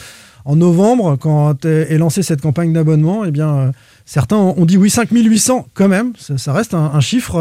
novembre, 0.47 1.17
quand 1.17 1.65
est 1.65 1.97
lancée 1.97 2.25
cette 2.25 2.41
campagne 2.41 2.73
d'abonnement, 2.73 3.25
eh 3.25 3.31
bien, 3.31 3.71
certains 4.05 4.37
ont 4.37 4.65
dit 4.65 4.79
oui, 4.79 4.91
5800 4.91 5.69
quand 5.75 5.87
même. 5.87 6.13
Ça, 6.19 6.53
reste 6.53 6.75
un, 6.75 7.01
chiffre, 7.01 7.37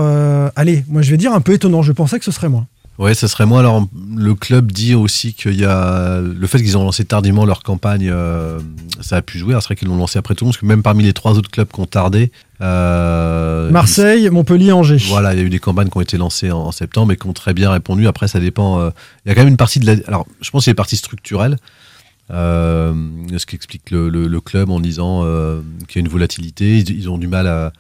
allez, 0.55 0.83
moi 0.87 1.01
je 1.01 1.09
vais 1.09 1.17
dire 1.17 1.33
un 1.33 1.41
peu 1.41 1.53
étonnant. 1.53 1.81
Je 1.81 1.91
pensais 1.91 2.19
que 2.19 2.25
ce 2.25 2.31
serait 2.31 2.49
moins. 2.49 2.67
Ouais, 2.99 3.13
ça 3.13 3.29
serait 3.29 3.45
moi. 3.45 3.61
Alors, 3.61 3.87
le 4.15 4.35
club 4.35 4.73
dit 4.73 4.93
aussi 4.93 5.33
qu'il 5.33 5.53
y 5.57 5.63
a 5.63 6.19
le 6.19 6.47
fait 6.47 6.57
qu'ils 6.57 6.77
ont 6.77 6.83
lancé 6.83 7.05
tardivement 7.05 7.45
leur 7.45 7.63
campagne, 7.63 8.09
euh, 8.11 8.59
ça 8.99 9.15
a 9.15 9.21
pu 9.21 9.37
jouer. 9.39 9.53
C'est 9.61 9.67
vrai 9.67 9.75
qu'ils 9.77 9.87
l'ont 9.87 9.95
lancé 9.95 10.19
après 10.19 10.35
tout 10.35 10.43
le 10.43 10.47
monde, 10.47 10.53
parce 10.53 10.59
que 10.61 10.65
même 10.65 10.83
parmi 10.83 11.03
les 11.03 11.13
trois 11.13 11.37
autres 11.37 11.49
clubs 11.49 11.69
qui 11.71 11.79
ont 11.79 11.85
tardé, 11.85 12.29
euh, 12.59 13.71
Marseille, 13.71 14.29
Montpellier, 14.29 14.73
Angers. 14.73 14.97
Voilà, 15.07 15.33
il 15.33 15.39
y 15.39 15.41
a 15.41 15.45
eu 15.45 15.49
des 15.49 15.59
campagnes 15.59 15.87
qui 15.89 15.97
ont 15.97 16.01
été 16.01 16.17
lancées 16.17 16.51
en, 16.51 16.59
en 16.59 16.71
septembre 16.73 17.13
et 17.13 17.15
qui 17.17 17.25
ont 17.25 17.31
très 17.33 17.53
bien 17.53 17.71
répondu. 17.71 18.05
Après, 18.05 18.27
ça 18.27 18.41
dépend. 18.41 18.81
euh, 18.81 18.89
il 19.25 19.29
y 19.29 19.31
a 19.31 19.35
quand 19.35 19.41
même 19.41 19.47
une 19.49 19.55
partie 19.57 19.79
de 19.79 19.85
la. 19.85 19.95
Alors, 20.05 20.27
je 20.41 20.49
pense 20.51 20.65
qu'il 20.65 20.69
y 20.69 20.71
a 20.71 20.73
une 20.73 20.75
partie 20.75 20.97
structurelle. 20.97 21.55
Ce 22.29 23.45
qu'explique 23.45 23.91
le, 23.91 24.09
le- 24.09 24.27
le 24.27 24.41
club 24.41 24.69
en 24.69 24.79
disant 24.81 25.23
qu'il 25.87 25.95
y 25.95 25.99
a 25.99 26.05
une 26.05 26.11
volatilité. 26.11 26.79
Ils, 26.79 26.89
ils 26.99 27.09
ont 27.09 27.17
du 27.17 27.27
mal 27.27 27.47
à. 27.47 27.71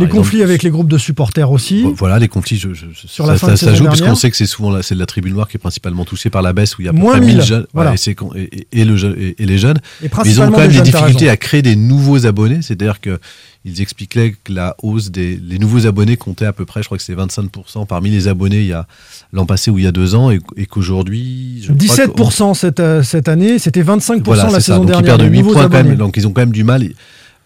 Les 0.00 0.04
exemple, 0.06 0.22
conflits 0.22 0.42
avec 0.42 0.62
les 0.62 0.70
groupes 0.70 0.88
de 0.88 0.98
supporters 0.98 1.50
aussi. 1.50 1.84
voilà, 1.96 2.18
les 2.18 2.28
conflits, 2.28 2.58
je, 2.58 2.72
je- 2.74 2.86
Sur 3.06 3.26
ça, 3.26 3.32
la 3.32 3.38
fin 3.38 3.46
ça- 3.48 3.52
de 3.52 3.56
ça 3.58 3.74
joue 3.74 3.84
parce 3.84 3.96
dernière. 3.98 4.12
qu'on 4.14 4.18
sait 4.18 4.30
que 4.30 4.36
c'est 4.36 4.46
souvent 4.46 4.70
la, 4.70 4.80
de 4.80 4.94
la 4.94 5.06
tribune 5.06 5.34
noire 5.34 5.48
qui 5.48 5.56
est 5.56 5.60
principalement 5.60 6.04
touchée 6.04 6.30
par 6.30 6.42
la 6.42 6.52
baisse 6.52 6.76
où 6.78 6.82
il 6.82 6.84
y 6.84 6.88
a 6.88 6.90
à 6.90 6.94
peu 6.94 6.98
Moins 7.00 7.12
près 7.18 7.20
1000 7.26 7.36
1000, 7.36 7.44
jeunes 7.44 7.66
voilà. 7.72 7.94
et, 7.94 8.66
et- 8.72 8.84
le 8.84 8.96
les 9.38 9.58
jeunes. 9.58 9.78
Mais 10.02 10.08
ils 10.24 10.40
ont 10.40 10.50
quand 10.50 10.58
même 10.58 10.70
des 10.70 10.80
difficultés 10.82 11.28
à 11.28 11.36
créer 11.36 11.62
des 11.62 11.76
nouveaux 11.76 12.26
abonnés, 12.26 12.62
c'est-à-dire 12.62 13.00
que 13.00 13.18
ils 13.64 13.80
expliquaient 13.80 14.34
que 14.44 14.52
la 14.52 14.76
hausse 14.82 15.10
des 15.10 15.36
les 15.42 15.58
nouveaux 15.58 15.86
abonnés 15.86 16.16
comptait 16.16 16.44
à 16.46 16.52
peu 16.52 16.64
près, 16.64 16.82
je 16.82 16.86
crois 16.86 16.98
que 16.98 17.02
c'est 17.04 17.14
25% 17.16 17.84
parmi 17.86 18.10
les 18.10 18.28
abonnés 18.28 18.60
il 18.60 18.66
y 18.66 18.72
a 18.72 18.86
l'an 19.32 19.44
passé 19.44 19.70
ou 19.72 19.78
il 19.78 19.84
y 19.84 19.88
a 19.88 19.92
deux 19.92 20.14
ans 20.14 20.30
et, 20.30 20.38
et 20.56 20.66
qu'aujourd'hui 20.66 21.58
je 21.62 21.72
crois 21.72 21.96
que- 22.06 22.12
17% 22.12 22.54
cette, 22.54 22.80
euh, 22.80 23.02
cette 23.02 23.28
année, 23.28 23.58
c'était 23.58 23.82
25% 23.82 24.22
voilà, 24.24 24.44
la 24.44 24.50
ça. 24.50 24.60
saison 24.60 24.78
Donc 24.78 24.84
ils 24.84 24.90
dernière. 24.92 25.04
perdent 25.16 25.22
les 25.22 25.28
8 25.28 25.38
nouveaux 25.38 25.52
points 25.54 25.68
quand 25.68 25.82
même. 25.84 25.96
Donc 25.96 26.16
ils 26.16 26.26
ont 26.26 26.32
quand 26.32 26.42
même 26.42 26.52
du 26.52 26.64
mal. 26.64 26.84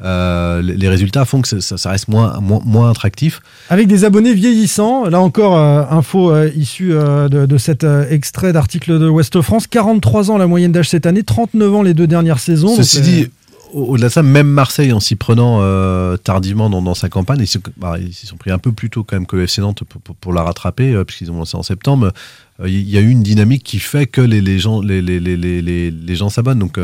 Euh, 0.02 0.62
les 0.62 0.88
résultats 0.88 1.24
font 1.26 1.42
que 1.42 1.60
ça, 1.60 1.90
reste 1.90 2.08
moins, 2.08 2.40
moins, 2.40 2.60
moins 2.64 2.90
attractif. 2.90 3.42
Avec 3.68 3.86
des 3.86 4.04
abonnés 4.04 4.32
vieillissants, 4.32 5.04
là 5.08 5.20
encore, 5.20 5.58
euh, 5.58 5.82
info 5.90 6.30
euh, 6.32 6.50
issue 6.56 6.92
euh, 6.94 7.28
de, 7.28 7.44
de 7.46 7.58
cet 7.58 7.84
extrait 8.10 8.52
d'article 8.54 8.98
de 8.98 9.08
Ouest 9.08 9.40
France, 9.42 9.66
43 9.66 10.30
ans 10.30 10.38
la 10.38 10.46
moyenne 10.46 10.72
d'âge 10.72 10.88
cette 10.88 11.04
année, 11.06 11.22
39 11.22 11.74
ans 11.74 11.82
les 11.82 11.92
deux 11.94 12.06
dernières 12.06 12.38
saisons. 12.38 12.74
Ceci 12.76 13.00
dit, 13.02 13.26
au- 13.74 13.84
au-delà 13.92 14.08
de 14.08 14.12
ça, 14.12 14.22
même 14.22 14.48
Marseille, 14.48 14.92
en 14.92 15.00
s'y 15.00 15.16
prenant 15.16 15.58
euh, 15.60 16.16
tardivement 16.16 16.70
dans, 16.70 16.80
dans 16.82 16.94
sa 16.94 17.08
campagne, 17.10 17.40
ils 17.42 17.46
se 17.46 17.58
bah, 17.76 17.96
ils 18.00 18.14
s'y 18.14 18.26
sont 18.26 18.36
pris 18.36 18.50
un 18.50 18.58
peu 18.58 18.72
plus 18.72 18.88
tôt 18.90 19.04
quand 19.04 19.16
même 19.16 19.26
que 19.26 19.36
le 19.36 19.42
FC 19.44 19.60
Nantes 19.60 19.82
pour, 19.86 20.00
pour- 20.00 20.16
pour 20.16 20.32
la 20.32 20.42
rattraper, 20.42 20.94
euh, 20.94 21.04
puisqu'ils 21.04 21.30
ont 21.30 21.36
lancé 21.36 21.56
en 21.58 21.62
septembre. 21.62 22.12
Euh, 22.60 22.68
Il 22.68 22.88
y 22.88 22.96
a 22.96 23.00
eu 23.00 23.10
une 23.10 23.22
dynamique 23.22 23.62
qui 23.64 23.78
fait 23.78 24.06
que 24.06 24.20
les, 24.22 24.40
les 24.40 24.58
gens, 24.58 24.80
les, 24.80 25.02
les, 25.02 25.20
les, 25.20 25.36
les, 25.36 25.60
les- 25.62 25.90
les 25.90 26.16
gens 26.16 26.30
s'abonnent. 26.30 26.58
Donc, 26.58 26.78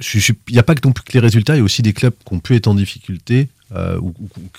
il 0.00 0.34
n'y 0.52 0.58
a 0.58 0.62
pas 0.62 0.74
que 0.74 0.86
non 0.86 0.92
plus 0.92 1.04
que 1.04 1.12
les 1.12 1.20
résultats, 1.20 1.54
il 1.54 1.58
y 1.58 1.60
a 1.60 1.64
aussi 1.64 1.82
des 1.82 1.92
clubs 1.92 2.14
qui 2.26 2.34
ont 2.34 2.40
pu 2.40 2.56
être 2.56 2.66
en 2.66 2.74
difficulté. 2.74 3.48
Euh, 3.76 3.98
ou, 4.00 4.08
ou- 4.08 4.14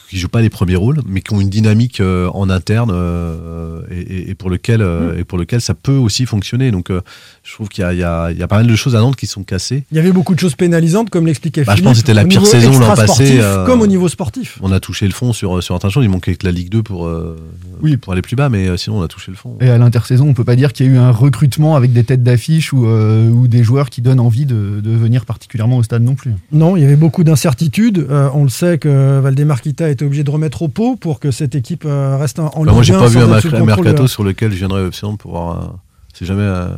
qui 0.10 0.18
jouent 0.18 0.28
pas 0.30 0.42
les 0.42 0.50
premiers 0.50 0.76
rôles, 0.76 1.02
mais 1.08 1.22
qui 1.22 1.34
ont 1.34 1.42
une 1.42 1.50
dynamique 1.50 2.00
euh, 2.00 2.30
en 2.34 2.50
interne 2.50 2.92
euh, 2.94 3.82
et, 3.92 4.00
et- 4.00 4.30
et 4.32 4.36
pour 4.36 4.50
lequel 4.50 4.80
Mm. 4.80 4.84
euh, 4.84 5.18
et 5.20 5.24
pour 5.24 5.38
lequel 5.38 5.62
ça 5.62 5.74
peut 5.74 5.96
aussi 5.96 6.26
fonctionner. 6.26 6.72
Donc, 6.72 6.90
euh, 6.90 7.02
je 7.44 7.54
trouve 7.54 7.68
qu'il 7.70 7.82
y 7.82 7.86
a, 7.86 7.92
il 8.32 8.36
y, 8.38 8.40
y 8.40 8.44
a 8.44 8.48
pas 8.48 8.58
mal 8.58 8.68
de 8.68 8.76
choses 8.76 8.96
à 8.96 9.00
Nantes 9.00 9.16
qui 9.16 9.28
sont 9.28 9.44
cassées. 9.44 9.84
Il 9.92 9.98
y 9.98 10.00
avait 10.00 10.12
beaucoup 10.12 10.34
de 10.36 10.40
choses 10.40 10.56
pénalisantes, 10.56 11.10
comme 11.10 11.26
l'expliquait 11.26 11.64
Bah, 11.64 11.76
je 11.76 11.82
pense 11.84 11.94
que 11.94 11.98
c'était 12.00 12.14
la 12.14 12.26
pire 12.26 12.46
saison 12.46 12.78
l'an 12.80 12.96
passé. 12.96 13.40
euh, 13.42 13.66
Comme 13.66 13.82
au 13.82 13.88
niveau 13.88 14.08
sportif. 14.08 14.58
On 14.62 14.72
a 14.72 14.80
touché 14.80 15.06
le 15.08 15.14
fond 15.14 15.34
sur, 15.34 15.62
sur 15.64 15.76
un 15.76 15.80
tas 15.80 15.88
de 15.90 15.94
choses. 15.94 16.06
Il 16.06 16.10
manquait 16.10 16.36
que 16.36 16.46
la 16.46 16.52
Ligue 16.52 16.70
2 16.70 16.84
pour, 16.84 17.06
euh, 17.08 17.38
Oui. 17.82 17.98
pour 17.98 18.14
aller 18.14 18.22
plus 18.22 18.36
bas, 18.36 18.50
mais 18.50 18.68
euh, 18.68 18.78
sinon 18.78 19.00
on 19.00 19.02
a 19.04 19.08
touché 19.08 19.32
le 19.32 19.38
fond. 19.38 19.58
Et 19.62 19.70
à 19.70 19.78
l'intersaison, 19.78 20.28
on 20.28 20.34
peut 20.34 20.44
pas 20.44 20.56
dire 20.56 20.72
qu'il 20.74 20.86
y 20.86 20.90
a 20.90 20.92
eu 20.94 20.98
un 20.98 21.12
recrutement 21.12 21.76
avec 21.76 21.92
des 21.94 22.04
têtes 22.04 22.24
d'affiche 22.24 22.72
ou, 22.74 22.86
euh, 22.88 23.30
ou 23.30 23.48
des 23.48 23.64
joueurs 23.64 23.90
qui 23.90 24.02
donnent 24.02 24.20
envie 24.20 24.46
de, 24.46 24.80
de 24.82 24.92
venir 24.92 25.26
particulièrement 25.26 25.78
au 25.78 25.84
stade 25.84 26.04
non 26.04 26.16
plus. 26.16 26.32
Non, 26.52 26.76
il 26.78 26.82
y 26.82 26.86
avait 26.86 26.96
beaucoup 26.96 27.24
d'incertitudes. 27.24 28.06
Euh, 28.10 28.30
on 28.34 28.44
le 28.44 28.50
sait 28.50 28.78
que 28.78 28.88
Valdemar 29.22 29.62
Kita 29.62 29.86
a 29.86 29.90
été 29.90 30.06
obligé 30.06 30.24
de 30.24 30.30
remettre 30.32 30.62
au 30.62 30.68
pot 30.68 30.96
pour 30.96 31.20
que 31.20 31.32
cette 31.32 31.56
équipe 31.56 31.84
euh, 31.86 32.18
reste 32.18 32.40
en, 32.40 32.48
en 32.56 32.64
Bah, 32.64 32.72
moi, 32.72 32.82
Ligue 32.82 32.84
j'ai 32.84 32.94
1 32.94 33.00
pas 33.00 33.08
vu 33.08 33.18
un, 33.20 33.66
mercato 33.66 34.04
de- 34.04 34.08
sur 34.08 34.24
lequel 34.24 34.52
je 34.52 34.58
viendrais 34.58 34.82
Nantes 35.04 35.20
pour 35.20 35.32
voir. 35.32 35.58
un- 35.58 35.80
C'est 36.14 36.26
jamais 36.26 36.44
un 36.44 36.78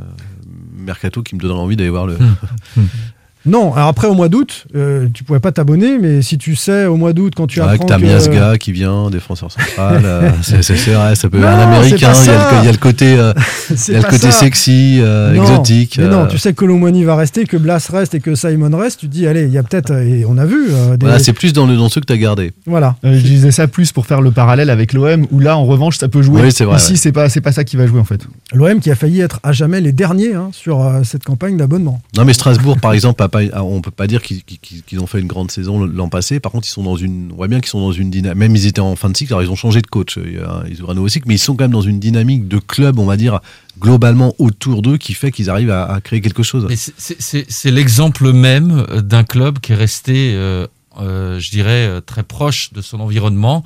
mercato 0.78 1.22
qui 1.24 1.36
me 1.36 1.40
donnerait 1.42 1.60
envie 1.60 1.76
d'aller 1.76 1.90
voir 1.90 2.06
le. 2.08 2.18
Non, 3.46 3.74
alors 3.74 3.90
après 3.90 4.08
au 4.08 4.14
mois 4.14 4.30
d'août, 4.30 4.66
euh, 4.76 5.08
tu 5.14 5.24
pouvais 5.24 5.40
pas 5.40 5.52
t'abonner, 5.52 5.98
mais 6.00 6.22
si 6.22 6.38
tu 6.38 6.56
sais 6.56 6.86
au 6.86 6.96
mois 6.96 7.12
d'août 7.14 7.34
quand 7.36 7.48
tu 7.48 7.62
Avec 7.62 7.76
apprends 7.76 7.88
t'as 7.88 7.98
que... 8.00 8.06
Miasga 8.06 8.58
qui 8.58 8.72
vient, 8.72 9.10
défenseur 9.10 9.52
central, 9.52 10.02
euh, 10.06 10.30
c'est 10.42 10.62
vrai, 10.94 11.16
ça 11.16 11.30
peut 11.30 11.40
Non, 11.40 11.48
un 11.48 11.60
américain, 11.60 11.96
il 11.98 12.02
y, 12.02 12.06
a 12.06 12.10
le- 12.10 12.16
ça. 12.16 12.60
il 12.62 12.66
y 12.66 12.70
a 12.70 12.72
le 12.72 12.78
côté, 12.78 13.18
euh, 13.18 13.34
y 13.90 13.96
a 13.96 13.98
le 13.98 14.04
côté 14.04 14.18
ça. 14.18 14.32
sexy, 14.32 15.00
euh, 15.02 15.34
Non, 15.34 15.44
exotique. 15.44 15.98
Mais 16.00 16.08
non, 16.08 16.22
euh, 16.22 16.28
tu 16.28 16.38
sais 16.38 16.52
que 16.54 16.58
Colomboigny 16.58 17.04
va 17.04 17.16
rester, 17.16 17.46
que 17.46 17.58
Blas 17.58 17.86
reste 17.92 18.14
et 18.16 18.20
que 18.20 18.36
Simon 18.36 18.76
reste. 18.78 19.00
Tu 19.02 19.08
te 19.08 19.12
dis, 19.14 19.28
allez, 19.28 19.44
il 19.44 19.52
y 19.52 19.58
a 19.58 19.64
peut-être, 19.64 19.92
et 19.92 20.24
on 20.26 20.38
a 20.38 20.46
vu. 20.46 20.68
euh, 20.70 20.96
des... 20.98 21.06
voilà, 21.06 21.20
c'est 21.20 21.34
plus 21.34 21.52
dans, 21.54 21.66
le, 21.66 21.76
dans 21.76 21.90
ceux 21.90 22.00
que 22.02 22.06
t'as 22.06 22.18
gardé. 22.18 22.54
Voilà. 22.66 22.96
Euh, 23.04 23.14
je 23.18 23.22
disais 23.24 23.52
ça 23.52 23.68
plus 23.68 23.92
pour 23.92 24.06
faire 24.06 24.22
le 24.22 24.32
parallèle 24.32 24.70
avec 24.70 24.94
l'OM, 24.94 25.28
où 25.32 25.40
là, 25.40 25.58
en 25.58 25.66
revanche, 25.66 25.98
ça 25.98 26.08
peut 26.08 26.22
jouer. 26.22 26.42
Oui, 26.42 26.52
c'est 26.52 26.64
vrai, 26.66 26.78
Ici, 26.78 26.92
ouais. 26.94 26.98
c'est 26.98 27.12
pas, 27.12 27.28
c'est 27.30 27.42
pas 27.42 27.52
ça 27.52 27.64
qui 27.64 27.76
va 27.76 27.88
jouer 27.88 28.00
en 28.00 28.04
fait. 28.06 28.22
L'OM 28.54 28.80
qui 28.80 28.90
a 28.92 28.96
failli 28.96 29.20
être 29.22 29.40
à 29.44 29.52
jamais 29.52 29.82
les 29.82 29.92
derniers 29.92 30.34
hein, 30.34 30.50
sur 30.54 30.82
euh, 30.82 31.02
cette 31.04 31.24
campagne 31.24 31.58
d'abonnement. 31.58 32.02
Non, 32.18 32.24
mais 32.26 32.34
Strasbourg, 32.34 32.78
par 32.80 32.94
exemple, 32.94 33.22
a 33.24 33.28
pas, 33.34 33.42
a- 33.58 33.64
on 33.64 33.82
peut 33.82 33.92
pas 33.92 34.08
dire 34.08 34.22
qu'ils 34.22 35.00
ont 35.02 35.08
fait 35.08 35.20
une 35.20 35.28
grande 35.28 35.52
saison 35.52 35.84
l'an 35.86 36.08
passé. 36.08 36.40
Par 36.40 36.52
contre, 36.52 36.68
ils 36.68 36.72
sont 36.72 36.84
dans 36.84 36.96
une, 36.96 37.32
on 37.34 37.36
voit 37.36 37.48
bien 37.50 37.60
qu'ils 37.60 37.70
sont 37.70 37.82
dans 37.82 37.92
une 37.92 38.10
dynamique. 38.10 38.38
Même 38.38 38.56
ils 38.56 38.66
étaient 38.68 38.80
en 38.80 38.96
fin 38.96 39.10
de 39.10 39.18
cycle, 39.18 39.34
alors 39.34 39.44
ils 39.44 39.50
ont 39.50 39.56
changé 39.56 39.82
de 39.82 39.88
coach. 39.88 40.18
A- 40.18 40.64
Ils 40.70 40.84
ont 40.84 40.90
un 40.90 40.94
nouveau 40.94 41.10
cycle, 41.10 41.26
mais 41.28 41.36
ils 41.36 41.40
sont 41.40 41.56
quand 41.56 41.66
même 41.66 41.72
dans 41.72 41.82
une 41.82 42.00
dynamique 42.00 42.48
de 42.48 42.60
club, 42.60 43.00
on 43.00 43.06
va 43.06 43.18
dire, 43.18 43.40
globalement 43.80 44.34
autour 44.40 44.82
d'eux, 44.82 44.98
qui 44.98 45.14
fait 45.14 45.32
qu'ils 45.32 45.50
arrivent 45.50 45.72
à, 45.72 46.00
créer 46.02 46.22
quelque 46.22 46.44
chose. 46.44 46.68
C'est- 46.76 47.72
l'exemple 47.72 48.32
même 48.32 48.86
euh, 48.90 49.02
d'un 49.02 49.24
club 49.24 49.60
qui 49.60 49.74
est 49.74 49.76
resté, 49.76 50.34
euh, 50.36 50.68
euh, 51.02 51.40
je 51.40 51.50
dirais, 51.50 51.88
euh, 51.88 52.02
très 52.02 52.24
proche 52.24 52.72
de 52.74 52.82
son 52.82 53.00
environnement. 53.00 53.64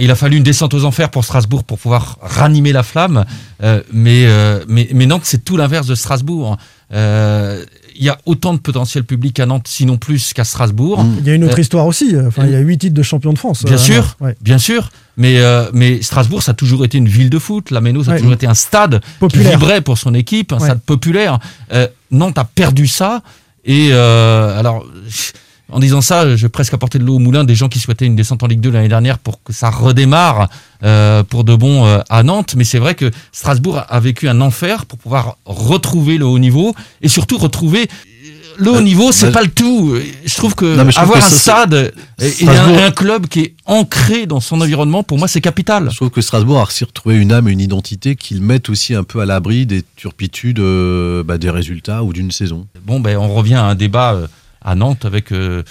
Il 0.00 0.10
a 0.10 0.14
fallu 0.14 0.36
une 0.36 0.42
descente 0.42 0.74
aux 0.74 0.84
enfers 0.84 1.10
pour 1.10 1.24
Strasbourg 1.24 1.64
pour 1.64 1.78
pouvoir 1.78 2.18
ranimer 2.20 2.72
la 2.72 2.82
flamme, 2.82 3.24
euh, 3.62 3.82
mais, 3.90 4.26
euh, 4.26 4.62
Nantes, 4.68 5.22
c'est 5.24 5.42
tout 5.46 5.56
l'inverse 5.56 5.86
de 5.86 5.94
Strasbourg. 5.94 6.58
Euh, 6.92 7.64
Il 8.02 8.06
y 8.06 8.08
a 8.08 8.18
autant 8.26 8.52
de 8.52 8.58
potentiel 8.58 9.04
public 9.04 9.38
à 9.38 9.46
Nantes, 9.46 9.68
sinon 9.68 9.96
plus 9.96 10.32
qu'à 10.32 10.42
Strasbourg. 10.42 11.04
Il 11.20 11.24
y 11.24 11.30
a 11.30 11.34
une 11.34 11.44
autre 11.44 11.56
Euh, 11.56 11.60
histoire 11.60 11.86
aussi. 11.86 12.16
Enfin, 12.26 12.46
il 12.46 12.50
y 12.50 12.56
a 12.56 12.58
huit 12.58 12.78
titres 12.78 12.96
de 12.96 13.02
champion 13.04 13.32
de 13.32 13.38
France. 13.38 13.64
Bien 13.64 13.74
euh, 13.74 13.78
sûr, 13.78 14.16
ouais. 14.20 14.34
bien 14.40 14.58
sûr. 14.58 14.90
Mais, 15.16 15.38
euh, 15.38 15.70
mais 15.72 16.02
Strasbourg, 16.02 16.42
ça 16.42 16.50
a 16.50 16.54
toujours 16.54 16.84
été 16.84 16.98
une 16.98 17.06
ville 17.06 17.30
de 17.30 17.38
foot. 17.38 17.70
La 17.70 17.80
Méno, 17.80 18.02
ça 18.02 18.10
a 18.10 18.14
Ouais. 18.14 18.18
toujours 18.18 18.32
été 18.34 18.48
un 18.48 18.54
stade 18.54 19.00
Populaire. 19.20 19.52
qui 19.52 19.56
vibrait 19.56 19.80
pour 19.82 19.98
son 19.98 20.14
équipe, 20.14 20.52
un 20.52 20.56
Ouais. 20.58 20.64
stade 20.64 20.80
populaire. 20.80 21.38
Euh, 21.72 21.86
Nantes 22.10 22.38
a 22.38 22.44
perdu 22.44 22.88
ça. 22.88 23.22
Et 23.64 23.90
euh, 23.92 24.58
alors, 24.58 24.84
en 25.72 25.80
disant 25.80 26.00
ça, 26.00 26.36
je 26.36 26.42
vais 26.42 26.48
presque 26.48 26.74
apporter 26.74 26.98
de 26.98 27.04
l'eau 27.04 27.16
au 27.16 27.18
moulin 27.18 27.44
des 27.44 27.54
gens 27.54 27.68
qui 27.68 27.78
souhaitaient 27.78 28.06
une 28.06 28.16
descente 28.16 28.42
en 28.42 28.46
Ligue 28.46 28.60
2 28.60 28.70
l'année 28.70 28.88
dernière 28.88 29.18
pour 29.18 29.42
que 29.42 29.52
ça 29.52 29.70
redémarre 29.70 30.48
euh, 30.84 31.22
pour 31.24 31.44
de 31.44 31.54
bon 31.54 31.86
euh, 31.86 31.98
à 32.10 32.22
Nantes. 32.22 32.54
Mais 32.56 32.64
c'est 32.64 32.78
vrai 32.78 32.94
que 32.94 33.10
Strasbourg 33.32 33.82
a- 33.88 34.00
vécu 34.00 34.28
un 34.28 34.40
enfer 34.40 34.86
pour 34.86 34.98
pouvoir 34.98 35.36
retrouver 35.44 36.18
le 36.18 36.26
haut 36.26 36.38
niveau 36.38 36.74
et 37.00 37.08
surtout 37.08 37.38
retrouver 37.38 37.88
le 38.58 38.70
haut 38.70 38.76
Euh, 38.76 38.82
niveau, 38.82 39.12
c'est 39.12 39.26
bah, 39.28 39.32
pas 39.40 39.42
le 39.42 39.48
tout. 39.50 39.94
Je 40.26 40.34
trouve 40.36 40.54
que 40.54 40.76
Non, 40.76 40.84
mais 40.84 40.90
je 40.92 40.96
trouve 40.96 41.10
avoir 41.10 41.20
que 41.20 41.24
un 41.24 41.28
ça, 41.30 41.64
stade 41.64 41.92
et, 42.20 42.46
un, 42.48 42.84
un 42.84 42.90
club 42.90 43.26
qui 43.26 43.40
est 43.40 43.54
ancré 43.64 44.26
dans 44.26 44.40
son 44.40 44.60
environnement, 44.60 45.02
pour 45.02 45.16
moi, 45.18 45.26
c'est 45.26 45.40
capital. 45.40 45.88
Je 45.90 45.96
trouve 45.96 46.10
que 46.10 46.20
Strasbourg 46.20 46.58
a 46.60 46.64
retrouver 46.64 47.16
une 47.16 47.32
âme 47.32 47.48
et 47.48 47.52
une 47.52 47.60
identité 47.60 48.14
qu'ils 48.14 48.42
mettent 48.42 48.68
aussi 48.68 48.94
un 48.94 49.04
peu 49.04 49.20
à 49.20 49.24
l'abri 49.26 49.64
des 49.64 49.82
turpitudes 49.96 50.58
euh, 50.58 51.22
bah, 51.24 51.38
des 51.38 51.48
résultats 51.48 52.02
ou 52.02 52.12
d'une 52.12 52.30
saison. 52.30 52.66
Bon, 52.84 53.00
ben, 53.00 53.16
on 53.16 53.32
revient 53.32 53.54
à 53.54 53.64
un 53.64 53.74
débat 53.74 54.12
euh, 54.14 54.26
à 54.64 54.74
Nantes 54.74 55.04
avec 55.04 55.32
euh, 55.32 55.62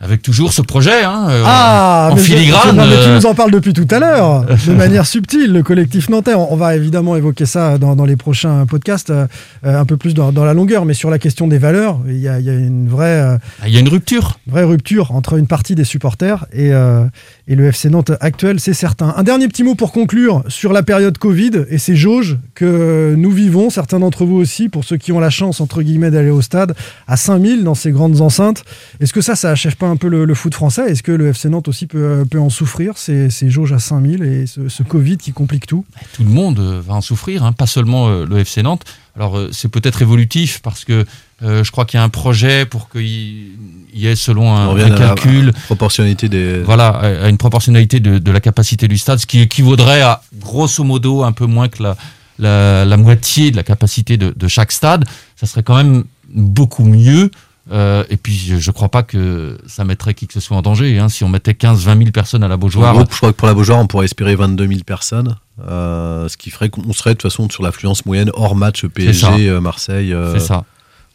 avec 0.00 0.22
toujours 0.22 0.52
ce 0.52 0.62
projet 0.62 1.02
hein, 1.02 1.26
euh, 1.28 1.42
Ah, 1.44 2.10
en 2.12 2.14
mais 2.14 2.20
je- 2.20 2.26
filigrane. 2.26 2.76
non, 2.76 2.86
mais 2.86 2.94
tu 2.94 3.08
euh, 3.08 3.16
nous 3.16 3.26
en 3.26 3.34
parles 3.34 3.50
depuis 3.50 3.72
tout 3.72 3.86
à 3.90 3.98
l'heure, 3.98 4.44
de 4.68 4.72
manière 4.72 5.06
subtile, 5.06 5.52
le 5.52 5.64
collectif 5.64 6.08
nantais. 6.08 6.34
On 6.34 6.52
on 6.52 6.56
va 6.56 6.76
évidemment 6.76 7.16
évoquer 7.16 7.46
ça 7.46 7.78
dans, 7.78 7.96
dans 7.96 8.04
les 8.04 8.14
prochains 8.14 8.64
podcasts, 8.64 9.10
euh, 9.10 9.26
un 9.64 9.84
peu 9.84 9.96
plus 9.96 10.14
dans, 10.14 10.30
dans 10.30 10.44
la 10.44 10.54
longueur, 10.54 10.84
mais 10.84 10.94
sur 10.94 11.10
la 11.10 11.18
question 11.18 11.48
des 11.48 11.58
valeurs, 11.58 11.98
il 12.06 12.18
y 12.18 12.28
a, 12.28 12.38
il 12.38 12.44
y 12.46 12.48
a 12.48 12.52
une 12.54 12.88
vraie, 12.88 13.20
euh, 13.20 13.38
Il 13.66 13.72
y 13.74 13.76
a 13.76 13.80
une 13.80 13.88
rupture. 13.88 14.38
vraie 14.46 14.62
rupture 14.62 15.10
entre 15.16 15.36
une 15.36 15.48
partie 15.48 15.74
des 15.74 15.82
supporters 15.84 16.46
et, 16.52 16.72
euh, 16.72 17.04
et 17.48 17.54
le 17.54 17.66
FC 17.66 17.88
Nantes 17.88 18.12
actuel, 18.20 18.60
c'est 18.60 18.74
certain. 18.74 19.14
Un 19.16 19.22
dernier 19.22 19.48
petit 19.48 19.64
mot 19.64 19.74
pour 19.74 19.90
conclure 19.90 20.44
sur 20.48 20.74
la 20.74 20.82
période 20.82 21.16
Covid 21.16 21.64
et 21.70 21.78
ces 21.78 21.96
jauges 21.96 22.38
que 22.54 23.14
nous 23.16 23.30
vivons, 23.30 23.70
certains 23.70 23.98
d'entre 23.98 24.26
vous 24.26 24.36
aussi, 24.36 24.68
pour 24.68 24.84
ceux 24.84 24.98
qui 24.98 25.12
ont 25.12 25.18
la 25.18 25.30
chance, 25.30 25.62
entre 25.62 25.82
guillemets, 25.82 26.10
d'aller 26.10 26.28
au 26.28 26.42
stade, 26.42 26.74
à 27.06 27.16
5000 27.16 27.64
dans 27.64 27.74
ces 27.74 27.90
grandes 27.90 28.20
enceintes. 28.20 28.64
Est-ce 29.00 29.14
que 29.14 29.22
ça, 29.22 29.34
ça 29.34 29.50
achève 29.50 29.76
pas 29.76 29.86
un 29.86 29.96
peu 29.96 30.08
le, 30.08 30.34
foot 30.34 30.54
français? 30.54 30.90
Est-ce 30.90 31.02
que 31.02 31.12
le 31.12 31.28
FC 31.28 31.48
Nantes 31.48 31.68
aussi 31.68 31.86
peut, 31.86 32.26
en 32.36 32.50
souffrir, 32.50 32.98
ces, 32.98 33.30
jauges 33.48 33.72
à 33.72 33.78
5000 33.78 34.22
et 34.22 34.46
ce, 34.46 34.68
ce 34.68 34.82
Covid 34.82 35.16
qui 35.16 35.32
complique 35.32 35.66
tout? 35.66 35.86
Tout 36.12 36.24
le 36.24 36.30
monde 36.30 36.58
euh, 36.58 36.82
va 36.86 36.94
en 36.94 37.00
souffrir, 37.00 37.44
hein, 37.44 37.52
pas 37.52 37.66
seulement 37.66 38.08
euh, 38.08 38.26
le 38.26 38.38
FC 38.38 38.62
Nantes. 38.62 38.84
Alors 39.18 39.36
euh, 39.36 39.48
c'est 39.52 39.68
peut-être 39.68 40.00
évolutif 40.00 40.60
parce 40.62 40.84
que 40.84 41.04
euh, 41.42 41.64
je 41.64 41.70
crois 41.72 41.84
qu'il 41.84 41.98
y 41.98 42.00
a 42.00 42.04
un 42.04 42.08
projet 42.08 42.64
pour 42.66 42.88
qu'il 42.88 43.48
y 43.92 44.06
ait 44.06 44.14
selon 44.16 44.48
On 44.48 44.56
un, 44.56 44.76
un 44.76 44.84
à 44.84 44.88
la- 44.88 44.96
calcul, 44.98 45.52
proportionnalité 45.66 46.28
des. 46.28 46.60
voilà, 46.62 46.88
à 46.88 47.24
à 47.24 47.28
une 47.28 47.36
proportionnalité 47.38 47.98
de, 48.00 48.18
de 48.18 48.30
la 48.30 48.40
capacité 48.40 48.86
du 48.86 48.96
stade, 48.96 49.18
ce 49.18 49.26
qui 49.26 49.40
équivaudrait 49.40 50.02
à 50.02 50.22
grosso 50.38 50.84
modo 50.84 51.24
un 51.24 51.32
peu 51.32 51.46
moins 51.46 51.68
que 51.68 51.82
la, 51.82 51.96
la, 52.38 52.84
la 52.84 52.96
moitié 52.96 53.50
de 53.50 53.56
la 53.56 53.64
capacité 53.64 54.16
de, 54.16 54.32
de 54.36 54.48
chaque 54.48 54.70
stade. 54.72 55.04
Ça 55.36 55.46
serait 55.46 55.64
quand 55.64 55.76
même 55.76 56.04
beaucoup 56.32 56.84
mieux. 56.84 57.30
Euh, 57.70 58.02
et 58.08 58.16
puis 58.16 58.32
je, 58.34 58.56
je 58.56 58.70
crois 58.70 58.88
pas 58.88 59.02
que 59.02 59.58
ça 59.66 59.84
mettrait 59.84 60.14
qui 60.14 60.26
que 60.26 60.32
ce 60.32 60.40
soit 60.40 60.56
en 60.56 60.62
danger. 60.62 60.98
Hein. 60.98 61.08
Si 61.08 61.22
on 61.24 61.28
mettait 61.28 61.52
15-20 61.52 61.98
000 61.98 62.10
personnes 62.12 62.42
à 62.42 62.48
la 62.48 62.54
En 62.54 62.58
Beaujoire, 62.58 62.94
gros, 62.94 63.04
je 63.10 63.16
crois 63.16 63.32
que 63.32 63.36
pour 63.36 63.46
la 63.48 63.54
Beaujoire, 63.54 63.78
on 63.78 63.86
pourrait 63.86 64.06
espérer 64.06 64.34
22 64.36 64.66
000 64.66 64.80
personnes, 64.86 65.36
euh, 65.68 66.28
ce 66.28 66.36
qui 66.36 66.50
ferait 66.50 66.70
qu'on 66.70 66.92
serait 66.92 67.10
de 67.10 67.14
toute 67.18 67.30
façon 67.30 67.48
sur 67.50 67.62
l'affluence 67.62 68.06
moyenne 68.06 68.30
hors 68.34 68.56
match 68.56 68.82
ça. 68.82 68.88
PSG, 68.88 69.48
euh, 69.50 69.60
Marseille. 69.60 70.12
euh, 70.14 70.32
c'est 70.34 70.40
ça. 70.46 70.64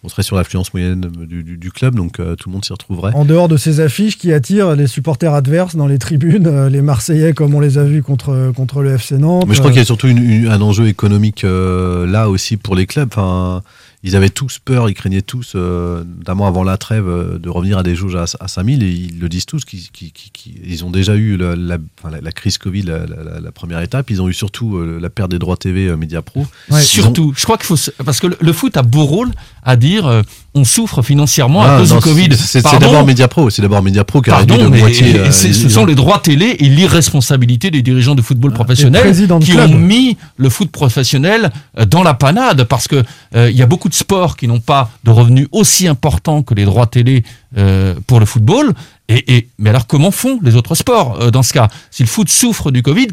On 0.06 0.10
serait 0.10 0.22
sur 0.24 0.36
l'affluence 0.36 0.74
moyenne 0.74 1.00
du, 1.00 1.44
du- 1.44 1.56
du 1.58 1.72
club, 1.72 1.96
donc 1.96 2.20
euh, 2.20 2.36
tout 2.36 2.50
le 2.50 2.54
monde 2.54 2.66
s'y 2.66 2.74
retrouverait. 2.74 3.14
En 3.16 3.24
dehors 3.24 3.48
de 3.48 3.56
ces 3.56 3.80
affiches 3.80 4.18
qui 4.18 4.34
attirent 4.34 4.76
les 4.76 4.86
supporters 4.86 5.34
adverses 5.34 5.78
dans 5.78 5.88
les 5.88 5.98
tribunes, 5.98 6.46
euh, 6.48 6.70
les 6.70 6.82
Marseillais 6.82 7.32
comme 7.32 7.56
on 7.56 7.62
les 7.62 7.78
a 7.78 7.84
vus 7.86 8.04
contre, 8.04 8.52
contre 8.54 8.82
le 8.82 8.96
FC 8.96 9.18
Nantes. 9.18 9.46
Mais 9.48 9.54
je 9.56 9.60
crois 9.60 9.70
euh, 9.70 9.74
qu'il 9.74 9.80
y 9.80 9.82
a 9.82 9.86
surtout 9.86 10.08
une- 10.10 10.18
une- 10.18 10.48
un 10.50 10.60
enjeu 10.62 10.88
économique 10.88 11.46
euh, 11.46 12.06
là 12.06 12.28
aussi 12.30 12.58
pour 12.58 12.76
les 12.76 12.86
clubs. 12.86 13.08
Enfin, 13.14 13.64
ils 14.04 14.16
avaient 14.16 14.30
tous 14.30 14.60
peur, 14.64 14.90
ils 14.90 14.94
craignaient 14.94 15.22
tous, 15.22 15.54
euh, 15.56 16.04
notamment 16.18 16.46
avant 16.48 16.64
la 16.64 16.78
trêve, 16.78 17.08
euh, 17.08 17.40
de 17.40 17.50
revenir 17.50 17.78
à 17.78 17.84
des 17.84 17.96
jauges 17.96 18.16
à, 18.16 18.26
à 18.40 18.48
5000 18.48 18.84
et 18.84 18.90
ils 18.92 19.20
le 19.20 19.30
disent 19.30 19.46
tous. 19.46 19.64
qu'ils- 19.66 19.90
qu'ils- 19.92 20.12
qu'ils- 20.12 20.32
qu'ils- 20.32 20.60
ils 20.66 20.84
ont 20.84 20.90
déjà 20.92 21.16
eu 21.16 21.38
la, 21.38 21.56
la- 21.56 21.78
la- 22.12 22.22
la 22.22 22.32
crise 22.32 22.58
Covid, 22.58 22.82
la, 22.84 23.00
la- 23.06 23.24
la- 23.24 23.40
la 23.40 23.52
première 23.52 23.80
étape. 23.82 24.10
Ils 24.10 24.22
ont 24.22 24.28
eu 24.28 24.34
surtout 24.34 24.76
euh, 24.78 25.00
la 25.02 25.10
perte 25.10 25.32
des 25.32 25.40
droits 25.40 25.56
TV 25.58 25.88
euh, 25.88 25.96
Media 25.98 26.22
Pro. 26.22 26.46
Ont- 26.70 26.78
Surtout, 26.82 27.34
je 27.38 27.44
crois 27.44 27.58
qu'il 27.58 27.66
faut 27.66 27.78
parce 28.04 28.20
que 28.20 28.28
le, 28.28 28.38
le 28.40 28.54
foot 28.54 28.76
a 28.78 28.82
beau 28.82 29.06
rôle 29.06 29.32
à 29.64 29.76
dire 29.78 30.06
euh, 30.06 30.22
on 30.54 30.66
souffre 30.66 31.02
financièrement 31.02 31.62
Ah, 31.64 31.76
à 31.76 31.80
cause 31.80 31.92
non, 31.92 31.98
du 31.98 32.04
Covid. 32.04 32.28
c'est- 32.32 32.36
C'est 32.38 32.46
c'est 32.60 32.62
Pardon, 32.64 32.80
d'abord 32.88 33.06
Media 33.06 33.28
Pro, 33.28 33.50
c'est 33.50 33.62
d'abord 33.62 33.82
Media 33.82 34.04
Pro 34.04 34.22
qui 34.22 34.30
a 34.32 34.38
réduit 34.38 34.58
Pardon, 34.58 34.70
de 34.70 34.76
mais 34.76 34.82
moitié. 34.82 35.08
et- 35.12 35.28
et 35.28 35.32
c'est- 35.32 35.54
ce 35.54 35.70
sont 35.70 35.82
ont- 35.82 35.86
les 35.86 35.96
droits 35.96 36.20
télé 36.20 36.58
et 36.60 36.68
l'irresponsabilité 36.70 37.72
des 37.72 37.82
dirigeants 37.82 38.16
de 38.16 38.22
football 38.22 38.54
professionnel 38.54 39.02
présidents 39.02 39.40
de 39.40 39.46
qui 39.46 39.54
ont 39.58 39.68
mis 39.78 40.18
le 40.38 40.50
foot 40.50 40.70
professionnel 40.72 41.52
dans 41.90 42.04
la 42.04 42.14
panade 42.14 42.66
parce 42.66 42.88
que 42.88 43.02
euh, 43.36 43.50
il 43.50 43.58
y 43.58 43.62
a 43.62 43.66
beaucoup 43.66 43.90
de 43.90 43.93
sports 43.94 44.36
qui 44.38 44.48
n'ont 44.48 44.60
pas 44.60 44.90
de 45.04 45.12
revenus 45.12 45.48
aussi 45.52 45.88
importants 45.88 46.44
que 46.44 46.54
les 46.54 46.66
droits 46.66 46.88
télé 46.88 47.24
euh, 47.58 47.96
pour 48.08 48.20
le 48.20 48.26
football. 48.26 48.74
Et, 49.10 49.48
mais 49.60 49.70
alors 49.70 49.86
comment 49.86 50.12
font 50.12 50.40
les 50.42 50.56
autres 50.56 50.76
sports 50.76 51.22
euh, 51.22 51.30
dans 51.30 51.44
ce 51.44 51.54
cas? 51.54 51.68
Si 51.92 52.04
le 52.04 52.08
foot 52.08 52.30
souffre 52.30 52.72
du 52.72 52.82
Covid, 52.82 53.08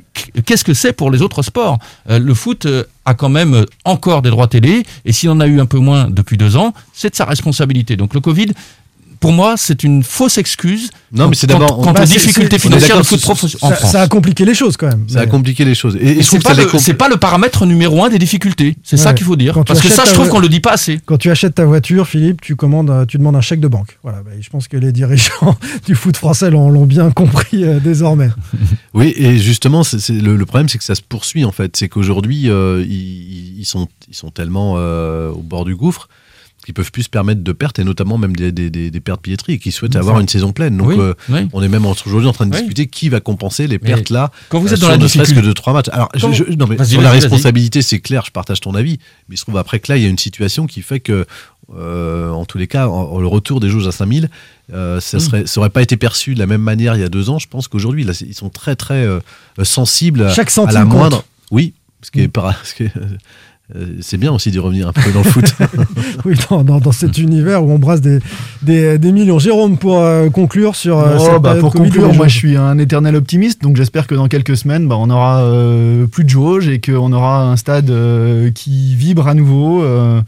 qu'est-ce 0.46 0.64
que 0.64 0.72
c'est 0.72 0.92
pour 0.92 1.10
les 1.10 1.20
autres 1.20 1.42
sports? 1.42 1.78
Euh, 2.08 2.18
Le 2.18 2.34
foot 2.34 2.66
a 3.04 3.14
quand 3.14 3.28
même 3.28 3.66
encore 3.84 4.22
des 4.22 4.30
droits 4.30 4.46
télé 4.46 4.84
et 5.04 5.12
s'il 5.12 5.30
en 5.30 5.40
a 5.40 5.46
eu 5.46 5.60
un 5.60 5.66
peu 5.66 5.78
moins 5.78 6.08
depuis 6.08 6.36
deux 6.36 6.56
ans, 6.56 6.72
c'est 6.92 7.10
de 7.10 7.16
sa 7.16 7.24
responsabilité. 7.24 7.96
Donc 7.96 8.14
le 8.14 8.20
Covid, 8.20 8.52
pour 9.20 9.32
moi, 9.32 9.54
c'est 9.58 9.84
une 9.84 10.02
fausse 10.02 10.38
excuse. 10.38 10.90
Non, 11.12 11.28
mais 11.28 11.34
c'est 11.36 11.46
quant- 11.46 11.58
d'abord- 11.58 11.80
quant 11.82 11.92
Bah, 11.92 12.02
aux 12.02 12.06
difficultés 12.06 12.58
financières 12.58 12.96
d'accord, 12.96 13.06
foot 13.06 13.20
professionnel 13.20 13.58
en 13.62 13.68
ça, 13.70 13.76
France. 13.76 13.92
ça 13.92 14.02
a 14.02 14.08
compliqué 14.08 14.44
les 14.46 14.54
choses 14.54 14.76
quand 14.78 14.88
même. 14.88 15.04
Ça 15.08 15.20
a 15.20 15.26
compliqué 15.26 15.64
les 15.64 15.74
choses. 15.74 15.96
Et, 16.00 16.18
et 16.18 16.22
c'est 16.22 16.42
pas, 16.42 16.54
le- 16.54 16.64
compl- 16.64 16.78
c'est 16.78 16.94
pas 16.94 17.08
le 17.08 17.16
paramètre 17.18 17.66
numéro 17.66 18.02
un 18.04 18.08
des 18.08 18.18
difficultés. 18.18 18.76
C'est 18.82 18.96
ça 18.96 19.12
qu'il 19.12 19.26
faut 19.26 19.36
dire. 19.36 19.52
Quand 19.54 19.64
Parce 19.64 19.80
que 19.82 19.88
ça, 19.88 20.04
je 20.06 20.12
trouve 20.14 20.26
vo- 20.26 20.32
qu'on 20.32 20.38
le 20.40 20.48
dit 20.48 20.60
pas 20.60 20.72
assez. 20.72 21.00
Quand 21.04 21.18
tu 21.18 21.30
achètes 21.30 21.54
ta 21.56 21.64
voiture, 21.66 22.06
Philippe, 22.08 22.40
tu, 22.40 22.56
commandes, 22.56 22.90
euh, 22.90 23.04
tu 23.04 23.18
demandes 23.18 23.36
un 23.36 23.40
chèque 23.40 23.60
de 23.60 23.68
banque. 23.68 23.98
Voilà, 24.02 24.22
bah, 24.22 24.30
je 24.40 24.48
pense 24.48 24.68
que 24.68 24.76
les 24.78 24.92
dirigeants 24.92 25.56
du 25.86 25.94
foot 25.94 26.16
français 26.16 26.50
l'ont 26.50 26.86
bien 26.86 27.10
compris 27.10 27.64
euh, 27.64 27.78
désormais. 27.80 28.30
Oui, 28.94 29.12
et 29.16 29.38
justement, 29.38 29.82
le, 30.08 30.36
le 30.36 30.46
problème, 30.46 30.68
c'est 30.68 30.78
que 30.78 30.82
ça 30.84 30.94
se 30.96 31.02
poursuit 31.02 31.44
en 31.44 31.52
fait. 31.52 31.76
C'est 31.76 31.88
qu'aujourd'hui, 31.88 32.50
euh, 32.50 32.84
ils, 32.88 33.58
ils 33.60 33.64
sont, 33.64 33.86
ils 34.08 34.14
sont 34.16 34.30
tellement 34.30 34.74
euh, 34.78 35.30
au 35.30 35.42
bord 35.42 35.64
du 35.64 35.76
gouffre 35.76 36.08
qu'ils 36.64 36.74
peuvent 36.74 36.90
plus 36.92 37.04
se 37.04 37.08
permettre 37.08 37.42
de 37.42 37.52
pertes, 37.52 37.78
et 37.78 37.84
notamment 37.84 38.18
même 38.18 38.36
des, 38.36 38.52
des, 38.52 38.68
des, 38.70 38.90
des 38.90 39.00
pertes 39.00 39.22
billetteries, 39.24 39.54
et 39.54 39.58
qu'ils 39.58 39.72
souhaitent 39.72 39.96
avoir 39.96 40.20
une 40.20 40.28
saison 40.28 40.52
pleine. 40.52 40.76
Donc, 40.76 40.88
Oui, 40.88 40.96
euh, 40.98 41.14
oui. 41.30 41.48
on 41.52 41.62
est 41.62 41.68
même 41.68 41.86
aujourd'hui 41.86 42.28
en 42.28 42.32
train 42.32 42.46
de 42.46 42.52
Oui. 42.54 42.60
discuter 42.60 42.86
qui 42.86 43.08
va 43.08 43.20
compenser 43.20 43.66
les 43.66 43.78
Mais 43.82 43.94
pertes 43.94 44.10
là. 44.10 44.30
quand 44.50 44.60
vous 44.60 44.68
euh, 44.70 44.74
êtes 44.74 44.80
dans 44.80 44.88
la 44.88 44.94
serait-ce 44.96 45.14
que 45.14 45.18
difficulté- 45.22 45.46
de 45.48 45.52
trois 45.52 45.72
matchs. 45.72 45.88
Alors, 45.92 46.08
je- 46.14 46.20
Quand- 46.20 46.32
je- 46.32 46.44
non, 46.56 46.66
mais 46.66 46.76
Vas-y, 46.76 46.88
sur 46.90 47.00
la 47.02 47.10
responsabilité, 47.10 47.82
c'est 47.82 48.00
clair, 48.00 48.24
je 48.26 48.30
partage 48.30 48.60
ton 48.60 48.74
avis. 48.74 48.98
Mais 49.28 49.34
il 49.34 49.38
se 49.38 49.44
trouve 49.44 49.56
après 49.56 49.78
que 49.80 49.90
là, 49.90 49.96
il 49.96 50.02
y 50.02 50.06
a 50.06 50.08
une 50.08 50.18
situation 50.18 50.66
qui 50.66 50.82
fait 50.82 51.00
que, 51.00 51.24
euh, 51.76 52.30
en 52.30 52.44
tous 52.44 52.58
les 52.58 52.66
cas, 52.66 52.88
en- 52.88 53.12
en- 53.12 53.20
le 53.20 53.26
retour 53.26 53.60
des 53.60 53.68
jauges 53.70 53.86
à 53.86 53.92
5000, 53.92 54.28
euh, 54.72 55.00
ça 55.00 55.16
Mm. 55.18 55.46
serait, 55.46 55.70
pas 55.70 55.82
été 55.82 55.96
perçu 55.96 56.34
de 56.34 56.38
la 56.40 56.46
même 56.46 56.62
manière 56.62 56.94
il 56.96 57.00
y 57.00 57.04
a 57.04 57.08
deux 57.08 57.30
ans. 57.30 57.38
Je 57.38 57.48
pense 57.48 57.68
qu'aujourd'hui, 57.68 58.04
ils 58.04 58.34
sont 58.34 58.50
très, 58.50 58.76
très 58.76 59.06
sensibles 59.62 60.30
Chaque 60.34 60.50
à 60.58 60.72
la 60.72 60.82
compte. 60.82 60.92
moindre. 60.92 61.24
Oui, 61.50 61.74
ce 62.02 62.10
qui 62.10 62.20
est 62.20 62.28
para- 62.28 62.56
ce 62.64 62.74
qui 62.74 62.82
est, 62.84 62.92
c'est 64.00 64.16
bien 64.16 64.32
aussi 64.32 64.50
d'y 64.50 64.58
revenir 64.58 64.88
un 64.88 64.92
peu 64.92 65.12
dans 65.12 65.20
le 65.22 65.28
foot. 65.30 65.54
oui, 66.24 66.34
dans, 66.50 66.62
dans- 66.64 66.78
dans 66.80 66.92
cet 66.92 67.18
univers 67.18 67.64
où 67.64 67.70
on 67.70 67.78
brasse 67.78 68.00
des, 68.00 68.18
des, 68.62 68.98
des 68.98 69.12
millions. 69.12 69.38
Jérôme, 69.38 69.76
pour 69.78 69.98
euh, 69.98 70.28
conclure 70.30 70.74
sur 70.76 70.98
euh, 70.98 71.16
Oh, 71.18 71.24
cette 71.32 71.42
bah, 71.42 71.54
pour 71.56 71.72
conclure, 71.72 72.12
moi 72.14 72.28
je 72.28 72.36
suis 72.36 72.56
un 72.56 72.78
éternel 72.78 73.16
optimiste, 73.16 73.62
donc 73.62 73.76
j'espère 73.76 74.06
que 74.06 74.14
dans 74.14 74.28
quelques 74.28 74.56
semaines, 74.56 74.88
bah, 74.88 74.96
on 74.98 75.10
aura 75.10 75.42
euh, 75.42 76.06
plus 76.06 76.24
de 76.24 76.28
jauge 76.30 76.68
et 76.68 76.80
qu'on 76.80 77.12
aura 77.12 77.44
un 77.44 77.56
stade 77.56 77.90
euh, 77.90 78.50
qui 78.50 78.94
vibre 78.94 79.28
à 79.28 79.34
nouveau 79.34 79.82
euh, 79.82 80.20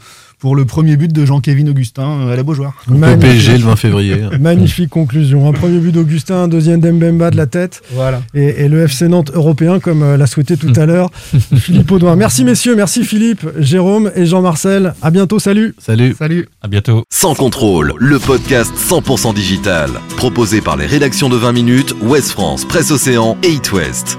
pour 0.42 0.56
le 0.56 0.64
premier 0.64 0.96
but 0.96 1.12
de 1.12 1.24
Jean-Kévin 1.24 1.68
Augustin 1.68 2.02
euh, 2.26 2.32
à 2.32 2.36
la 2.36 2.42
Beaujoire. 2.42 2.74
PSG 3.20 3.58
le 3.58 3.64
20 3.64 3.76
février. 3.76 4.16
Magnifique 4.40 4.90
conclusion. 4.90 5.48
Un 5.48 5.52
premier 5.52 5.78
but 5.78 5.92
d'Augustin, 5.92 6.34
un 6.34 6.48
deuxième 6.48 6.80
d'Embemba 6.80 7.30
de 7.30 7.36
la 7.36 7.46
tête. 7.46 7.80
Voilà. 7.92 8.22
Et, 8.34 8.64
et 8.64 8.68
le 8.68 8.82
FC 8.82 9.06
Nantes 9.06 9.30
européen, 9.32 9.78
comme 9.78 10.02
euh, 10.02 10.16
l'a 10.16 10.26
souhaité 10.26 10.56
tout 10.56 10.72
à 10.74 10.84
l'heure 10.84 11.10
Philippe 11.56 11.92
Audouin. 11.92 12.16
Merci 12.16 12.42
messieurs, 12.44 12.74
merci 12.74 13.04
Philippe, 13.04 13.46
Jérôme 13.56 14.10
et 14.16 14.26
Jean-Marcel. 14.26 14.94
À 15.00 15.12
bientôt, 15.12 15.38
salut. 15.38 15.76
Salut. 15.78 16.16
Salut. 16.18 16.48
À 16.60 16.66
bientôt. 16.66 17.04
Sans 17.08 17.36
contrôle, 17.36 17.94
le 17.98 18.18
podcast 18.18 18.72
100% 18.76 19.34
digital. 19.34 19.90
Proposé 20.16 20.60
par 20.60 20.76
les 20.76 20.86
rédactions 20.86 21.28
de 21.28 21.36
20 21.36 21.52
minutes, 21.52 21.94
Ouest 22.02 22.32
France, 22.32 22.64
Presse 22.64 22.90
Océan 22.90 23.36
et 23.44 23.52
It 23.52 23.72
West. 23.72 24.18